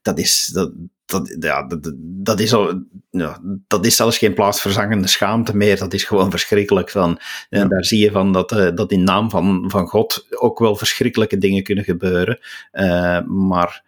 dat, 0.03 0.19
is, 0.19 0.47
dat, 0.47 0.73
dat, 1.11 1.37
ja, 1.41 1.67
dat, 1.67 1.93
dat, 1.99 2.41
is 2.41 2.53
al, 2.53 2.83
ja, 3.11 3.41
dat 3.67 3.87
is 3.87 3.97
zelfs 3.97 4.19
geen 4.19 4.35
plaatsverzangende 4.35 5.09
schaamte 5.09 5.57
meer. 5.57 5.79
Dat 5.79 5.93
is 5.93 6.05
gewoon 6.05 6.31
verschrikkelijk. 6.31 6.91
Van, 6.91 7.21
en 7.49 7.69
daar 7.69 7.85
zie 7.85 7.99
je 7.99 8.11
van 8.11 8.33
dat, 8.33 8.53
uh, 8.53 8.69
dat 8.75 8.93
in 8.93 9.05
naam 9.05 9.31
van, 9.31 9.65
van 9.67 9.87
God 9.87 10.27
ook 10.31 10.59
wel 10.59 10.77
verschrikkelijke 10.77 11.39
dingen 11.39 11.63
kunnen 11.63 11.85
gebeuren. 11.85 12.39
Uh, 12.73 13.21
maar 13.27 13.83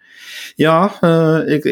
Ja, 0.55 0.93
uh, 1.01 1.49
ik, 1.49 1.65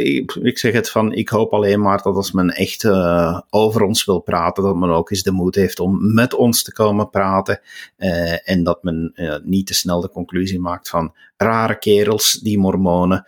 ik, 0.42 0.58
zeg 0.58 0.72
het 0.72 0.90
van, 0.90 1.12
ik 1.12 1.28
hoop 1.28 1.52
alleen 1.52 1.80
maar 1.80 2.02
dat 2.02 2.16
als 2.16 2.32
men 2.32 2.48
echt 2.48 2.84
uh, 2.84 3.40
over 3.50 3.82
ons 3.82 4.04
wil 4.04 4.20
praten, 4.20 4.62
dat 4.62 4.76
men 4.76 4.90
ook 4.90 5.10
eens 5.10 5.22
de 5.22 5.32
moed 5.32 5.54
heeft 5.54 5.80
om 5.80 6.14
met 6.14 6.34
ons 6.34 6.62
te 6.62 6.72
komen 6.72 7.10
praten. 7.10 7.60
Uh, 7.98 8.48
en 8.48 8.62
dat 8.62 8.82
men 8.82 9.12
niet 9.44 9.66
te 9.66 9.74
snel 9.74 10.00
de 10.00 10.10
conclusie 10.10 10.60
maakt 10.60 10.88
van 10.88 11.14
rare 11.36 11.78
kerels, 11.78 12.32
die 12.32 12.58
mormonen, 12.58 13.24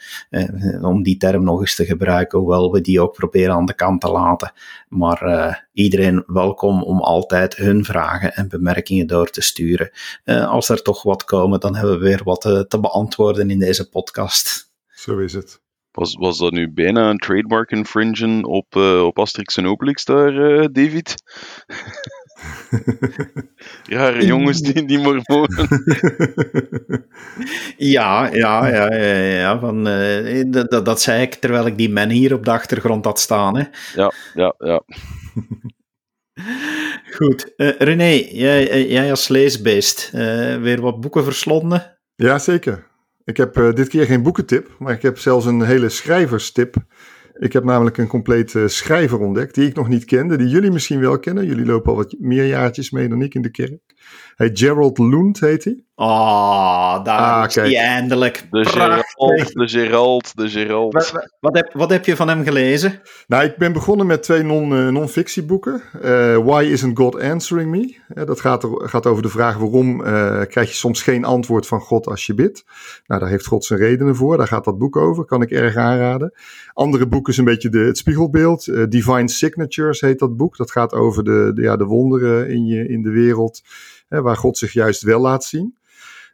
om 0.82 1.02
die 1.02 1.16
term 1.16 1.44
nog 1.44 1.60
eens 1.60 1.74
te 1.74 1.84
gebruiken, 1.84 2.38
hoewel 2.38 2.72
we 2.72 2.80
die 2.80 3.00
ook 3.00 3.14
proberen 3.14 3.54
aan 3.54 3.66
de 3.66 3.74
kant 3.74 4.00
te 4.00 4.10
laten. 4.10 4.52
Maar 4.88 5.68
iedereen 5.72 6.24
welkom 6.26 6.82
om 6.82 7.00
altijd 7.00 7.56
hun 7.56 7.84
vragen 7.84 8.34
en 8.34 8.48
bemerkingen 8.48 9.06
door 9.06 9.30
te 9.30 9.40
sturen. 9.40 9.90
als 10.24 10.68
er 10.68 10.82
toch 10.82 11.02
wat 11.02 11.24
komen, 11.24 11.60
dan 11.60 11.76
hebben 11.76 11.98
we 11.98 12.04
weer 12.04 12.20
wat 12.24 12.40
te 12.40 12.78
beantwoorden 12.80 13.50
in 13.50 13.58
deze 13.58 13.88
podcast. 13.88 14.71
Zo 15.02 15.18
is 15.18 15.32
het. 15.32 15.60
Was, 15.90 16.14
was 16.14 16.38
dat 16.38 16.52
nu 16.52 16.70
bijna 16.70 17.10
een 17.10 17.18
trademark 17.18 17.70
infringen 17.70 18.44
op, 18.44 18.74
uh, 18.74 19.04
op 19.04 19.18
Asterix 19.18 19.56
en 19.56 19.66
Obelix 19.66 20.04
daar, 20.04 20.32
uh, 20.32 20.66
David? 20.72 21.14
Rare 23.96 24.26
jongens 24.26 24.60
die, 24.60 24.84
die 24.84 24.98
mormonen. 24.98 25.68
ja, 27.96 28.34
ja, 28.34 28.68
ja, 28.68 28.94
ja, 28.94 29.14
ja 29.14 29.58
van, 29.58 29.88
uh, 29.88 30.44
dat, 30.46 30.84
dat 30.84 31.00
zei 31.00 31.22
ik 31.22 31.34
terwijl 31.34 31.66
ik 31.66 31.76
die 31.76 31.90
man 31.90 32.08
hier 32.08 32.34
op 32.34 32.44
de 32.44 32.50
achtergrond 32.50 33.04
had 33.04 33.20
staan. 33.20 33.56
Hè. 33.56 33.64
Ja, 33.94 34.12
ja, 34.34 34.54
ja. 34.58 34.82
Goed. 37.16 37.52
René, 37.56 38.26
jij, 38.30 38.86
jij 38.86 39.10
als 39.10 39.28
leesbeest, 39.28 40.10
weer 40.60 40.80
wat 40.80 41.00
boeken 41.00 41.24
verslonden? 41.24 41.98
Ja, 42.14 42.38
zeker. 42.38 42.90
Ik 43.24 43.36
heb 43.36 43.58
uh, 43.58 43.72
dit 43.72 43.88
keer 43.88 44.06
geen 44.06 44.22
boekentip, 44.22 44.76
maar 44.78 44.92
ik 44.92 45.02
heb 45.02 45.18
zelfs 45.18 45.46
een 45.46 45.62
hele 45.62 45.88
schrijverstip. 45.88 46.76
Ik 47.38 47.52
heb 47.52 47.64
namelijk 47.64 47.98
een 47.98 48.06
complete 48.06 48.68
schrijver 48.68 49.18
ontdekt 49.18 49.54
die 49.54 49.68
ik 49.68 49.74
nog 49.74 49.88
niet 49.88 50.04
kende, 50.04 50.36
die 50.36 50.48
jullie 50.48 50.70
misschien 50.70 51.00
wel 51.00 51.18
kennen. 51.18 51.46
Jullie 51.46 51.66
lopen 51.66 51.90
al 51.90 51.96
wat 51.96 52.14
meer 52.18 52.46
jaartjes 52.46 52.90
mee 52.90 53.08
dan 53.08 53.22
ik 53.22 53.34
in 53.34 53.42
de 53.42 53.50
kerk. 53.50 53.80
Hij 54.36 54.50
Gerald 54.52 54.98
Lund 54.98 55.40
heet 55.40 55.64
hij. 55.64 55.84
Oh, 55.94 57.04
daar 57.04 57.18
ah, 57.18 57.44
is 57.46 57.54
hij 57.54 57.76
eindelijk. 57.76 58.46
De 58.50 58.64
Gerald, 58.64 59.52
de 59.52 59.68
Gerald, 59.68 60.36
de 60.36 60.48
Gerald. 60.48 60.92
Wat, 60.92 61.28
wat, 61.40 61.54
heb, 61.54 61.72
wat 61.72 61.90
heb 61.90 62.04
je 62.04 62.16
van 62.16 62.28
hem 62.28 62.44
gelezen? 62.44 63.00
Nou, 63.26 63.44
ik 63.44 63.56
ben 63.56 63.72
begonnen 63.72 64.06
met 64.06 64.22
twee 64.22 64.42
non-fictieboeken. 64.42 65.82
Non 65.92 66.12
uh, 66.12 66.36
Why 66.44 66.64
Isn't 66.64 66.98
God 66.98 67.20
Answering 67.20 67.70
Me? 67.70 67.96
Uh, 68.14 68.24
dat 68.26 68.40
gaat, 68.40 68.62
er, 68.62 68.88
gaat 68.88 69.06
over 69.06 69.22
de 69.22 69.28
vraag 69.28 69.56
waarom 69.56 70.00
uh, 70.00 70.40
krijg 70.40 70.68
je 70.68 70.74
soms 70.74 71.02
geen 71.02 71.24
antwoord 71.24 71.66
van 71.66 71.80
God 71.80 72.06
als 72.06 72.26
je 72.26 72.34
bidt. 72.34 72.64
Nou, 73.06 73.20
daar 73.20 73.30
heeft 73.30 73.46
God 73.46 73.64
zijn 73.64 73.80
redenen 73.80 74.16
voor. 74.16 74.36
Daar 74.36 74.48
gaat 74.48 74.64
dat 74.64 74.78
boek 74.78 74.96
over. 74.96 75.24
Kan 75.24 75.42
ik 75.42 75.50
erg 75.50 75.76
aanraden. 75.76 76.32
Andere 76.72 77.06
boek 77.06 77.28
is 77.28 77.36
een 77.36 77.44
beetje 77.44 77.68
de, 77.68 77.78
het 77.78 77.98
spiegelbeeld. 77.98 78.66
Uh, 78.66 78.84
Divine 78.88 79.28
Signatures 79.28 80.00
heet 80.00 80.18
dat 80.18 80.36
boek. 80.36 80.56
Dat 80.56 80.70
gaat 80.70 80.92
over 80.92 81.24
de, 81.24 81.50
de, 81.54 81.62
ja, 81.62 81.76
de 81.76 81.84
wonderen 81.84 82.48
in, 82.48 82.66
je, 82.66 82.88
in 82.88 83.02
de 83.02 83.10
wereld. 83.10 83.62
Waar 84.20 84.36
God 84.36 84.58
zich 84.58 84.72
juist 84.72 85.02
wel 85.02 85.20
laat 85.20 85.44
zien. 85.44 85.76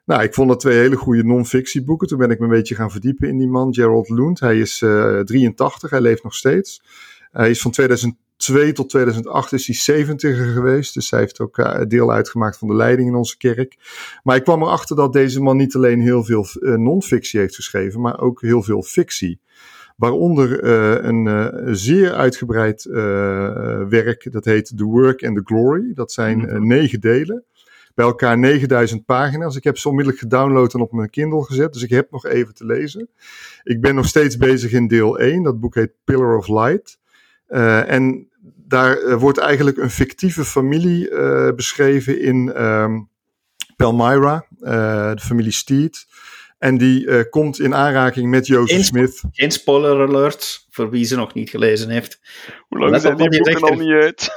Nou, 0.08 0.22
ik 0.22 0.34
vond 0.34 0.48
dat 0.48 0.60
twee 0.60 0.78
hele 0.78 0.96
goede 0.96 1.24
non-fictieboeken. 1.24 2.08
Toen 2.08 2.18
ben 2.18 2.30
ik 2.30 2.38
me 2.38 2.44
een 2.44 2.50
beetje 2.50 2.74
gaan 2.74 2.90
verdiepen 2.90 3.28
in 3.28 3.38
die 3.38 3.48
man, 3.48 3.74
Gerald 3.74 4.08
Lund. 4.08 4.40
Hij 4.40 4.58
is 4.58 4.80
uh, 4.80 5.20
83, 5.20 5.90
hij 5.90 6.00
leeft 6.00 6.22
nog 6.22 6.34
steeds. 6.34 6.82
Hij 7.30 7.50
is 7.50 7.60
van 7.60 7.70
2002 7.70 8.72
tot 8.72 8.88
2008 8.88 9.52
is 9.52 9.66
hij 9.66 9.76
70 9.76 10.52
geweest. 10.52 10.94
Dus 10.94 11.10
hij 11.10 11.20
heeft 11.20 11.40
ook 11.40 11.58
uh, 11.58 11.80
deel 11.88 12.12
uitgemaakt 12.12 12.58
van 12.58 12.68
de 12.68 12.74
leiding 12.74 13.08
in 13.08 13.14
onze 13.14 13.36
kerk. 13.36 13.76
Maar 14.22 14.36
ik 14.36 14.44
kwam 14.44 14.62
erachter 14.62 14.96
dat 14.96 15.12
deze 15.12 15.42
man 15.42 15.56
niet 15.56 15.74
alleen 15.74 16.00
heel 16.00 16.24
veel 16.24 16.46
uh, 16.60 16.74
non-fictie 16.74 17.40
heeft 17.40 17.54
geschreven, 17.54 18.00
maar 18.00 18.20
ook 18.20 18.40
heel 18.40 18.62
veel 18.62 18.82
fictie. 18.82 19.40
Waaronder 19.96 20.64
een 21.04 21.76
zeer 21.76 22.12
uitgebreid 22.12 22.84
werk, 23.88 24.32
dat 24.32 24.44
heet 24.44 24.72
The 24.76 24.84
Work 24.84 25.24
and 25.24 25.36
the 25.36 25.42
Glory. 25.44 25.92
Dat 25.94 26.12
zijn 26.12 26.40
-hmm. 26.40 26.66
negen 26.66 27.00
delen 27.00 27.44
bij 27.98 28.06
elkaar 28.06 28.38
9000 28.38 29.04
pagina's. 29.04 29.56
Ik 29.56 29.64
heb 29.64 29.78
ze 29.78 29.88
onmiddellijk 29.88 30.22
gedownload 30.22 30.74
en 30.74 30.80
op 30.80 30.92
mijn 30.92 31.10
Kindle 31.10 31.44
gezet, 31.44 31.72
dus 31.72 31.82
ik 31.82 31.90
heb 31.90 32.10
nog 32.10 32.26
even 32.26 32.54
te 32.54 32.66
lezen. 32.66 33.08
Ik 33.62 33.80
ben 33.80 33.94
nog 33.94 34.06
steeds 34.06 34.36
bezig 34.36 34.72
in 34.72 34.88
deel 34.88 35.18
1, 35.18 35.42
dat 35.42 35.60
boek 35.60 35.74
heet 35.74 35.90
Pillar 36.04 36.36
of 36.36 36.48
Light. 36.48 36.98
Uh, 37.48 37.90
en 37.90 38.28
daar 38.56 39.02
uh, 39.02 39.14
wordt 39.14 39.38
eigenlijk 39.38 39.76
een 39.76 39.90
fictieve 39.90 40.44
familie 40.44 41.10
uh, 41.10 41.50
beschreven 41.52 42.20
in 42.20 42.64
um, 42.64 43.08
Palmyra, 43.76 44.46
de 44.58 45.20
familie 45.20 45.52
Steed. 45.52 46.06
En 46.58 46.78
die 46.78 47.28
komt 47.28 47.60
in 47.60 47.74
aanraking 47.74 48.30
met 48.30 48.46
Joseph 48.46 48.84
Smith. 48.84 49.22
Geen 49.32 49.50
spoiler 49.50 50.08
alert, 50.08 50.66
voor 50.70 50.90
wie 50.90 51.04
ze 51.04 51.16
nog 51.16 51.34
niet 51.34 51.50
gelezen 51.50 51.90
heeft. 51.90 52.20
Hoe 52.68 52.78
lang 52.78 53.00
zijn 53.00 53.16
die 53.16 53.28
boeken 53.28 53.60
al 53.60 53.74
niet 53.74 53.92
uit? 53.92 54.30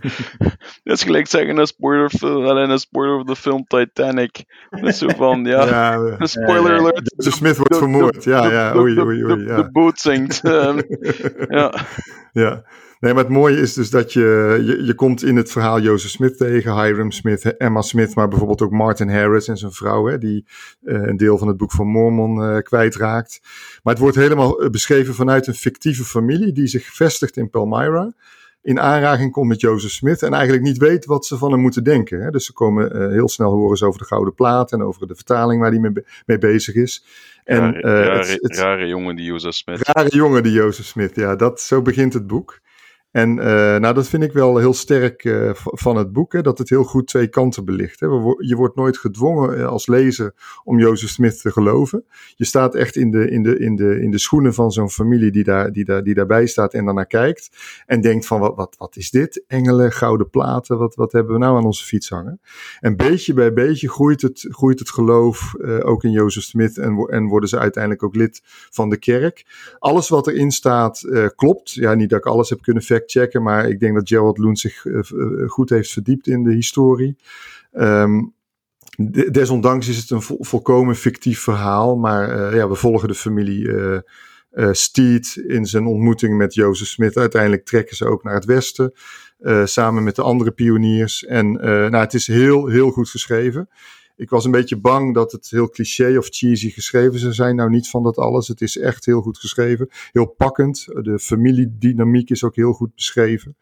dat 0.84 0.96
is 0.96 1.02
gelijk 1.02 1.26
zeggen 1.26 1.56
een 1.56 1.66
spoiler, 1.66 2.10
alleen 2.22 2.70
een 2.70 2.78
spoiler 2.78 3.16
of 3.16 3.24
de 3.24 3.36
film 3.36 3.64
Titanic. 3.66 4.44
Dat 4.70 4.82
is 4.82 4.98
zo 4.98 5.08
van, 5.08 5.44
ja, 5.44 5.66
ja 5.66 5.94
een 6.18 6.28
spoiler 6.28 6.78
alert. 6.78 7.12
De 7.16 7.30
Smith 7.30 7.56
wordt 7.56 7.76
vermoord, 7.76 8.24
ja, 8.24 8.50
ja, 8.50 8.76
oei, 8.76 9.00
oei, 9.00 9.24
oei. 9.24 9.44
Ja. 9.44 9.56
De 9.56 9.70
boot 9.70 9.98
zinkt. 9.98 10.44
Um, 10.44 10.82
ja. 11.48 11.74
ja. 12.32 12.64
Nee, 13.00 13.14
maar 13.14 13.22
het 13.22 13.32
mooie 13.32 13.60
is 13.60 13.74
dus 13.74 13.90
dat 13.90 14.12
je, 14.12 14.60
je, 14.64 14.84
je 14.84 14.94
komt 14.94 15.22
in 15.22 15.36
het 15.36 15.50
verhaal 15.50 15.80
Joseph 15.80 16.10
Smith 16.10 16.36
tegen, 16.36 16.82
Hiram 16.82 17.10
Smith, 17.10 17.56
Emma 17.56 17.82
Smith, 17.82 18.14
maar 18.14 18.28
bijvoorbeeld 18.28 18.62
ook 18.62 18.70
Martin 18.70 19.08
Harris 19.08 19.48
en 19.48 19.56
zijn 19.56 19.72
vrouw, 19.72 20.06
hè, 20.06 20.18
die 20.18 20.46
uh, 20.82 21.02
een 21.02 21.16
deel 21.16 21.38
van 21.38 21.48
het 21.48 21.56
boek 21.56 21.72
van 21.72 21.86
Mormon 21.86 22.38
uh, 22.38 22.58
kwijtraakt. 22.58 23.40
Maar 23.82 23.92
het 23.92 24.02
wordt 24.02 24.16
helemaal 24.16 24.70
beschreven 24.70 25.14
vanuit 25.14 25.46
een 25.46 25.54
fictieve 25.54 26.04
familie 26.04 26.52
die 26.52 26.66
zich 26.66 26.94
vestigt 26.94 27.36
in 27.36 27.50
Palmyra 27.50 28.12
in 28.64 28.80
aanraking 28.80 29.32
komt 29.32 29.48
met 29.48 29.60
Joseph 29.60 29.92
Smith 29.92 30.22
en 30.22 30.32
eigenlijk 30.32 30.62
niet 30.62 30.78
weet 30.78 31.04
wat 31.04 31.26
ze 31.26 31.38
van 31.38 31.52
hem 31.52 31.60
moeten 31.60 31.84
denken. 31.84 32.22
Hè. 32.22 32.30
Dus 32.30 32.44
ze 32.44 32.52
komen 32.52 32.96
uh, 32.96 33.08
heel 33.08 33.28
snel 33.28 33.52
horen 33.52 33.76
ze 33.76 33.86
over 33.86 34.00
de 34.00 34.06
Gouden 34.06 34.34
Plaat 34.34 34.72
en 34.72 34.82
over 34.82 35.06
de 35.06 35.14
vertaling 35.14 35.60
waar 35.60 35.70
hij 35.70 35.80
mee, 35.80 35.92
mee 36.26 36.38
bezig 36.38 36.74
is. 36.74 37.04
En, 37.44 37.58
rare, 37.58 37.76
uh, 37.76 38.06
rare, 38.06 38.38
het, 38.40 38.56
rare 38.56 38.86
jongen 38.86 39.16
die 39.16 39.24
Joseph 39.24 39.54
Smith. 39.54 39.88
Rare 39.88 40.08
jongen 40.08 40.42
die 40.42 40.52
Joseph 40.52 40.86
Smith, 40.86 41.14
ja, 41.14 41.36
dat, 41.36 41.60
zo 41.60 41.82
begint 41.82 42.12
het 42.12 42.26
boek. 42.26 42.60
En 43.14 43.38
uh, 43.38 43.44
nou, 43.76 43.94
dat 43.94 44.08
vind 44.08 44.22
ik 44.22 44.32
wel 44.32 44.56
heel 44.56 44.74
sterk 44.74 45.24
uh, 45.24 45.50
van 45.54 45.96
het 45.96 46.12
boek, 46.12 46.32
hè, 46.32 46.42
dat 46.42 46.58
het 46.58 46.68
heel 46.68 46.84
goed 46.84 47.06
twee 47.06 47.28
kanten 47.28 47.64
belicht. 47.64 48.00
Hè. 48.00 48.06
Je 48.38 48.54
wordt 48.56 48.76
nooit 48.76 48.98
gedwongen 48.98 49.58
uh, 49.58 49.66
als 49.66 49.86
lezer 49.86 50.34
om 50.64 50.78
Joseph 50.78 51.10
Smith 51.10 51.40
te 51.40 51.50
geloven. 51.50 52.04
Je 52.36 52.44
staat 52.44 52.74
echt 52.74 52.96
in 52.96 53.10
de, 53.10 53.30
in 53.30 53.42
de, 53.42 53.58
in 53.58 53.76
de, 53.76 54.00
in 54.00 54.10
de 54.10 54.18
schoenen 54.18 54.54
van 54.54 54.72
zo'n 54.72 54.90
familie 54.90 55.30
die, 55.30 55.44
daar, 55.44 55.72
die, 55.72 55.84
daar, 55.84 56.02
die 56.02 56.14
daarbij 56.14 56.46
staat 56.46 56.74
en 56.74 56.84
daarnaar 56.84 57.06
kijkt. 57.06 57.50
En 57.86 58.00
denkt 58.00 58.26
van, 58.26 58.40
wat, 58.40 58.56
wat, 58.56 58.74
wat 58.78 58.96
is 58.96 59.10
dit? 59.10 59.44
Engelen, 59.46 59.92
gouden 59.92 60.30
platen, 60.30 60.78
wat, 60.78 60.94
wat 60.94 61.12
hebben 61.12 61.32
we 61.32 61.38
nou 61.38 61.56
aan 61.56 61.64
onze 61.64 61.84
fiets 61.84 62.08
hangen? 62.08 62.40
En 62.80 62.96
beetje 62.96 63.34
bij 63.34 63.52
beetje 63.52 63.88
groeit 63.88 64.22
het, 64.22 64.46
groeit 64.48 64.78
het 64.78 64.90
geloof 64.90 65.54
ook 65.82 66.04
in 66.04 66.10
Joseph 66.10 66.44
Smith 66.44 66.78
en, 66.78 66.96
en 66.96 67.26
worden 67.26 67.48
ze 67.48 67.58
uiteindelijk 67.58 68.02
ook 68.02 68.14
lid 68.14 68.40
van 68.70 68.90
de 68.90 68.96
kerk. 68.96 69.46
Alles 69.78 70.08
wat 70.08 70.26
erin 70.26 70.50
staat 70.50 71.02
klopt. 71.36 71.72
Ja, 71.72 71.94
niet 71.94 72.10
dat 72.10 72.18
ik 72.18 72.26
alles 72.26 72.50
heb 72.50 72.62
kunnen 72.62 72.82
facten 72.82 73.02
checken, 73.06 73.42
maar 73.42 73.68
ik 73.68 73.80
denk 73.80 73.94
dat 73.94 74.08
Gerald 74.08 74.38
Loen 74.38 74.56
zich 74.56 74.84
uh, 74.84 75.00
goed 75.46 75.70
heeft 75.70 75.92
verdiept 75.92 76.26
in 76.26 76.42
de 76.42 76.52
historie. 76.52 77.16
Um, 77.72 78.34
desondanks 79.30 79.88
is 79.88 79.96
het 79.96 80.10
een 80.10 80.22
vo 80.22 80.36
volkomen 80.38 80.96
fictief 80.96 81.40
verhaal, 81.40 81.96
maar 81.96 82.36
uh, 82.36 82.56
ja, 82.56 82.68
we 82.68 82.74
volgen 82.74 83.08
de 83.08 83.14
familie 83.14 84.02
Steed 84.70 85.36
in 85.46 85.66
zijn 85.66 85.86
ontmoeting 85.86 86.36
met 86.36 86.54
Joseph 86.54 86.88
Smith. 86.88 87.16
Uiteindelijk 87.16 87.64
trekken 87.64 87.96
ze 87.96 88.06
ook 88.06 88.22
naar 88.22 88.34
het 88.34 88.44
westen, 88.44 88.92
samen 89.64 90.04
met 90.04 90.16
de 90.16 90.22
andere 90.22 90.50
pioniers. 90.50 91.24
En 91.24 91.52
nou, 91.52 91.96
het 91.96 92.14
is 92.14 92.26
heel, 92.26 92.66
heel 92.66 92.90
goed 92.90 93.08
geschreven 93.08 93.68
ik 94.16 94.30
was 94.30 94.44
een 94.44 94.50
beetje 94.50 94.76
bang 94.76 95.14
dat 95.14 95.32
het 95.32 95.50
heel 95.50 95.68
cliché 95.68 96.16
of 96.18 96.26
cheesy 96.30 96.70
geschreven 96.70 97.18
zou 97.18 97.32
zijn. 97.32 97.56
Nou, 97.56 97.70
niet 97.70 97.88
van 97.88 98.02
dat 98.02 98.16
alles. 98.16 98.48
Het 98.48 98.60
is 98.60 98.78
echt 98.78 99.04
heel 99.04 99.20
goed 99.20 99.38
geschreven. 99.38 99.88
Heel 100.12 100.26
pakkend. 100.26 100.84
De 100.84 101.18
familiedynamiek 101.18 102.30
is 102.30 102.44
ook 102.44 102.56
heel 102.56 102.72
goed 102.72 102.94
beschreven. 102.94 103.56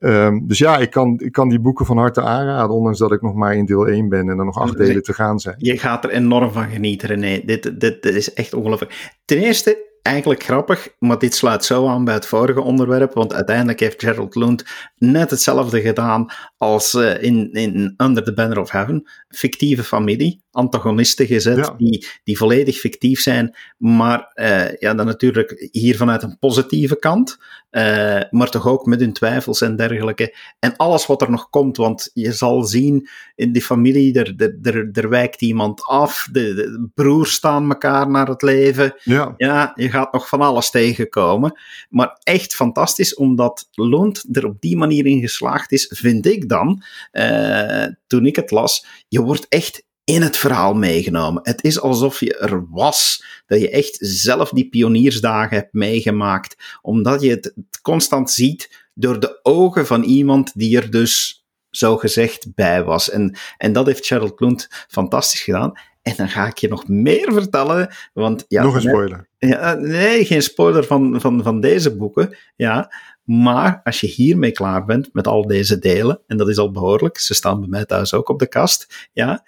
Um, 0.00 0.46
dus 0.46 0.58
ja, 0.58 0.78
ik 0.78 0.90
kan, 0.90 1.20
ik 1.20 1.32
kan 1.32 1.48
die 1.48 1.60
boeken 1.60 1.86
van 1.86 1.98
harte 1.98 2.22
aanraden. 2.22 2.76
Ondanks 2.76 2.98
dat 2.98 3.12
ik 3.12 3.22
nog 3.22 3.34
maar 3.34 3.56
in 3.56 3.64
deel 3.64 3.88
1 3.88 4.08
ben 4.08 4.28
en 4.28 4.38
er 4.38 4.44
nog 4.44 4.58
acht 4.58 4.76
delen 4.76 5.02
te 5.02 5.12
gaan 5.12 5.40
zijn. 5.40 5.56
Je 5.58 5.78
gaat 5.78 6.04
er 6.04 6.10
enorm 6.10 6.52
van 6.52 6.68
genieten, 6.68 7.08
René. 7.08 7.42
Dit, 7.44 7.80
dit, 7.80 8.02
dit 8.02 8.14
is 8.14 8.32
echt 8.32 8.54
ongelooflijk. 8.54 9.14
Ten 9.24 9.38
eerste, 9.38 9.85
eigenlijk 10.06 10.42
grappig, 10.42 10.88
maar 10.98 11.18
dit 11.18 11.34
sluit 11.34 11.64
zo 11.64 11.88
aan 11.88 12.04
bij 12.04 12.14
het 12.14 12.26
vorige 12.26 12.60
onderwerp, 12.60 13.14
want 13.14 13.34
uiteindelijk 13.34 13.80
heeft 13.80 14.02
Gerald 14.02 14.34
Lund 14.34 14.64
net 14.96 15.30
hetzelfde 15.30 15.80
gedaan 15.80 16.26
als 16.56 16.94
uh, 16.94 17.22
in, 17.22 17.52
in 17.52 17.94
Under 17.96 18.24
the 18.24 18.34
Banner 18.34 18.60
of 18.60 18.70
Heaven. 18.70 19.08
Fictieve 19.28 19.84
familie, 19.84 20.42
antagonisten 20.50 21.26
gezet, 21.26 21.56
ja. 21.56 21.74
die, 21.76 22.06
die 22.24 22.36
volledig 22.36 22.76
fictief 22.76 23.20
zijn, 23.20 23.56
maar 23.76 24.32
uh, 24.34 24.76
ja, 24.78 24.94
dan 24.94 25.06
natuurlijk 25.06 25.68
hier 25.72 25.96
vanuit 25.96 26.22
een 26.22 26.38
positieve 26.38 26.98
kant. 26.98 27.38
Uh, 27.76 28.20
maar 28.30 28.50
toch 28.50 28.66
ook 28.66 28.86
met 28.86 29.00
hun 29.00 29.12
twijfels 29.12 29.60
en 29.60 29.76
dergelijke. 29.76 30.36
En 30.58 30.76
alles 30.76 31.06
wat 31.06 31.22
er 31.22 31.30
nog 31.30 31.50
komt, 31.50 31.76
want 31.76 32.10
je 32.14 32.32
zal 32.32 32.62
zien 32.62 33.08
in 33.34 33.52
die 33.52 33.62
familie, 33.62 34.14
er, 34.14 34.34
er, 34.36 34.58
er, 34.62 34.88
er 34.92 35.08
wijkt 35.08 35.42
iemand 35.42 35.84
af, 35.84 36.28
de, 36.32 36.54
de, 36.54 36.88
broers 36.94 37.32
staan 37.32 37.68
elkaar 37.68 38.10
naar 38.10 38.28
het 38.28 38.42
leven. 38.42 38.94
Ja. 39.02 39.34
ja, 39.36 39.72
je 39.74 39.90
gaat 39.90 40.12
nog 40.12 40.28
van 40.28 40.40
alles 40.40 40.70
tegenkomen. 40.70 41.60
Maar 41.88 42.18
echt 42.22 42.54
fantastisch, 42.54 43.14
omdat 43.14 43.68
Lund 43.72 44.36
er 44.36 44.46
op 44.46 44.60
die 44.60 44.76
manier 44.76 45.06
in 45.06 45.20
geslaagd 45.20 45.72
is, 45.72 45.92
vind 45.94 46.26
ik 46.26 46.48
dan, 46.48 46.82
uh, 47.12 47.86
toen 48.06 48.26
ik 48.26 48.36
het 48.36 48.50
las, 48.50 48.86
je 49.08 49.22
wordt 49.22 49.46
echt 49.48 49.85
in 50.06 50.22
het 50.22 50.36
verhaal 50.36 50.74
meegenomen. 50.74 51.42
Het 51.42 51.64
is 51.64 51.80
alsof 51.80 52.20
je 52.20 52.36
er 52.36 52.66
was, 52.70 53.24
dat 53.46 53.60
je 53.60 53.70
echt 53.70 53.98
zelf 54.00 54.50
die 54.50 54.68
pioniersdagen 54.68 55.56
hebt 55.56 55.72
meegemaakt, 55.72 56.78
omdat 56.82 57.20
je 57.20 57.30
het 57.30 57.54
constant 57.82 58.30
ziet 58.30 58.88
door 58.94 59.20
de 59.20 59.40
ogen 59.42 59.86
van 59.86 60.02
iemand 60.02 60.52
die 60.54 60.76
er 60.76 60.90
dus 60.90 61.44
zo 61.70 61.96
gezegd 61.96 62.54
bij 62.54 62.84
was. 62.84 63.10
En, 63.10 63.36
en 63.56 63.72
dat 63.72 63.86
heeft 63.86 64.06
Charles 64.06 64.34
Klunt 64.34 64.68
fantastisch 64.88 65.40
gedaan. 65.42 65.72
En 66.02 66.14
dan 66.16 66.28
ga 66.28 66.46
ik 66.46 66.58
je 66.58 66.68
nog 66.68 66.88
meer 66.88 67.32
vertellen. 67.32 67.94
Want, 68.12 68.44
ja, 68.48 68.62
nog 68.62 68.74
een 68.74 68.80
spoiler. 68.80 69.28
Ja, 69.38 69.74
nee, 69.74 70.24
geen 70.24 70.42
spoiler 70.42 70.84
van, 70.84 71.20
van, 71.20 71.42
van 71.42 71.60
deze 71.60 71.96
boeken. 71.96 72.36
Ja, 72.56 72.92
maar 73.24 73.80
als 73.84 74.00
je 74.00 74.06
hiermee 74.06 74.52
klaar 74.52 74.84
bent 74.84 75.08
met 75.12 75.26
al 75.26 75.46
deze 75.46 75.78
delen, 75.78 76.20
en 76.26 76.36
dat 76.36 76.48
is 76.48 76.58
al 76.58 76.70
behoorlijk, 76.70 77.18
ze 77.18 77.34
staan 77.34 77.60
bij 77.60 77.68
mij 77.68 77.84
thuis 77.84 78.14
ook 78.14 78.28
op 78.28 78.38
de 78.38 78.48
kast, 78.48 79.08
ja, 79.12 79.44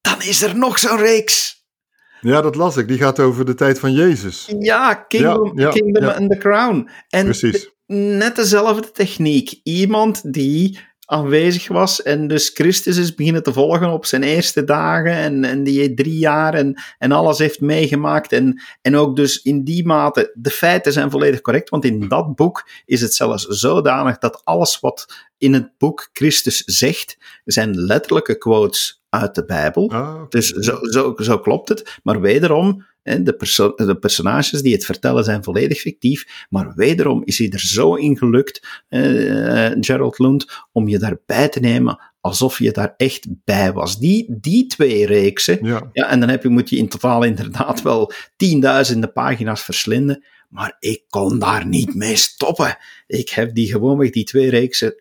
dan 0.00 0.22
is 0.22 0.42
er 0.42 0.56
nog 0.56 0.78
zo'n 0.78 0.98
reeks. 0.98 1.64
Ja, 2.20 2.40
dat 2.40 2.54
las 2.54 2.76
ik. 2.76 2.88
Die 2.88 2.98
gaat 2.98 3.20
over 3.20 3.44
de 3.44 3.54
tijd 3.54 3.78
van 3.78 3.92
Jezus. 3.92 4.52
Ja, 4.58 4.94
Kingdom, 4.94 5.58
ja, 5.58 5.66
ja, 5.66 5.70
Kingdom 5.70 6.04
ja. 6.04 6.12
and 6.12 6.30
the 6.30 6.36
Crown. 6.36 6.88
En 7.08 7.24
Precies. 7.24 7.70
net 7.86 8.36
dezelfde 8.36 8.90
techniek. 8.90 9.60
Iemand 9.62 10.32
die 10.32 10.78
aanwezig 11.10 11.68
was 11.68 12.02
en 12.02 12.26
dus 12.26 12.50
Christus 12.54 12.96
is 12.96 13.14
beginnen 13.14 13.42
te 13.42 13.52
volgen 13.52 13.90
op 13.92 14.06
zijn 14.06 14.22
eerste 14.22 14.64
dagen 14.64 15.12
en, 15.12 15.44
en 15.44 15.62
die 15.62 15.94
drie 15.94 16.18
jaar 16.18 16.54
en, 16.54 16.82
en 16.98 17.12
alles 17.12 17.38
heeft 17.38 17.60
meegemaakt 17.60 18.32
en, 18.32 18.62
en 18.82 18.96
ook 18.96 19.16
dus 19.16 19.42
in 19.42 19.64
die 19.64 19.86
mate, 19.86 20.32
de 20.34 20.50
feiten 20.50 20.92
zijn 20.92 21.10
volledig 21.10 21.40
correct, 21.40 21.70
want 21.70 21.84
in 21.84 22.08
dat 22.08 22.34
boek 22.34 22.68
is 22.84 23.00
het 23.00 23.14
zelfs 23.14 23.44
zodanig 23.44 24.18
dat 24.18 24.40
alles 24.44 24.80
wat 24.80 25.06
in 25.38 25.54
het 25.54 25.78
boek 25.78 26.08
Christus 26.12 26.62
zegt, 26.64 27.16
zijn 27.44 27.74
letterlijke 27.74 28.38
quotes 28.38 28.99
uit 29.10 29.34
de 29.34 29.44
Bijbel. 29.44 29.90
Ah, 29.90 30.14
okay. 30.14 30.26
Dus 30.28 30.48
zo, 30.48 30.78
zo, 30.82 31.14
zo 31.16 31.38
klopt 31.38 31.68
het. 31.68 31.98
Maar 32.02 32.20
wederom, 32.20 32.84
de, 33.02 33.34
perso 33.38 33.72
de, 33.76 33.96
personages 33.96 34.62
die 34.62 34.72
het 34.72 34.84
vertellen 34.84 35.24
zijn 35.24 35.44
volledig 35.44 35.78
fictief. 35.78 36.46
Maar 36.50 36.72
wederom 36.74 37.22
is 37.24 37.38
hij 37.38 37.50
er 37.50 37.60
zo 37.60 37.94
in 37.94 38.16
gelukt, 38.18 38.84
uh, 38.88 39.70
Gerald 39.80 40.18
Lund, 40.18 40.46
om 40.72 40.88
je 40.88 40.98
daarbij 40.98 41.48
te 41.48 41.60
nemen 41.60 42.10
alsof 42.20 42.58
je 42.58 42.72
daar 42.72 42.94
echt 42.96 43.26
bij 43.44 43.72
was. 43.72 43.98
Die, 43.98 44.26
die 44.40 44.66
twee 44.66 45.06
reeksen. 45.06 45.58
Ja. 45.62 45.90
ja. 45.92 46.10
En 46.10 46.20
dan 46.20 46.28
heb 46.28 46.42
je, 46.42 46.48
moet 46.48 46.70
je 46.70 46.76
in 46.76 46.88
totaal 46.88 47.22
inderdaad 47.22 47.82
wel 47.82 48.12
tienduizenden 48.36 49.12
pagina's 49.12 49.62
verslinden. 49.62 50.24
Maar 50.48 50.76
ik 50.78 51.02
kon 51.08 51.38
daar 51.38 51.66
niet 51.66 51.94
mee 51.94 52.16
stoppen. 52.16 52.76
Ik 53.06 53.28
heb 53.28 53.54
die 53.54 53.70
gewoonweg, 53.70 54.10
die 54.10 54.24
twee 54.24 54.50
reeksen, 54.50 54.94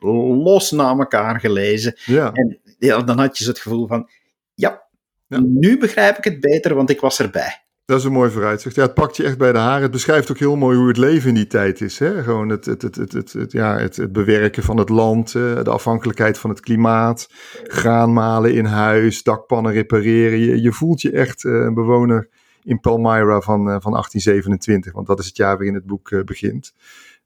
los 0.43 0.72
na 0.72 0.89
elkaar 0.89 1.39
gelezen. 1.39 1.95
Ja. 2.05 2.32
En 2.32 2.60
ja, 2.64 2.69
dan 2.80 3.20
had 3.20 3.38
je 3.38 3.48
het 3.48 3.60
gevoel 3.60 3.88
van, 3.88 4.10
ja, 4.54 4.88
ja, 5.28 5.40
nu 5.40 5.78
begrijp 5.78 6.18
ik 6.18 6.24
het 6.24 6.40
beter, 6.40 6.76
want 6.76 6.90
ik 6.90 7.00
was 7.00 7.20
erbij. 7.20 7.64
Dat 7.86 8.00
is 8.00 8.04
een 8.04 8.12
mooi 8.12 8.32
vooruitzicht. 8.32 8.76
Ja, 8.76 8.82
het 8.82 8.94
pakt 8.94 9.16
je 9.16 9.24
echt 9.24 9.38
bij 9.38 9.52
de 9.52 9.58
haren. 9.58 9.82
Het 9.82 9.92
beschrijft 9.92 10.32
ook 10.32 10.38
heel 10.38 10.56
mooi 10.56 10.78
hoe 10.78 10.88
het 10.88 10.98
leven 10.98 11.30
in 11.30 11.36
die 11.36 11.48
tijd 11.48 11.82
is. 11.82 12.00
Hè? 12.00 12.24
Gewoon 12.24 12.50
het, 12.50 12.66
het, 12.66 12.82
het, 12.82 12.96
het, 12.96 13.14
het, 13.14 13.34
het 13.34 13.52
ja, 13.52 13.78
het, 13.78 13.96
het 13.96 14.12
bewerken 14.12 14.64
van 14.64 14.78
het 14.78 14.90
land, 14.90 15.32
de 15.32 15.70
afhankelijkheid 15.70 16.38
van 16.38 16.50
het 16.50 16.60
klimaat, 16.60 17.28
graanmalen 17.64 18.54
in 18.54 18.66
huis, 18.66 19.24
dakpannen 19.24 19.72
repareren. 19.72 20.40
Je, 20.40 20.62
je 20.62 20.72
voelt 20.72 21.02
je 21.02 21.12
echt 21.12 21.44
een 21.44 21.74
bewoner 21.74 22.30
in 22.64 22.80
Palmyra 22.80 23.42
van, 23.42 23.64
van 23.64 23.92
1827, 23.92 24.94
want 24.94 25.08
dat 25.08 25.20
is 25.20 25.26
het 25.26 25.38
jaar 25.38 25.56
waarin 25.56 25.74
het 25.76 25.86
boek 25.86 26.26
begint. 26.26 26.74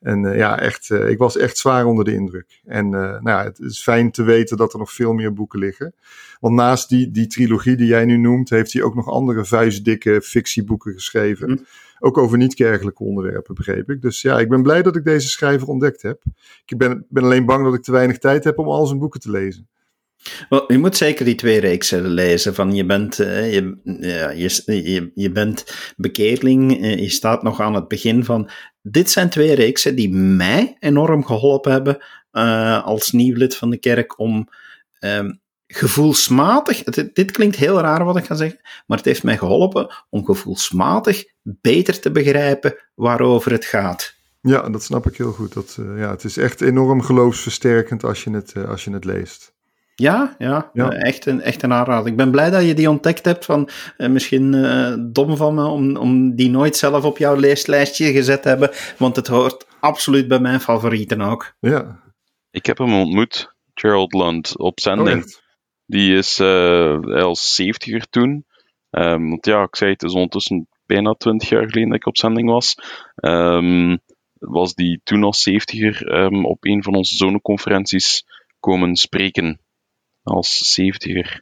En 0.03 0.23
uh, 0.23 0.37
ja, 0.37 0.59
echt, 0.59 0.89
uh, 0.89 1.09
ik 1.09 1.17
was 1.17 1.37
echt 1.37 1.57
zwaar 1.57 1.85
onder 1.85 2.05
de 2.05 2.13
indruk. 2.13 2.61
En 2.65 2.85
uh, 2.85 2.91
nou 2.91 3.23
ja, 3.23 3.43
het 3.43 3.59
is 3.59 3.81
fijn 3.81 4.11
te 4.11 4.23
weten 4.23 4.57
dat 4.57 4.73
er 4.73 4.79
nog 4.79 4.91
veel 4.91 5.13
meer 5.13 5.33
boeken 5.33 5.59
liggen. 5.59 5.93
Want 6.39 6.55
naast 6.55 6.89
die, 6.89 7.11
die 7.11 7.27
trilogie 7.27 7.75
die 7.75 7.87
jij 7.87 8.05
nu 8.05 8.17
noemt, 8.17 8.49
heeft 8.49 8.73
hij 8.73 8.81
ook 8.81 8.95
nog 8.95 9.09
andere 9.09 9.45
vuistdikke 9.45 10.21
fictieboeken 10.21 10.93
geschreven. 10.93 11.49
Mm. 11.49 11.65
Ook 11.99 12.17
over 12.17 12.37
niet-kerkelijke 12.37 13.03
onderwerpen, 13.03 13.55
begreep 13.55 13.89
ik. 13.89 14.01
Dus 14.01 14.21
ja, 14.21 14.39
ik 14.39 14.49
ben 14.49 14.63
blij 14.63 14.81
dat 14.81 14.95
ik 14.95 15.03
deze 15.03 15.27
schrijver 15.27 15.67
ontdekt 15.67 16.01
heb. 16.01 16.21
Ik 16.65 16.77
ben, 16.77 17.05
ben 17.09 17.23
alleen 17.23 17.45
bang 17.45 17.63
dat 17.63 17.73
ik 17.73 17.83
te 17.83 17.91
weinig 17.91 18.17
tijd 18.17 18.43
heb 18.43 18.57
om 18.57 18.67
al 18.67 18.85
zijn 18.85 18.99
boeken 18.99 19.19
te 19.19 19.31
lezen. 19.31 19.67
Well, 20.49 20.63
je 20.67 20.77
moet 20.77 20.97
zeker 20.97 21.25
die 21.25 21.35
twee 21.35 21.59
reeksen 21.59 22.07
lezen. 22.07 22.55
Van 22.55 22.75
je, 22.75 22.85
bent, 22.85 23.19
uh, 23.19 23.53
je, 23.53 23.77
ja, 23.99 24.29
je, 24.29 24.63
je, 24.65 25.11
je 25.15 25.31
bent 25.31 25.93
bekeerling, 25.97 26.81
uh, 26.81 26.97
je 26.97 27.09
staat 27.09 27.43
nog 27.43 27.61
aan 27.61 27.73
het 27.73 27.87
begin 27.87 28.23
van. 28.23 28.49
Dit 28.85 29.11
zijn 29.11 29.29
twee 29.29 29.53
reeksen 29.53 29.95
die 29.95 30.13
mij 30.13 30.75
enorm 30.79 31.25
geholpen 31.25 31.71
hebben 31.71 32.03
uh, 32.31 32.83
als 32.83 33.11
nieuw 33.11 33.35
lid 33.35 33.55
van 33.55 33.69
de 33.69 33.77
kerk 33.77 34.19
om 34.19 34.49
um, 34.99 35.41
gevoelsmatig. 35.67 36.83
Dit, 36.83 37.15
dit, 37.15 37.31
klinkt 37.31 37.55
heel 37.55 37.79
raar 37.79 38.05
wat 38.05 38.17
ik 38.17 38.25
ga 38.25 38.35
zeggen, 38.35 38.59
maar 38.87 38.97
het 38.97 39.05
heeft 39.05 39.23
mij 39.23 39.37
geholpen 39.37 39.95
om 40.09 40.25
gevoelsmatig 40.25 41.23
beter 41.41 41.99
te 41.99 42.11
begrijpen 42.11 42.75
waarover 42.95 43.51
het 43.51 43.65
gaat. 43.65 44.15
Ja, 44.41 44.69
dat 44.69 44.83
snap 44.83 45.07
ik 45.07 45.17
heel 45.17 45.31
goed. 45.31 45.53
Dat, 45.53 45.77
ja, 45.79 46.09
het 46.09 46.23
is 46.23 46.37
echt 46.37 46.61
enorm 46.61 47.01
geloofsversterkend 47.01 48.03
als 48.03 48.23
je 48.23 48.29
het, 48.29 48.55
als 48.67 48.83
je 48.83 48.91
het 48.91 49.05
leest. 49.05 49.52
Ja, 49.95 50.35
ja, 50.37 50.69
Ja. 50.73 50.89
eh, 50.91 51.07
Echt, 51.07 51.25
een, 51.25 51.41
echt 51.41 51.63
een 51.63 51.73
aanrader. 51.73 52.07
Ik 52.11 52.15
ben 52.17 52.31
blij 52.31 52.49
dat 52.49 52.63
je 52.65 52.73
die 52.73 52.89
ontdekt 52.89 53.25
hebt. 53.25 53.45
Van, 53.45 53.69
eh, 53.97 54.09
misschien 54.09 54.53
eh, 54.53 54.93
dom 54.99 55.37
van 55.37 55.55
me 55.55 55.65
om, 55.65 55.95
om 55.97 56.35
die 56.35 56.49
nooit 56.49 56.75
zelf 56.75 57.03
op 57.03 57.17
jouw 57.17 57.35
leeslijstje 57.35 58.11
gezet 58.11 58.41
te 58.41 58.47
hebben. 58.47 58.69
Want 58.97 59.15
het 59.15 59.27
hoort 59.27 59.65
absoluut 59.79 60.27
bij 60.27 60.39
mijn 60.39 60.59
favorieten 60.59 61.21
ook. 61.21 61.53
Ja, 61.59 61.99
Ik 62.51 62.65
heb 62.65 62.77
hem 62.77 62.93
ontmoet, 62.93 63.53
Gerald 63.73 64.13
Lund, 64.13 64.57
op 64.57 64.77
oh, 64.77 64.83
zending. 64.83 65.17
echt. 65.21 65.41
Die 65.85 66.15
is 66.17 66.39
eh 66.39 66.97
als 67.23 67.61
70er 67.61 68.09
toen. 68.09 68.45
Ehm, 68.89 69.29
want 69.29 69.45
ja, 69.45 69.63
ik 69.63 69.75
zei 69.75 69.91
het 69.91 70.03
is 70.03 70.13
ondertussen 70.13 70.67
bijna 70.85 71.13
20 71.13 71.49
jaar 71.49 71.63
geleden 71.69 71.87
dat 71.89 71.97
ik 71.97 72.05
op 72.05 72.17
zending 72.17 72.49
was. 72.49 72.75
Ehm, 73.15 73.97
was 74.39 74.73
die 74.73 75.01
toen 75.03 75.23
als 75.23 75.49
70er 75.49 76.07
ehm, 76.07 76.45
op 76.45 76.57
een 76.65 76.83
van 76.83 76.95
onze 76.95 77.15
zoneconferenties 77.15 78.23
komen 78.59 78.95
spreken. 78.95 79.59
Als 80.23 80.79
70er. 80.81 81.41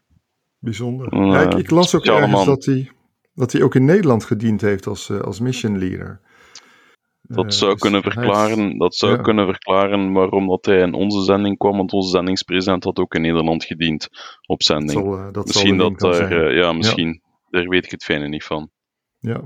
Bijzonder. 0.60 1.16
Ja, 1.26 1.42
ik, 1.42 1.54
ik 1.54 1.70
las 1.70 1.96
ook 1.96 2.06
ergens 2.06 2.32
man. 2.32 2.46
dat 2.46 2.66
hij, 2.66 2.92
dat 3.34 3.52
hij 3.52 3.62
ook 3.62 3.76
in 3.76 3.86
Nederland 3.86 4.24
gediend 4.24 4.62
heeft 4.62 4.88
als, 4.88 5.10
eh, 5.10 5.20
als 5.20 5.40
mission 5.40 5.80
leader. 5.80 6.22
Dat 7.22 7.46
Eh, 7.46 7.52
zou 7.52 7.72
dus 7.72 7.82
kunnen 7.82 8.04
is- 8.04 8.14
verklaren, 8.14 8.78
dat 8.78 8.96
zou 8.96 9.12
ja. 9.16 9.22
kunnen 9.22 9.46
verklaren 9.46 10.12
waarom 10.14 10.48
dat 10.48 10.66
hij 10.66 10.80
in 10.80 10.94
onze 10.94 11.24
zending 11.24 11.58
kwam, 11.58 11.78
want 11.78 11.94
onze 11.94 12.10
zendingspresident 12.10 12.84
had 12.84 13.00
ook 13.00 13.14
in 13.16 13.22
Nederland 13.22 13.64
gediend 13.64 14.04
op 14.46 14.58
dat 14.60 14.64
zending. 14.64 14.92
zal, 14.92 15.32
dat 15.32 15.46
misschien 15.46 15.78
dat 15.78 16.00
daar, 16.00 16.54
ja, 16.54 16.72
misschien. 16.74 17.22
Daar 17.50 17.68
weet 17.68 17.86
ik 17.86 17.92
het 17.92 18.04
fijne 18.04 18.28
niet 18.28 18.44
van. 18.44 18.70
ja. 19.20 19.42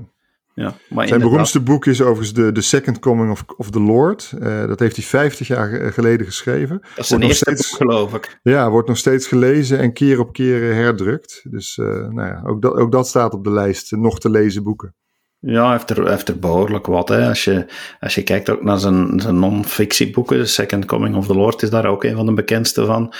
Ja, 0.58 0.74
maar 0.88 1.08
Zijn 1.08 1.20
beroemdste 1.20 1.60
boek 1.60 1.86
is 1.86 2.00
overigens 2.00 2.32
de, 2.32 2.52
The 2.52 2.60
Second 2.60 2.98
Coming 2.98 3.30
of, 3.30 3.44
of 3.56 3.70
the 3.70 3.80
Lord. 3.80 4.32
Eh, 4.40 4.66
dat 4.66 4.78
heeft 4.80 4.96
hij 4.96 5.04
50 5.04 5.46
jaar 5.46 5.68
ge- 5.68 5.92
geleden 5.92 6.26
geschreven. 6.26 6.78
Dat 6.80 6.98
is 6.98 7.06
zijn 7.06 7.22
eerste 7.22 7.44
steeds- 7.44 7.68
boek, 7.68 7.76
geloof 7.90 8.14
ik. 8.14 8.38
Ja, 8.42 8.70
wordt 8.70 8.88
nog 8.88 8.96
steeds 8.96 9.26
gelezen 9.26 9.78
en 9.78 9.92
keer 9.92 10.20
op 10.20 10.32
keer 10.32 10.70
eh, 10.70 10.76
herdrukt. 10.76 11.42
Dus 11.50 11.78
eh, 11.78 11.86
nou 11.86 12.28
ja, 12.28 12.42
ook, 12.46 12.62
dat, 12.62 12.74
ook 12.74 12.92
dat 12.92 13.08
staat 13.08 13.34
op 13.34 13.44
de 13.44 13.50
lijst. 13.50 13.92
nog 13.92 14.18
te 14.20 14.30
lezen 14.30 14.62
boeken. 14.62 14.94
Ja, 15.38 15.62
hij 15.62 15.72
heeft 15.72 15.90
er, 15.90 16.08
heeft 16.10 16.28
er 16.28 16.38
behoorlijk 16.38 16.86
wat. 16.86 17.08
Hè. 17.08 17.28
Als, 17.28 17.44
je, 17.44 17.66
als 18.00 18.14
je 18.14 18.22
kijkt 18.22 18.50
ook 18.50 18.62
naar 18.62 18.78
zijn, 18.78 19.20
zijn 19.20 19.38
non-fictieboeken, 19.38 20.48
Second 20.48 20.84
Coming 20.84 21.16
of 21.16 21.26
the 21.26 21.34
Lord 21.34 21.62
is 21.62 21.70
daar 21.70 21.86
ook 21.86 22.04
een 22.04 22.16
van 22.16 22.26
de 22.26 22.32
bekendste 22.34 22.84
van. 22.84 23.12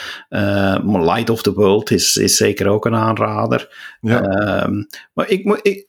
Maar 0.84 1.02
Light 1.04 1.30
of 1.30 1.42
the 1.42 1.52
World 1.52 1.90
is, 1.90 2.16
is 2.16 2.36
zeker 2.36 2.68
ook 2.68 2.84
een 2.86 2.94
aanrader. 2.96 3.76
Ja, 4.00 4.22
Ehm, 4.22 4.82
maar 5.12 5.28
ik 5.30 5.44
moet, 5.44 5.58
ik, 5.62 5.86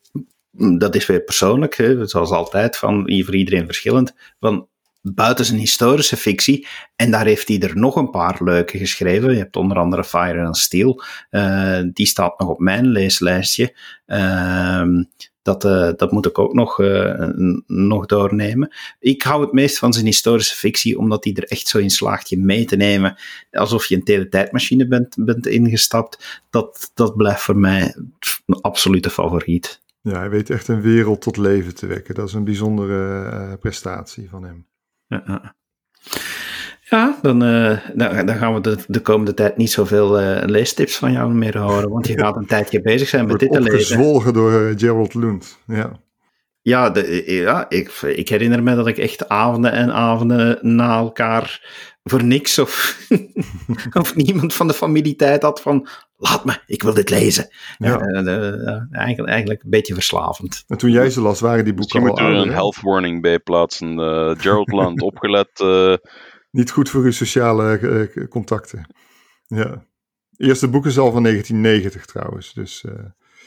dat 0.77 0.95
is 0.95 1.05
weer 1.05 1.21
persoonlijk, 1.21 1.75
hè, 1.75 2.07
zoals 2.07 2.29
altijd, 2.29 2.77
van 2.77 3.01
voor 3.23 3.35
iedereen 3.35 3.65
verschillend. 3.65 4.13
Van 4.39 4.67
buiten 5.01 5.45
zijn 5.45 5.59
historische 5.59 6.17
fictie, 6.17 6.67
en 6.95 7.11
daar 7.11 7.25
heeft 7.25 7.47
hij 7.47 7.59
er 7.59 7.77
nog 7.77 7.95
een 7.95 8.09
paar 8.09 8.37
leuke 8.43 8.77
geschreven. 8.77 9.31
Je 9.31 9.37
hebt 9.37 9.55
onder 9.55 9.77
andere 9.77 10.03
Fire 10.03 10.45
and 10.45 10.57
Steel, 10.57 11.03
eh, 11.29 11.79
die 11.93 12.05
staat 12.05 12.39
nog 12.39 12.49
op 12.49 12.59
mijn 12.59 12.87
leeslijstje. 12.87 13.75
Ehm, 14.05 15.03
dat, 15.41 15.65
eh, 15.65 15.89
dat 15.95 16.11
moet 16.11 16.25
ik 16.25 16.39
ook 16.39 16.53
nog, 16.53 16.79
eh, 16.79 17.27
nog 17.67 18.05
doornemen. 18.05 18.75
Ik 18.99 19.21
hou 19.21 19.41
het 19.41 19.51
meest 19.51 19.77
van 19.77 19.93
zijn 19.93 20.05
historische 20.05 20.55
fictie, 20.55 20.97
omdat 20.97 21.23
hij 21.23 21.33
er 21.33 21.43
echt 21.43 21.67
zo 21.67 21.77
in 21.77 21.89
slaagt 21.89 22.29
je 22.29 22.37
mee 22.37 22.65
te 22.65 22.75
nemen, 22.75 23.15
alsof 23.51 23.85
je 23.85 23.95
een 23.95 24.03
teletijdmachine 24.03 24.87
bent, 24.87 25.15
bent 25.19 25.45
ingestapt. 25.45 26.41
Dat, 26.49 26.91
dat 26.93 27.15
blijft 27.15 27.41
voor 27.41 27.57
mij 27.57 27.95
een 28.45 28.61
absolute 28.61 29.09
favoriet. 29.09 29.81
Ja, 30.01 30.17
hij 30.19 30.29
weet 30.29 30.49
echt 30.49 30.67
een 30.67 30.81
wereld 30.81 31.21
tot 31.21 31.37
leven 31.37 31.75
te 31.75 31.85
wekken. 31.85 32.15
Dat 32.15 32.27
is 32.27 32.33
een 32.33 32.43
bijzondere 32.43 33.29
eh, 33.29 33.53
prestatie 33.59 34.29
van 34.29 34.43
hem. 34.43 34.67
Ja, 35.07 35.55
ja 36.81 37.19
dan, 37.21 37.43
uh, 37.43 37.77
dan, 37.95 38.35
gaan 38.35 38.53
we 38.53 38.61
de, 38.61 38.77
de, 38.87 39.01
komende 39.01 39.33
tijd 39.33 39.57
niet 39.57 39.71
zoveel 39.71 40.21
uh, 40.21 40.41
leestips 40.45 40.97
van 40.97 41.11
jou 41.11 41.33
meer 41.33 41.57
horen, 41.57 41.89
want 41.89 42.07
je 42.07 42.17
gaat 42.17 42.35
een 42.35 42.45
tijdje 42.45 42.81
bezig 42.81 43.07
zijn 43.07 43.27
met 43.27 43.39
dit 43.39 43.51
te 43.51 43.61
lezen. 43.61 43.79
Gezwolgen 43.79 44.33
door 44.33 44.73
Gerald 44.77 45.13
Lund, 45.13 45.57
ja. 45.67 45.91
Ja, 46.61 46.89
de, 46.89 47.23
ja 47.25 47.69
ik, 47.69 47.89
ik 48.01 48.29
herinner 48.29 48.63
me 48.63 48.75
dat 48.75 48.87
ik 48.87 48.97
echt 48.97 49.29
avonden 49.29 49.71
en 49.71 49.93
avonden 49.93 50.59
na 50.61 50.97
elkaar 50.97 51.61
voor 52.03 52.23
niks 52.23 52.59
of, 52.59 52.99
of 54.01 54.15
niemand 54.15 54.53
van 54.53 54.67
de 54.67 54.73
familie 54.73 55.15
tijd 55.15 55.41
had 55.41 55.61
van 55.61 55.87
laat 56.17 56.45
me, 56.45 56.57
ik 56.65 56.83
wil 56.83 56.93
dit 56.93 57.09
lezen. 57.09 57.47
Ja. 57.77 57.99
eigenlijk, 58.91 59.29
eigenlijk 59.29 59.63
een 59.63 59.69
beetje 59.69 59.93
verslavend. 59.93 60.63
En 60.67 60.77
toen 60.77 60.91
jij 60.91 61.09
ze 61.09 61.21
las, 61.21 61.39
waren 61.39 61.63
die 61.63 61.73
boeken 61.73 62.03
Misschien 62.03 62.25
moeten 62.25 62.25
we 62.25 62.45
er 62.47 62.47
een 62.47 62.57
health 62.57 62.81
warning 62.81 63.21
bij 63.21 63.39
plaatsen. 63.39 63.99
Gerald 64.39 64.71
Land, 64.71 65.01
opgelet 65.11 65.49
niet 66.57 66.71
goed 66.71 66.89
voor 66.89 67.03
uw 67.03 67.11
sociale 67.11 67.79
uh, 68.15 68.27
contacten. 68.27 68.95
Ja. 69.47 69.85
Eerste 70.37 70.67
boek 70.67 70.85
is 70.85 70.97
al 70.97 71.11
van 71.11 71.23
1990 71.23 72.05
trouwens. 72.05 72.53
Dus 72.53 72.83
uh, 72.83 72.93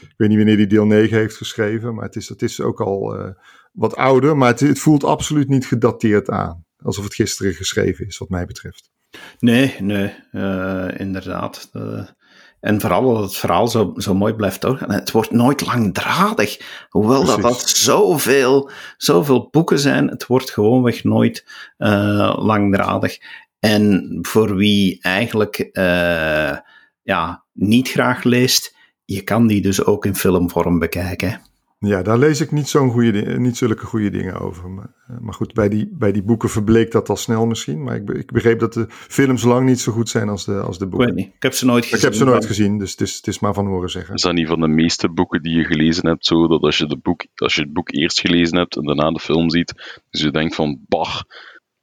ik 0.01 0.15
weet 0.17 0.29
niet 0.29 0.37
wanneer 0.37 0.57
hij 0.57 0.67
deel 0.67 0.87
9 0.87 1.17
heeft 1.17 1.37
geschreven. 1.37 1.95
Maar 1.95 2.05
het 2.05 2.17
is, 2.17 2.29
het 2.29 2.43
is 2.43 2.61
ook 2.61 2.81
al 2.81 3.19
uh, 3.19 3.31
wat 3.73 3.97
ouder. 3.97 4.37
Maar 4.37 4.49
het, 4.49 4.61
het, 4.61 4.79
voelt 4.79 5.05
absoluut 5.05 5.49
niet 5.49 5.67
gedateerd 5.67 6.31
aan. 6.31 6.65
Alsof 6.83 7.05
het 7.05 7.15
gisteren 7.15 7.55
geschreven 7.55 8.07
is, 8.07 8.19
wat 8.19 8.29
mij 8.29 8.47
betreft. 8.47 8.91
Nee, 9.39 9.77
nee, 9.79 10.15
inderdaad. 10.97 11.71
En 12.61 12.81
vooral 12.81 13.15
dat 13.15 13.23
het 13.23 13.37
verhaal 13.37 13.69
zo, 13.69 13.93
zo 13.97 14.15
mooi 14.15 14.35
blijft 14.35 14.61
doorgaan. 14.61 14.93
Het 14.93 15.11
wordt 15.11 15.31
nooit 15.31 15.67
langdradig. 15.67 16.61
Hoewel 16.89 17.25
dat, 17.25 17.41
dat 17.43 17.69
zoveel, 17.69 18.71
zoveel 18.97 19.49
boeken 19.51 19.79
zijn, 19.79 20.09
het 20.09 20.27
wordt 20.27 20.51
gewoonweg 20.51 21.05
nooit 21.05 21.47
uh, 21.79 22.37
langdradig. 22.39 23.19
En 23.59 24.19
voor 24.23 24.57
wie 24.57 24.99
eigenlijk 25.01 25.69
uh, 25.73 26.57
ja, 27.03 27.45
niet 27.53 27.89
graag 27.89 28.23
leest, 28.23 28.77
je 29.05 29.23
kan 29.23 29.47
die 29.47 29.63
dus 29.63 29.85
ook 29.85 30.05
in 30.05 30.17
filmvorm 30.17 30.79
bekijken. 30.79 31.50
Ja, 31.87 32.03
daar 32.03 32.19
lees 32.19 32.41
ik 32.41 32.51
niet, 32.51 32.69
zo'n 32.69 32.91
goede, 32.91 33.39
niet 33.39 33.57
zulke 33.57 33.87
goede 33.87 34.11
dingen 34.11 34.41
over. 34.41 34.71
Maar, 34.71 34.95
eh, 35.09 35.19
maar, 35.21 35.35
goed, 35.35 35.53
bij 35.53 35.69
die, 35.69 35.89
bij 35.93 36.13
die 36.13 36.23
boeken 36.23 36.49
verbleek 36.49 36.93
dat 36.93 37.09
al 37.09 37.17
snel 37.17 37.47
misschien. 37.47 37.83
Maar 37.83 37.97
ik, 37.97 38.11
ik 38.11 38.33
begreep 38.33 38.59
dat 38.59 38.73
de 38.73 38.87
films 38.89 39.43
lang 39.43 39.67
niet 39.67 39.81
zo 39.81 39.93
goed 39.93 40.09
zijn 40.09 40.29
als 40.29 40.45
de, 40.45 40.61
als 40.61 40.79
de 40.79 40.87
boeken. 40.87 41.09
Ik 41.09 41.15
weet 41.15 41.25
niet. 41.25 41.35
Ik 41.35 41.43
heb 41.43 41.53
ze 41.53 41.67
nooit 41.67 41.85
gezien. 41.85 41.99
Ik 41.99 42.05
heb 42.05 42.15
ze 42.15 42.25
nooit 42.25 42.47
gezien, 42.47 42.79
dus 42.79 42.91
het 42.91 43.01
is, 43.01 43.17
het 43.17 43.27
is 43.27 43.39
maar 43.39 43.55
van 43.55 43.67
horen 43.67 43.91
zeggen. 43.91 44.15
Is 44.15 44.23
dat 44.23 44.35
niet 44.35 44.49
van 44.49 44.61
de 44.61 44.69
meeste 44.69 45.09
boeken 45.09 45.43
die 45.43 45.57
je 45.57 45.65
gelezen 45.65 46.07
hebt 46.07 46.27
zo, 46.27 46.49
dat 46.49 46.63
als 46.63 46.79
je, 46.79 46.87
de 46.87 46.99
boek, 46.99 47.27
als 47.35 47.55
je 47.55 47.63
het 47.63 47.73
boek 47.73 47.93
eerst 47.93 48.21
gelezen 48.21 48.57
hebt 48.57 48.77
en 48.77 48.85
daarna 48.85 49.11
de 49.11 49.21
film 49.21 49.51
ziet, 49.51 50.01
dus 50.11 50.21
je 50.21 50.31
denkt 50.31 50.55
van, 50.55 50.79
bah, 50.89 51.21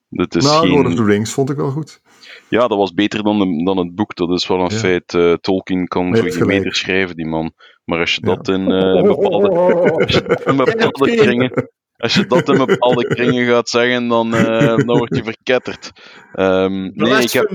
dit 0.09 0.35
is 0.35 0.43
nou, 0.43 0.59
geen... 0.59 0.69
Lord 0.69 0.87
of 0.87 0.95
the 0.95 1.03
Rings 1.03 1.33
vond 1.33 1.49
ik 1.49 1.55
wel 1.55 1.71
goed. 1.71 2.01
Ja, 2.49 2.67
dat 2.67 2.77
was 2.77 2.93
beter 2.93 3.23
dan, 3.23 3.39
de, 3.39 3.63
dan 3.63 3.77
het 3.77 3.95
boek. 3.95 4.15
Dat 4.15 4.29
is 4.29 4.47
wel 4.47 4.59
een 4.59 4.71
feit. 4.71 5.13
Uh, 5.13 5.33
Tolkien 5.33 5.87
kan 5.87 6.15
veel 6.15 6.47
beter 6.47 6.75
schrijven, 6.75 7.15
die 7.15 7.27
man. 7.27 7.53
Maar 7.89 7.99
als 7.99 8.15
je 8.15 8.21
dat 8.21 8.47
in 8.47 8.71
uh, 8.71 9.01
bepaalde, 9.01 9.49
in 11.11 11.17
kringen, 11.17 11.69
als 11.95 12.13
je 12.13 12.25
dat 12.25 12.49
in 12.49 12.57
bepaalde 12.57 13.07
kringen 13.07 13.47
gaat 13.47 13.69
zeggen, 13.69 14.07
dan, 14.07 14.35
uh, 14.35 14.77
dan 14.87 14.97
word 14.97 15.15
je 15.15 15.23
verketterd. 15.23 15.91
Um, 16.33 16.91
nee, 16.93 17.23
ik 17.23 17.31
heb, 17.31 17.51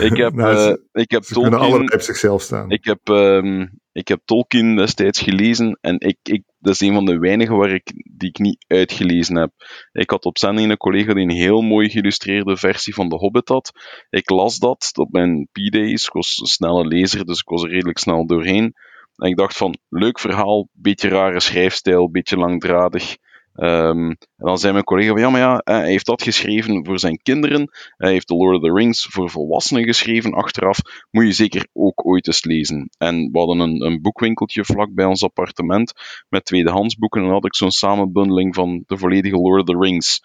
ik 0.00 0.16
heb, 0.16 0.32
nou, 0.44 0.70
uh, 0.70 0.76
ik 0.92 1.10
heb 1.10 1.22
Tolkien. 1.22 1.54
Alle 1.54 1.92
op 1.92 2.00
zichzelf 2.00 2.42
staan. 2.42 2.70
Ik 2.70 2.84
heb, 2.84 3.08
um, 3.08 3.80
ik 3.92 4.08
heb 4.08 4.20
Tolkien 4.24 4.76
destijds 4.76 5.20
gelezen 5.20 5.78
en 5.80 5.98
ik, 5.98 6.18
ik, 6.22 6.42
dat 6.58 6.72
is 6.72 6.80
een 6.80 6.94
van 6.94 7.04
de 7.04 7.18
weinigen 7.18 7.56
waar 7.56 7.74
ik, 7.74 7.92
die 8.16 8.28
ik 8.28 8.38
niet 8.38 8.64
uitgelezen 8.66 9.36
heb. 9.36 9.50
Ik 9.92 10.10
had 10.10 10.24
op 10.24 10.38
zending 10.38 10.70
een 10.70 10.76
collega 10.76 11.14
die 11.14 11.22
een 11.22 11.30
heel 11.30 11.60
mooi 11.60 11.90
geïllustreerde 11.90 12.56
versie 12.56 12.94
van 12.94 13.08
The 13.08 13.16
Hobbit 13.16 13.48
had. 13.48 13.72
Ik 14.10 14.30
las 14.30 14.58
dat 14.58 14.90
op 14.94 15.12
mijn 15.12 15.48
P-days. 15.52 16.06
Ik 16.06 16.12
was 16.12 16.38
een 16.40 16.46
snelle 16.46 16.86
lezer, 16.86 17.24
dus 17.24 17.38
ik 17.38 17.48
was 17.48 17.62
er 17.62 17.70
redelijk 17.70 17.98
snel 17.98 18.26
doorheen. 18.26 18.74
En 19.16 19.28
ik 19.28 19.36
dacht 19.36 19.56
van, 19.56 19.78
leuk 19.88 20.18
verhaal, 20.18 20.68
beetje 20.72 21.08
rare 21.08 21.40
schrijfstijl, 21.40 22.10
beetje 22.10 22.36
langdradig. 22.36 23.16
Um, 23.58 24.08
en 24.08 24.16
dan 24.36 24.58
zei 24.58 24.72
mijn 24.72 24.84
collega 24.84 25.08
van, 25.08 25.20
ja, 25.20 25.30
maar 25.30 25.40
ja, 25.40 25.60
hij 25.64 25.86
heeft 25.86 26.06
dat 26.06 26.22
geschreven 26.22 26.84
voor 26.84 26.98
zijn 26.98 27.20
kinderen. 27.22 27.70
Hij 27.96 28.10
heeft 28.10 28.26
The 28.26 28.34
Lord 28.34 28.56
of 28.56 28.62
the 28.62 28.72
Rings 28.72 29.06
voor 29.10 29.30
volwassenen 29.30 29.84
geschreven 29.84 30.32
achteraf. 30.32 30.78
Moet 31.10 31.24
je 31.24 31.32
zeker 31.32 31.66
ook 31.72 32.06
ooit 32.06 32.26
eens 32.26 32.44
lezen. 32.44 32.90
En 32.98 33.28
we 33.32 33.38
hadden 33.38 33.58
een, 33.58 33.84
een 33.84 34.00
boekwinkeltje 34.00 34.64
vlak 34.64 34.94
bij 34.94 35.04
ons 35.04 35.22
appartement 35.22 35.92
met 36.28 36.44
tweedehands 36.44 36.96
boeken. 36.96 37.20
En 37.20 37.26
dan 37.26 37.34
had 37.34 37.46
ik 37.46 37.54
zo'n 37.54 37.70
samenbundeling 37.70 38.54
van 38.54 38.82
de 38.86 38.98
volledige 38.98 39.36
Lord 39.36 39.60
of 39.60 39.66
the 39.66 39.84
Rings. 39.84 40.22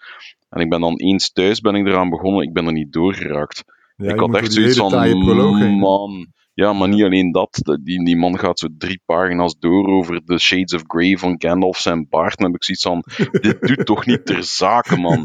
En 0.48 0.60
ik 0.60 0.68
ben 0.68 0.80
dan 0.80 0.96
eens 0.96 1.32
thuis 1.32 1.60
ben 1.60 1.74
ik 1.74 1.86
eraan 1.86 2.10
begonnen. 2.10 2.42
Ik 2.42 2.52
ben 2.52 2.66
er 2.66 2.72
niet 2.72 2.92
doorgeraakt. 2.92 3.64
Ja, 3.96 4.12
ik 4.12 4.18
had 4.18 4.34
echt 4.34 4.52
zoiets 4.52 4.76
van, 4.76 5.78
man... 5.78 6.26
Ja, 6.54 6.72
maar 6.72 6.88
niet 6.88 7.02
alleen 7.02 7.32
dat. 7.32 7.78
Die, 7.82 8.04
die 8.04 8.16
man 8.16 8.38
gaat 8.38 8.58
zo 8.58 8.68
drie 8.78 9.02
pagina's 9.04 9.58
door 9.58 9.88
over 9.88 10.20
de 10.24 10.38
Shades 10.38 10.74
of 10.74 10.82
Grey 10.86 11.16
van 11.16 11.34
Gandalf 11.38 11.78
zijn 11.78 12.06
baard. 12.08 12.38
En 12.38 12.44
dan 12.44 12.52
heb 12.52 12.54
ik 12.54 12.64
zoiets 12.64 12.82
van, 12.82 13.04
dit 13.50 13.60
doet 13.60 13.86
toch 13.86 14.06
niet 14.06 14.26
ter 14.26 14.44
zake, 14.44 14.96
man. 14.96 15.24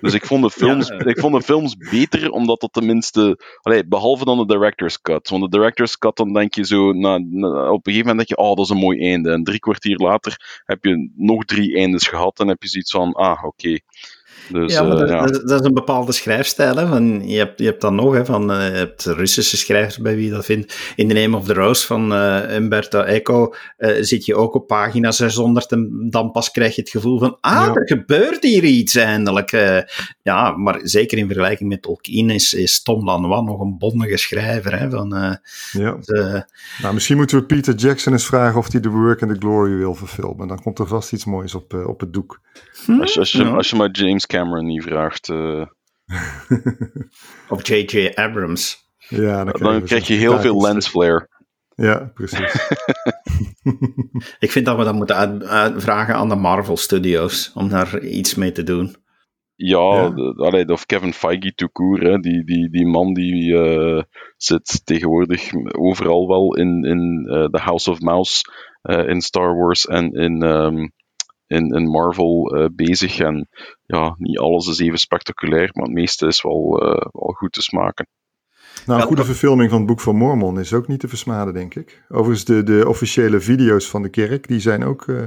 Dus 0.00 0.14
ik 0.14 0.26
vond 0.26 0.42
de 0.42 0.50
films, 0.50 0.88
ja. 0.88 1.04
ik 1.04 1.18
vond 1.18 1.34
de 1.34 1.42
films 1.42 1.76
beter, 1.76 2.30
omdat 2.30 2.60
dat 2.60 2.72
tenminste... 2.72 3.38
Allee, 3.60 3.86
behalve 3.86 4.24
dan 4.24 4.38
de 4.38 4.46
director's 4.46 5.00
cut. 5.00 5.28
Want 5.28 5.42
de 5.42 5.58
director's 5.58 5.98
cut, 5.98 6.16
dan 6.16 6.32
denk 6.32 6.54
je 6.54 6.66
zo... 6.66 6.92
Na, 6.92 7.18
na, 7.18 7.70
op 7.70 7.86
een 7.86 7.92
gegeven 7.92 8.08
moment 8.08 8.16
denk 8.16 8.28
je, 8.28 8.36
oh, 8.36 8.56
dat 8.56 8.64
is 8.64 8.70
een 8.70 8.76
mooi 8.76 9.00
einde. 9.00 9.30
En 9.30 9.44
drie 9.44 9.60
kwartier 9.60 9.96
later 9.96 10.62
heb 10.64 10.84
je 10.84 11.10
nog 11.16 11.44
drie 11.44 11.76
eindes 11.76 12.08
gehad. 12.08 12.40
En 12.40 12.48
heb 12.48 12.62
je 12.62 12.68
zoiets 12.68 12.92
van, 12.92 13.12
ah, 13.12 13.44
oké. 13.44 13.46
Okay. 13.46 13.82
Dus, 14.48 14.72
ja, 14.72 14.82
maar 14.82 14.96
dat, 14.96 15.08
uh, 15.08 15.14
ja. 15.14 15.26
dat, 15.26 15.60
is 15.60 15.66
een 15.66 15.74
bepaalde 15.74 16.12
schrijfstijl. 16.12 16.76
Hè, 16.76 16.86
van, 16.86 17.28
je, 17.28 17.38
hebt, 17.38 17.58
je 17.58 17.64
hebt 17.64 17.80
dan 17.80 17.94
nog, 17.94 18.14
hè, 18.14 18.24
van, 18.24 18.50
uh, 18.50 18.56
je 18.66 18.76
hebt 18.76 19.04
Russische 19.04 19.56
schrijvers 19.56 19.98
bij 19.98 20.14
wie 20.14 20.24
je 20.24 20.30
dat 20.30 20.44
vindt. 20.44 20.74
In 20.96 21.08
The 21.08 21.14
Name 21.14 21.36
of 21.36 21.46
the 21.46 21.52
Rose 21.52 21.86
van 21.86 22.12
uh, 22.12 22.54
Umberto 22.54 23.00
Eco 23.00 23.54
zit 24.00 24.24
je 24.24 24.34
ook 24.34 24.54
op 24.54 24.66
pagina 24.66 25.10
600 25.10 25.72
en 25.72 26.06
dan 26.10 26.30
pas 26.30 26.50
krijg 26.50 26.74
je 26.74 26.80
het 26.80 26.90
gevoel 26.90 27.18
van, 27.18 27.38
ah, 27.40 27.52
ja. 27.52 27.74
er 27.74 27.86
gebeurt 27.86 28.42
hier 28.42 28.64
iets 28.64 28.94
eindelijk. 28.94 29.50
ja, 30.22 30.56
maar 30.56 30.80
zeker 30.82 31.18
in 31.18 31.26
vergelijking 31.26 31.68
met 31.68 31.82
Tolkien 31.82 32.30
is, 32.30 32.54
is 32.54 32.82
Tom 32.82 33.04
Lanois 33.04 33.44
nog 33.44 33.60
een 33.60 33.78
bondige 33.78 34.16
schrijver. 34.16 34.78
Hè, 34.78 34.90
van, 34.90 35.38
ja. 35.72 35.96
de, 36.00 36.44
nou, 36.82 36.94
misschien 36.94 37.16
moeten 37.16 37.38
we 37.38 37.44
Peter 37.44 37.74
Jackson 37.74 38.12
eens 38.12 38.26
vragen 38.26 38.58
of 38.58 38.72
hij 38.72 38.80
The 38.80 38.88
Work 38.88 39.22
and 39.22 39.32
the 39.32 39.38
Glory 39.38 39.76
wil 39.76 39.94
verfilmen. 39.94 40.48
Dan 40.48 40.62
komt 40.62 40.78
er 40.78 40.86
vast 40.86 41.12
iets 41.12 41.24
moois 41.24 41.54
op, 41.54 41.74
op 41.86 42.00
het 42.00 42.12
doek. 42.12 42.40
Hm? 42.84 43.00
Als, 43.00 43.18
als, 43.18 43.32
je, 43.32 43.44
als 43.44 43.70
je 43.70 43.76
maar 43.76 43.90
James 43.90 44.26
Cameron 44.32 44.66
niet 44.66 44.82
vraagt. 44.82 45.28
Uh... 45.28 45.64
of 47.48 47.66
J.J. 47.66 48.12
Abrams. 48.14 48.90
Ja, 49.08 49.44
dan, 49.44 49.60
dan 49.60 49.84
krijg 49.84 50.06
je 50.06 50.14
heel 50.14 50.40
veel 50.40 50.60
lens 50.60 50.88
flare. 50.88 51.28
Ja, 51.74 52.10
precies. 52.14 52.70
ik 54.44 54.50
vind 54.50 54.66
dat 54.66 54.76
we 54.76 54.84
dat 54.84 54.94
moeten 54.94 55.80
vragen 55.80 56.14
aan 56.14 56.28
de 56.28 56.34
Marvel 56.34 56.76
Studios 56.76 57.52
om 57.54 57.68
daar 57.68 58.00
iets 58.00 58.34
mee 58.34 58.52
te 58.52 58.62
doen. 58.62 58.96
Ja, 59.54 59.94
ja. 59.94 60.10
De, 60.10 60.34
allee, 60.36 60.68
of 60.68 60.86
Kevin 60.86 61.12
Feige 61.12 61.52
to 61.54 61.68
hè, 61.94 62.18
die, 62.18 62.44
die, 62.44 62.70
die 62.70 62.86
man 62.86 63.14
die 63.14 63.52
uh, 63.52 64.02
zit 64.36 64.80
tegenwoordig 64.84 65.50
overal 65.78 66.28
wel 66.28 66.56
in, 66.56 66.84
in 66.84 67.28
uh, 67.30 67.44
The 67.44 67.60
House 67.60 67.90
of 67.90 68.00
Mouse, 68.00 68.42
uh, 68.82 69.08
in 69.08 69.20
Star 69.20 69.56
Wars 69.56 69.86
en 69.86 70.12
in 70.12 70.42
um, 70.42 70.92
in, 71.52 71.74
in 71.74 71.88
Marvel 71.88 72.56
uh, 72.56 72.66
bezig. 72.72 73.18
En 73.18 73.48
ja, 73.82 74.14
niet 74.18 74.38
alles 74.38 74.66
is 74.66 74.78
even 74.78 74.98
spectaculair, 74.98 75.70
maar 75.72 75.84
het 75.84 75.94
meeste 75.94 76.26
is 76.26 76.42
wel, 76.42 76.82
uh, 76.82 77.06
wel 77.12 77.34
goed 77.36 77.52
te 77.52 77.62
smaken. 77.62 78.06
Nou, 78.86 79.00
een 79.00 79.06
goede 79.06 79.24
verfilming 79.24 79.70
van 79.70 79.78
het 79.78 79.86
Boek 79.86 80.00
van 80.00 80.16
Mormon 80.16 80.58
is 80.58 80.72
ook 80.72 80.88
niet 80.88 81.00
te 81.00 81.08
versmaden, 81.08 81.54
denk 81.54 81.74
ik. 81.74 82.04
Overigens, 82.08 82.44
de, 82.44 82.62
de 82.62 82.88
officiële 82.88 83.40
video's 83.40 83.88
van 83.88 84.02
de 84.02 84.08
kerk, 84.08 84.48
die 84.48 84.60
zijn 84.60 84.84
ook 84.84 85.06
uh, 85.06 85.22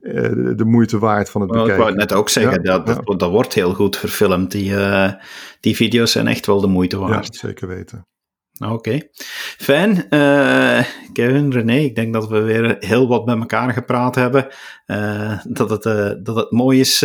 de, 0.00 0.52
de, 0.56 0.64
moeite 0.64 0.98
waard 0.98 1.30
van 1.30 1.40
het 1.40 1.50
bekijken. 1.50 1.74
Ik 1.74 1.80
wou 1.80 1.90
het 1.90 2.08
net 2.08 2.18
ook 2.18 2.28
zeggen, 2.28 2.62
ja, 2.62 2.78
dat, 2.78 2.86
dat, 3.06 3.20
dat, 3.20 3.30
wordt 3.30 3.54
heel 3.54 3.74
goed 3.74 3.96
verfilmd. 3.96 4.50
Die, 4.50 4.74
die 5.60 5.76
video's 5.76 6.12
zijn 6.12 6.26
echt 6.26 6.46
wel 6.46 6.60
de 6.60 6.66
moeite 6.66 6.98
waard. 6.98 7.38
Ja, 7.40 7.48
zeker 7.48 7.68
weten. 7.68 8.06
Oké, 8.58 8.72
okay. 8.72 9.10
fijn. 9.56 10.06
Uh, 10.10 10.84
Kevin, 11.12 11.52
René, 11.52 11.76
ik 11.76 11.94
denk 11.94 12.12
dat 12.12 12.28
we 12.28 12.40
weer 12.40 12.76
heel 12.78 13.08
wat 13.08 13.26
met 13.26 13.38
elkaar 13.38 13.72
gepraat 13.72 14.14
hebben. 14.14 14.46
Uh, 14.86 15.38
dat, 15.44 15.70
het, 15.70 15.84
uh, 15.84 16.10
dat 16.22 16.36
het 16.36 16.50
mooi 16.50 16.80
is 16.80 16.98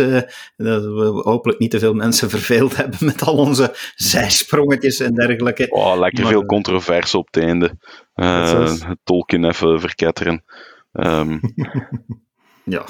dat 0.56 0.84
we 0.84 1.20
hopelijk 1.24 1.58
niet 1.58 1.70
te 1.70 1.78
veel 1.78 1.94
mensen 1.94 2.30
verveeld 2.38 2.76
hebben 2.76 2.98
met 3.00 3.22
al 3.22 3.36
onze 3.36 3.74
zijsprongetjes 3.94 5.00
en 5.00 5.14
dergelijke. 5.14 5.66
Oh, 5.70 5.98
lekker 5.98 6.22
maar, 6.22 6.32
veel 6.32 6.44
controverse 6.44 7.18
op 7.18 7.26
het 7.30 7.44
einde. 7.44 7.78
Het 8.14 8.96
Tolkien 9.04 9.44
even 9.44 9.80
verketteren. 9.80 10.44
Um. 10.92 11.40
Ja, 12.68 12.84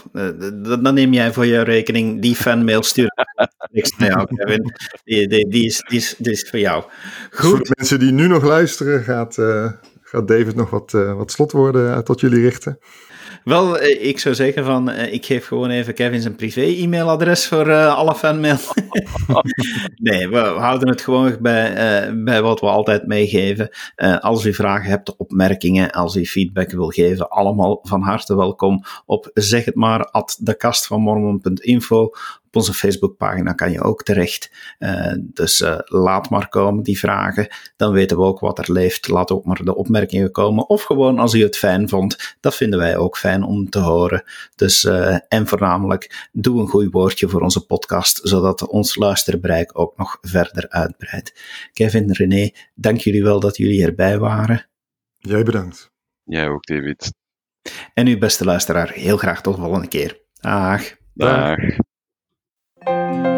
dan 0.80 0.94
neem 0.94 1.12
jij 1.12 1.32
voor 1.32 1.46
je 1.46 1.60
rekening 1.60 2.22
die 2.22 2.34
fanmail 2.34 2.82
sturen. 2.82 3.26
Niks 3.72 3.96
naar 3.96 4.08
jou, 4.08 4.26
Kevin. 4.34 4.72
Die, 5.04 5.28
die, 5.28 5.48
die, 5.48 5.64
is, 5.64 5.84
die, 5.88 5.98
is, 5.98 6.14
die 6.18 6.32
is 6.32 6.48
voor 6.50 6.58
jou. 6.58 6.84
Goed. 7.30 7.50
Voor 7.50 7.58
de 7.58 7.74
mensen 7.76 7.98
die 7.98 8.12
nu 8.12 8.26
nog 8.26 8.44
luisteren, 8.44 9.02
gaat, 9.02 9.36
uh, 9.36 9.72
gaat 10.02 10.28
David 10.28 10.54
nog 10.54 10.70
wat, 10.70 10.92
uh, 10.92 11.16
wat 11.16 11.30
slotwoorden 11.30 12.04
tot 12.04 12.20
jullie 12.20 12.42
richten. 12.42 12.78
Wel, 13.48 13.78
eh, 13.78 14.08
ik 14.08 14.18
zou 14.18 14.34
zeggen 14.34 14.64
van, 14.64 14.90
eh, 14.90 15.12
ik 15.12 15.26
geef 15.26 15.46
gewoon 15.46 15.70
even 15.70 15.94
Kevin 15.94 16.20
zijn 16.20 16.36
privé-e-mailadres 16.36 17.46
voor 17.46 17.66
uh, 17.66 17.96
alle 17.96 18.14
fanmail. 18.14 18.56
nee, 19.96 20.28
we, 20.28 20.38
houden 20.38 20.88
het 20.88 21.00
gewoon 21.00 21.36
bij, 21.40 21.74
bij 22.24 22.42
wat 22.42 22.60
we 22.60 22.66
altijd 22.66 23.06
meegeven. 23.06 23.70
Als 24.20 24.44
u 24.44 24.54
vragen 24.54 24.90
hebt, 24.90 25.16
opmerkingen, 25.16 25.90
als 25.90 26.16
u 26.16 26.26
feedback 26.26 26.70
wil 26.70 26.88
geven, 26.88 27.28
allemaal 27.28 27.78
van 27.82 28.02
harte 28.02 28.36
welkom 28.36 28.84
op 29.06 29.30
zeg 29.34 29.64
het 29.64 29.74
maar 29.74 30.04
at 30.04 30.38
dekastvanmormon.info 30.40 32.10
op 32.48 32.56
onze 32.56 32.74
Facebookpagina 32.74 33.52
kan 33.52 33.72
je 33.72 33.82
ook 33.82 34.02
terecht. 34.02 34.50
Uh, 34.78 35.12
dus 35.18 35.60
uh, 35.60 35.78
laat 35.84 36.30
maar 36.30 36.48
komen 36.48 36.82
die 36.82 36.98
vragen. 36.98 37.48
Dan 37.76 37.92
weten 37.92 38.16
we 38.16 38.22
ook 38.22 38.40
wat 38.40 38.58
er 38.58 38.72
leeft. 38.72 39.08
Laat 39.08 39.30
ook 39.30 39.44
maar 39.44 39.64
de 39.64 39.74
opmerkingen 39.74 40.30
komen. 40.30 40.68
Of 40.68 40.82
gewoon 40.82 41.18
als 41.18 41.34
u 41.34 41.42
het 41.42 41.56
fijn 41.56 41.88
vond. 41.88 42.36
Dat 42.40 42.54
vinden 42.54 42.78
wij 42.78 42.96
ook 42.96 43.16
fijn 43.16 43.42
om 43.42 43.70
te 43.70 43.78
horen. 43.78 44.22
Dus, 44.54 44.84
uh, 44.84 45.18
en 45.28 45.46
voornamelijk, 45.46 46.28
doe 46.32 46.60
een 46.60 46.68
goed 46.68 46.92
woordje 46.92 47.28
voor 47.28 47.40
onze 47.40 47.66
podcast. 47.66 48.20
Zodat 48.22 48.66
ons 48.66 48.96
luisterbereik 48.96 49.78
ook 49.78 49.96
nog 49.96 50.18
verder 50.20 50.68
uitbreidt. 50.68 51.40
Kevin, 51.72 52.12
René, 52.12 52.50
dank 52.74 52.98
jullie 52.98 53.22
wel 53.22 53.40
dat 53.40 53.56
jullie 53.56 53.84
erbij 53.84 54.18
waren. 54.18 54.66
Jij 55.16 55.42
bedankt. 55.42 55.90
Jij 56.24 56.48
ook, 56.48 56.66
David. 56.66 57.12
En 57.94 58.06
uw 58.06 58.18
beste 58.18 58.44
luisteraar, 58.44 58.90
heel 58.90 59.16
graag 59.16 59.40
tot 59.42 59.54
de 59.54 59.60
volgende 59.60 59.88
keer. 59.88 60.20
Dag. 60.40 60.96
Dag. 61.14 61.56
Música 62.88 63.37